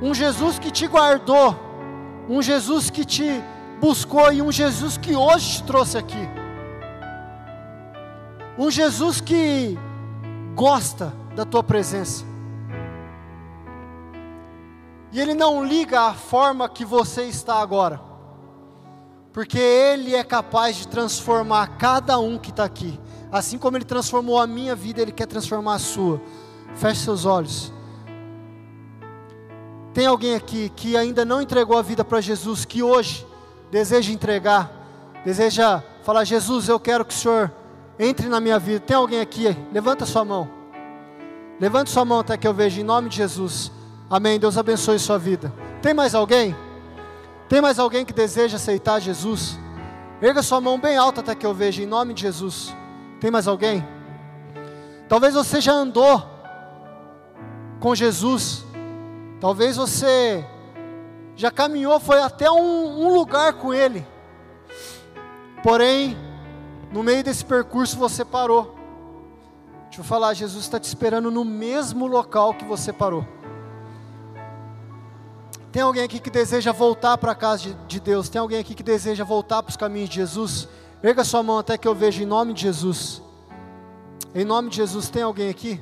Um 0.01 0.15
Jesus 0.15 0.57
que 0.57 0.71
te 0.71 0.88
guardou, 0.88 1.55
um 2.27 2.41
Jesus 2.41 2.89
que 2.89 3.05
te 3.05 3.43
buscou 3.79 4.34
e 4.34 4.41
um 4.41 4.51
Jesus 4.51 4.97
que 4.97 5.15
hoje 5.15 5.57
te 5.57 5.63
trouxe 5.63 5.99
aqui. 5.99 6.27
Um 8.57 8.71
Jesus 8.71 9.21
que 9.21 9.77
gosta 10.55 11.13
da 11.36 11.45
tua 11.45 11.61
presença. 11.61 12.25
E 15.11 15.19
Ele 15.19 15.36
não 15.36 15.63
liga 15.63 16.01
a 16.01 16.15
forma 16.15 16.67
que 16.67 16.84
você 16.84 17.25
está 17.25 17.61
agora, 17.61 18.11
porque 19.34 19.57
Ele 19.57 20.15
é 20.15 20.23
capaz 20.23 20.75
de 20.75 20.88
transformar 20.88 21.77
cada 21.77 22.19
um 22.19 22.38
que 22.38 22.49
está 22.49 22.63
aqui. 22.63 22.99
Assim 23.32 23.57
como 23.57 23.77
Ele 23.77 23.86
transformou 23.86 24.39
a 24.39 24.45
minha 24.45 24.75
vida, 24.75 25.01
Ele 25.01 25.11
quer 25.11 25.25
transformar 25.25 25.75
a 25.75 25.79
sua. 25.79 26.21
Feche 26.75 27.01
seus 27.01 27.25
olhos. 27.25 27.71
Tem 29.93 30.05
alguém 30.05 30.36
aqui 30.36 30.71
que 30.75 30.95
ainda 30.95 31.25
não 31.25 31.41
entregou 31.41 31.77
a 31.77 31.82
vida 31.82 32.03
para 32.03 32.21
Jesus, 32.21 32.65
que 32.65 32.82
hoje 32.82 33.25
deseja 33.69 34.11
entregar, 34.11 34.71
deseja 35.25 35.84
falar: 36.03 36.23
Jesus, 36.23 36.69
eu 36.69 36.79
quero 36.79 37.05
que 37.05 37.13
o 37.13 37.17
Senhor 37.17 37.51
entre 37.99 38.27
na 38.27 38.39
minha 38.39 38.57
vida. 38.57 38.79
Tem 38.79 38.95
alguém 38.95 39.21
aqui? 39.21 39.55
Levanta 39.71 40.05
sua 40.05 40.25
mão. 40.25 40.49
Levante 41.59 41.91
sua 41.91 42.03
mão 42.03 42.19
até 42.19 42.36
que 42.38 42.47
eu 42.47 42.53
veja, 42.53 42.82
em 42.82 42.84
nome 42.84 43.09
de 43.09 43.17
Jesus. 43.17 43.71
Amém. 44.09 44.39
Deus 44.39 44.57
abençoe 44.57 44.97
sua 44.97 45.17
vida. 45.17 45.53
Tem 45.82 45.93
mais 45.93 46.15
alguém? 46.15 46.55
Tem 47.52 47.60
mais 47.60 47.78
alguém 47.80 48.06
que 48.06 48.14
deseja 48.14 48.56
aceitar 48.56 49.02
Jesus? 49.02 49.60
Erga 50.22 50.41
sua 50.41 50.62
mão 50.62 50.80
bem 50.80 50.95
alta 50.95 51.20
até 51.20 51.36
que 51.36 51.45
eu 51.45 51.54
veja, 51.54 51.84
em 51.84 51.86
nome 51.86 52.14
de 52.14 52.22
Jesus. 52.22 52.74
Tem 53.20 53.30
mais 53.30 53.45
alguém? 53.45 53.86
Talvez 55.10 55.34
você 55.34 55.60
já 55.60 55.74
andou 55.74 56.24
com 57.82 57.93
Jesus. 57.93 58.64
Talvez 59.41 59.76
você 59.76 60.45
já 61.36 61.52
caminhou, 61.52 61.99
foi 61.99 62.22
até 62.22 62.49
um, 62.49 63.06
um 63.06 63.14
lugar 63.14 63.52
com 63.52 63.74
Ele. 63.74 64.08
Porém, 65.62 66.18
no 66.89 67.04
meio 67.04 67.22
desse 67.22 67.43
percurso 67.43 67.97
você 67.97 68.24
parou. 68.24 68.78
Deixa 69.88 69.99
eu 69.99 70.06
falar, 70.06 70.34
Jesus 70.36 70.64
está 70.64 70.80
te 70.80 70.86
esperando 70.86 71.30
no 71.30 71.43
mesmo 71.43 72.08
local 72.08 72.54
que 72.54 72.64
você 72.64 72.93
parou. 72.93 73.28
Tem 75.72 75.82
alguém 75.82 76.03
aqui 76.03 76.19
que 76.19 76.30
deseja 76.30 76.74
voltar 76.74 77.17
para 77.17 77.32
a 77.32 77.36
casa 77.36 77.69
de, 77.69 77.74
de, 77.88 77.99
Deus? 78.01 78.28
Tem 78.28 78.41
alguém 78.41 78.59
aqui 78.59 78.76
que 78.76 78.84
deseja 78.84 79.24
voltar 79.24 79.63
para 79.63 79.69
os 79.69 79.78
caminhos 79.78 80.09
de 80.09 80.15
Jesus? 80.15 80.67
Erga 81.01 81.24
sua 81.24 81.41
mão 81.41 81.57
até 81.57 81.78
que 81.78 81.88
eu 81.88 81.95
veja 81.95 82.22
em 82.22 82.26
nome 82.26 82.53
de 82.53 82.63
Jesus. 82.63 83.22
Em 84.36 84.43
nome 84.43 84.69
de 84.69 84.78
Jesus, 84.78 85.09
tem 85.09 85.24
alguém 85.24 85.49
aqui 85.49 85.82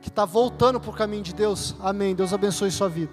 que 0.00 0.08
está 0.08 0.24
voltando 0.24 0.80
para 0.80 0.90
o 0.90 0.94
caminho 0.94 1.22
de 1.22 1.34
Deus? 1.34 1.76
Amém. 1.80 2.14
Deus 2.14 2.32
abençoe 2.32 2.70
sua 2.70 2.88
vida. 2.88 3.12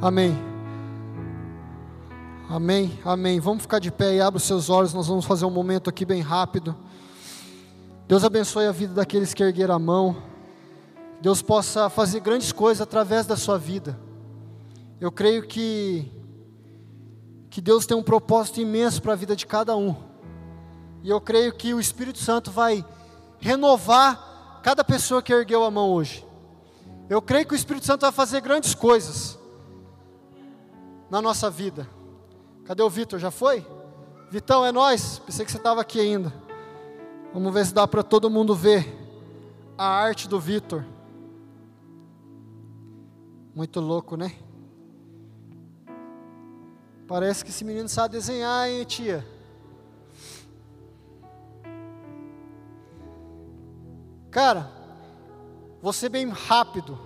Amém. 0.00 0.36
Amém. 2.48 2.98
Amém. 3.04 3.38
Vamos 3.38 3.62
ficar 3.62 3.80
de 3.80 3.90
pé 3.90 4.14
e 4.14 4.20
abra 4.20 4.38
os 4.38 4.44
seus 4.44 4.70
olhos. 4.70 4.94
Nós 4.94 5.06
vamos 5.06 5.26
fazer 5.26 5.44
um 5.44 5.50
momento 5.50 5.90
aqui 5.90 6.06
bem 6.06 6.22
rápido. 6.22 6.74
Deus 8.06 8.24
abençoe 8.24 8.66
a 8.66 8.72
vida 8.72 8.94
daqueles 8.94 9.34
que 9.34 9.42
ergueram 9.42 9.74
a 9.74 9.78
mão. 9.78 10.27
Deus 11.20 11.42
possa 11.42 11.90
fazer 11.90 12.20
grandes 12.20 12.52
coisas 12.52 12.80
através 12.80 13.26
da 13.26 13.36
sua 13.36 13.58
vida. 13.58 13.98
Eu 15.00 15.10
creio 15.10 15.46
que 15.46 16.12
que 17.50 17.60
Deus 17.60 17.86
tem 17.86 17.96
um 17.96 18.02
propósito 18.02 18.60
imenso 18.60 19.00
para 19.00 19.14
a 19.14 19.16
vida 19.16 19.34
de 19.34 19.46
cada 19.46 19.74
um. 19.76 19.96
E 21.02 21.10
eu 21.10 21.20
creio 21.20 21.52
que 21.52 21.72
o 21.72 21.80
Espírito 21.80 22.18
Santo 22.18 22.50
vai 22.50 22.84
renovar 23.40 24.60
cada 24.62 24.84
pessoa 24.84 25.22
que 25.22 25.32
ergueu 25.32 25.64
a 25.64 25.70
mão 25.70 25.90
hoje. 25.90 26.26
Eu 27.08 27.22
creio 27.22 27.46
que 27.46 27.54
o 27.54 27.56
Espírito 27.56 27.86
Santo 27.86 28.02
vai 28.02 28.12
fazer 28.12 28.40
grandes 28.42 28.74
coisas 28.74 29.38
na 31.10 31.22
nossa 31.22 31.48
vida. 31.48 31.88
Cadê 32.64 32.82
o 32.82 32.90
Vitor? 32.90 33.18
Já 33.18 33.30
foi? 33.30 33.66
Vitão, 34.30 34.64
é 34.64 34.70
nós. 34.70 35.18
Pensei 35.20 35.44
que 35.44 35.50
você 35.50 35.56
estava 35.56 35.80
aqui 35.80 35.98
ainda. 35.98 36.32
Vamos 37.32 37.52
ver 37.52 37.64
se 37.64 37.72
dá 37.72 37.88
para 37.88 38.02
todo 38.02 38.28
mundo 38.28 38.54
ver 38.54 38.86
a 39.76 39.86
arte 39.86 40.28
do 40.28 40.38
Vitor. 40.38 40.84
Muito 43.54 43.80
louco, 43.80 44.16
né? 44.16 44.32
Parece 47.06 47.44
que 47.44 47.50
esse 47.50 47.64
menino 47.64 47.88
sabe 47.88 48.12
desenhar, 48.12 48.68
hein, 48.68 48.84
tia? 48.84 49.26
Cara, 54.30 54.70
você 55.80 56.08
bem 56.08 56.28
rápido. 56.28 56.98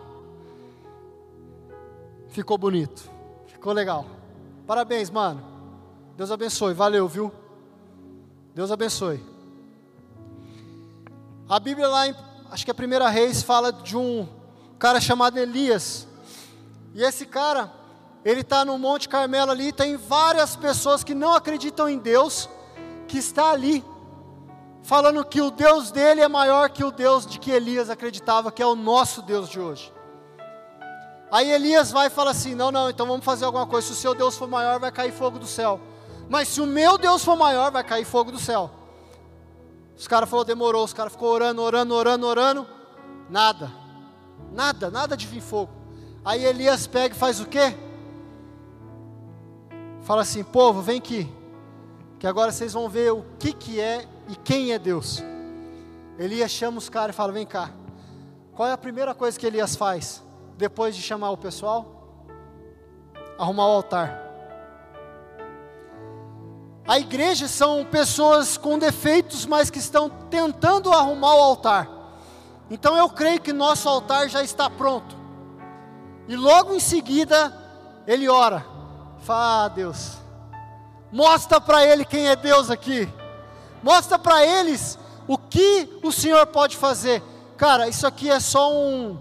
Ficou 2.29 2.59
bonito. 2.59 3.09
Ficou 3.47 3.73
legal. 3.73 4.07
Parabéns, 4.67 5.09
mano. 5.09 5.43
Deus 6.17 6.31
abençoe. 6.31 6.75
Valeu, 6.75 7.07
viu? 7.07 7.33
Deus 8.55 8.71
abençoe. 8.71 9.23
A 11.49 11.61
Bíblia 11.61 11.89
lá 11.89 12.09
em, 12.09 12.15
acho 12.51 12.65
que 12.65 12.71
a 12.71 12.75
primeira 12.75 13.09
reis 13.09 13.43
fala 13.43 13.73
de 13.73 13.97
um 13.97 14.27
cara 14.79 15.01
chamado 15.01 15.39
Elias. 15.39 16.09
E 16.95 17.03
esse 17.03 17.27
cara, 17.27 17.73
ele 18.25 18.43
está 18.43 18.65
no 18.65 18.79
Monte 18.79 19.09
Carmelo 19.09 19.51
ali, 19.51 19.73
tem 19.73 19.97
várias 19.97 20.55
pessoas 20.57 21.03
que 21.03 21.15
não 21.15 21.35
acreditam 21.35 21.89
em 21.89 21.99
Deus, 21.99 22.49
que 23.09 23.19
está 23.19 23.51
ali, 23.51 23.85
falando 24.83 25.25
que 25.25 25.41
o 25.41 25.51
Deus 25.51 25.91
dele 25.91 26.21
é 26.21 26.29
maior 26.29 26.69
que 26.71 26.85
o 26.85 26.91
Deus 26.91 27.27
de 27.27 27.39
que 27.39 27.51
Elias 27.51 27.91
acreditava, 27.91 28.53
que 28.53 28.63
é 28.63 28.67
o 28.67 28.75
nosso 28.75 29.23
Deus 29.23 29.49
de 29.49 29.59
hoje. 29.59 29.93
Aí 31.31 31.51
Elias 31.51 31.91
vai 31.91 32.09
e 32.09 32.11
fala 32.11 32.31
assim: 32.31 32.55
Não, 32.55 32.71
não, 32.71 32.91
então 32.91 33.07
vamos 33.07 33.25
fazer 33.25 33.47
alguma 33.47 33.67
coisa. 33.67 33.87
Se 33.87 33.93
o 33.95 33.97
seu 33.97 34.15
Deus 34.15 34.37
for 34.37 34.47
maior, 34.47 34.79
vai 34.79 34.93
cair 34.93 35.13
fogo 35.13 35.39
do 35.39 35.47
céu. 35.47 35.81
Mas 36.29 36.49
se 36.49 36.61
o 36.61 36.67
meu 36.67 36.99
Deus 36.99 37.25
for 37.25 37.37
maior, 37.37 37.71
vai 37.71 37.83
cair 37.83 38.05
fogo 38.05 38.31
do 38.31 38.39
céu. 38.39 38.71
Os 39.97 40.07
caras 40.07 40.29
falaram, 40.29 40.47
demorou. 40.47 40.85
Os 40.85 40.93
caras 40.93 41.13
ficou 41.13 41.31
orando, 41.31 41.63
orando, 41.63 41.95
orando, 41.95 42.27
orando. 42.27 42.67
Nada. 43.31 43.73
Nada, 44.53 44.91
nada 44.91 45.17
de 45.17 45.27
vir 45.27 45.41
fogo. 45.41 45.82
Aí 46.25 46.45
Elias 46.45 46.87
pega 46.87 47.15
e 47.15 47.19
faz 47.19 47.41
o 47.41 47.47
quê? 47.47 47.77
Fala 50.03 50.23
assim: 50.23 50.45
povo, 50.45 50.81
vem 50.81 50.99
aqui, 50.99 51.33
que 52.19 52.27
agora 52.27 52.53
vocês 52.53 52.73
vão 52.73 52.89
ver 52.89 53.13
o 53.13 53.25
que, 53.39 53.53
que 53.53 53.81
é 53.81 54.07
e 54.29 54.37
quem 54.37 54.73
é 54.73 54.79
Deus. 54.79 55.23
Elias 56.19 56.51
chama 56.51 56.79
os 56.79 56.89
caras 56.89 57.15
e 57.15 57.17
fala: 57.17 57.33
vem 57.33 57.47
cá. 57.47 57.71
Qual 58.55 58.69
é 58.69 58.73
a 58.73 58.79
primeira 58.79 59.15
coisa 59.15 59.39
que 59.39 59.47
Elias 59.47 59.75
faz 59.75 60.23
depois 60.57 60.95
de 60.95 61.03
chamar 61.03 61.31
o 61.31 61.37
pessoal? 61.37 62.17
Arrumar 63.39 63.67
o 63.67 63.73
altar. 63.73 64.23
A 66.87 66.99
igreja 66.99 67.49
são 67.49 67.85
pessoas 67.85 68.57
com 68.57 68.79
defeitos, 68.79 69.47
mas 69.47 69.71
que 69.71 69.79
estão 69.79 70.09
tentando 70.09 70.93
arrumar 70.93 71.35
o 71.35 71.41
altar. 71.41 71.89
Então 72.71 72.97
eu 72.97 73.09
creio 73.09 73.41
que 73.41 73.53
nosso 73.53 73.89
altar 73.89 74.29
já 74.29 74.43
está 74.43 74.69
pronto. 74.69 75.22
E 76.29 76.37
logo 76.37 76.75
em 76.75 76.81
seguida, 76.81 77.53
ele 78.07 78.29
ora. 78.29 78.65
Fala, 79.21 79.65
ah, 79.65 79.69
Deus, 79.69 80.19
mostra 81.11 81.61
para 81.61 81.87
ele 81.87 82.05
quem 82.05 82.29
é 82.29 82.37
Deus 82.37 82.71
aqui. 82.71 83.09
Mostra 83.83 84.19
para 84.19 84.45
eles 84.45 84.99
o 85.27 85.39
que 85.39 85.89
o 86.03 86.11
Senhor 86.11 86.47
pode 86.47 86.77
fazer. 86.77 87.23
Cara, 87.57 87.89
isso 87.89 88.07
aqui 88.07 88.31
é 88.31 88.41
só 88.41 88.73
um 88.73 89.19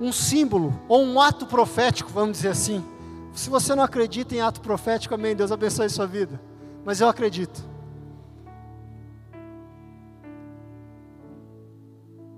um 0.00 0.10
símbolo 0.10 0.74
ou 0.88 1.04
um 1.04 1.20
ato 1.20 1.46
profético, 1.46 2.10
vamos 2.10 2.38
dizer 2.38 2.48
assim. 2.48 2.84
Se 3.32 3.48
você 3.48 3.74
não 3.74 3.84
acredita 3.84 4.34
em 4.34 4.40
ato 4.40 4.60
profético, 4.60 5.14
amém. 5.14 5.34
Deus 5.34 5.52
abençoe 5.52 5.88
sua 5.88 6.06
vida. 6.06 6.40
Mas 6.84 7.00
eu 7.00 7.08
acredito. 7.08 7.71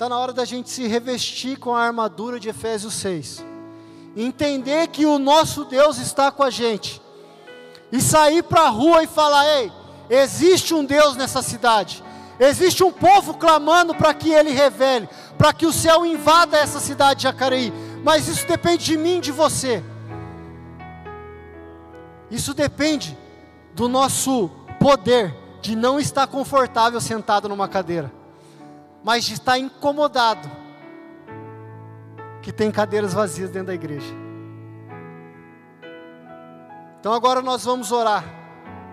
Está 0.04 0.14
na 0.14 0.20
hora 0.20 0.34
da 0.34 0.44
gente 0.44 0.68
se 0.68 0.86
revestir 0.86 1.58
com 1.58 1.74
a 1.74 1.80
armadura 1.80 2.38
de 2.38 2.50
Efésios 2.50 2.92
6. 2.92 3.42
Entender 4.14 4.88
que 4.88 5.06
o 5.06 5.18
nosso 5.18 5.64
Deus 5.64 5.96
está 5.96 6.30
com 6.30 6.42
a 6.42 6.50
gente. 6.50 7.00
E 7.90 8.02
sair 8.02 8.42
para 8.42 8.64
a 8.64 8.68
rua 8.68 9.02
e 9.02 9.06
falar: 9.06 9.46
ei, 9.46 9.72
existe 10.10 10.74
um 10.74 10.84
Deus 10.84 11.16
nessa 11.16 11.40
cidade. 11.40 12.04
Existe 12.38 12.84
um 12.84 12.92
povo 12.92 13.32
clamando 13.32 13.94
para 13.94 14.12
que 14.12 14.30
ele 14.30 14.50
revele, 14.50 15.08
para 15.38 15.54
que 15.54 15.64
o 15.64 15.72
céu 15.72 16.04
invada 16.04 16.58
essa 16.58 16.80
cidade 16.80 17.20
de 17.20 17.22
Jacareí. 17.22 17.72
Mas 18.04 18.28
isso 18.28 18.46
depende 18.46 18.84
de 18.84 18.98
mim 18.98 19.20
de 19.20 19.32
você. 19.32 19.82
Isso 22.30 22.52
depende 22.52 23.16
do 23.72 23.88
nosso 23.88 24.50
poder 24.78 25.34
de 25.62 25.74
não 25.74 25.98
estar 25.98 26.26
confortável 26.26 27.00
sentado 27.00 27.48
numa 27.48 27.68
cadeira, 27.68 28.12
mas 29.04 29.28
estar 29.28 29.58
incomodado 29.58 30.50
que 32.42 32.50
tem 32.50 32.70
cadeiras 32.70 33.12
vazias 33.12 33.50
dentro 33.50 33.68
da 33.68 33.74
igreja. 33.74 34.12
Então 36.98 37.12
agora 37.12 37.42
nós 37.42 37.64
vamos 37.64 37.92
orar. 37.92 38.24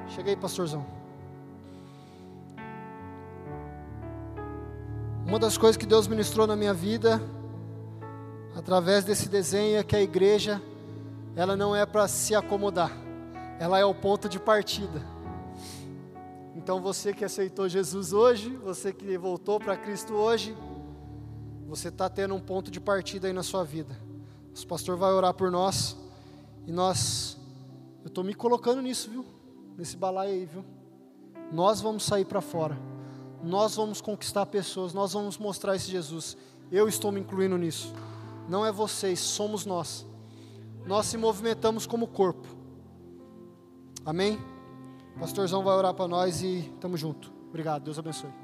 Chega 0.09 0.29
aí, 0.29 0.35
pastorzão. 0.35 0.85
Uma 5.25 5.39
das 5.39 5.57
coisas 5.57 5.77
que 5.77 5.85
Deus 5.85 6.07
ministrou 6.07 6.45
na 6.45 6.55
minha 6.55 6.73
vida, 6.73 7.21
através 8.55 9.05
desse 9.05 9.29
desenho, 9.29 9.79
é 9.79 9.83
que 9.83 9.95
a 9.95 10.01
igreja, 10.01 10.61
ela 11.35 11.55
não 11.55 11.73
é 11.73 11.85
para 11.85 12.07
se 12.07 12.35
acomodar 12.35 12.91
ela 13.61 13.77
é 13.77 13.85
o 13.85 13.93
ponto 13.93 14.27
de 14.27 14.39
partida. 14.39 14.99
Então 16.61 16.79
você 16.79 17.11
que 17.11 17.25
aceitou 17.25 17.67
Jesus 17.67 18.13
hoje, 18.13 18.55
você 18.57 18.93
que 18.93 19.17
voltou 19.17 19.59
para 19.59 19.75
Cristo 19.75 20.13
hoje, 20.13 20.55
você 21.67 21.87
está 21.87 22.07
tendo 22.07 22.35
um 22.35 22.39
ponto 22.39 22.69
de 22.69 22.79
partida 22.79 23.25
aí 23.25 23.33
na 23.33 23.41
sua 23.41 23.63
vida. 23.63 23.97
O 24.55 24.67
pastor 24.67 24.95
vai 24.95 25.11
orar 25.11 25.33
por 25.33 25.49
nós 25.49 25.97
e 26.67 26.71
nós, 26.71 27.35
eu 28.03 28.09
estou 28.09 28.23
me 28.23 28.35
colocando 28.35 28.79
nisso, 28.79 29.09
viu? 29.09 29.25
Nesse 29.75 29.97
balaio 29.97 30.33
aí, 30.33 30.45
viu? 30.45 30.63
Nós 31.51 31.81
vamos 31.81 32.03
sair 32.03 32.25
para 32.25 32.41
fora. 32.41 32.77
Nós 33.43 33.75
vamos 33.75 33.99
conquistar 33.99 34.45
pessoas, 34.45 34.93
nós 34.93 35.13
vamos 35.13 35.39
mostrar 35.39 35.75
esse 35.75 35.89
Jesus. 35.89 36.37
Eu 36.71 36.87
estou 36.87 37.11
me 37.11 37.21
incluindo 37.21 37.57
nisso. 37.57 37.91
Não 38.47 38.63
é 38.63 38.71
vocês, 38.71 39.19
somos 39.19 39.65
nós. 39.65 40.05
Nós 40.85 41.07
se 41.07 41.17
movimentamos 41.17 41.87
como 41.87 42.05
corpo. 42.05 42.47
Amém? 44.05 44.50
Pastorzão 45.19 45.63
vai 45.63 45.75
orar 45.75 45.93
para 45.93 46.07
nós 46.07 46.41
e 46.41 46.59
estamos 46.73 46.99
junto. 46.99 47.31
Obrigado, 47.49 47.83
Deus 47.83 47.99
abençoe. 47.99 48.40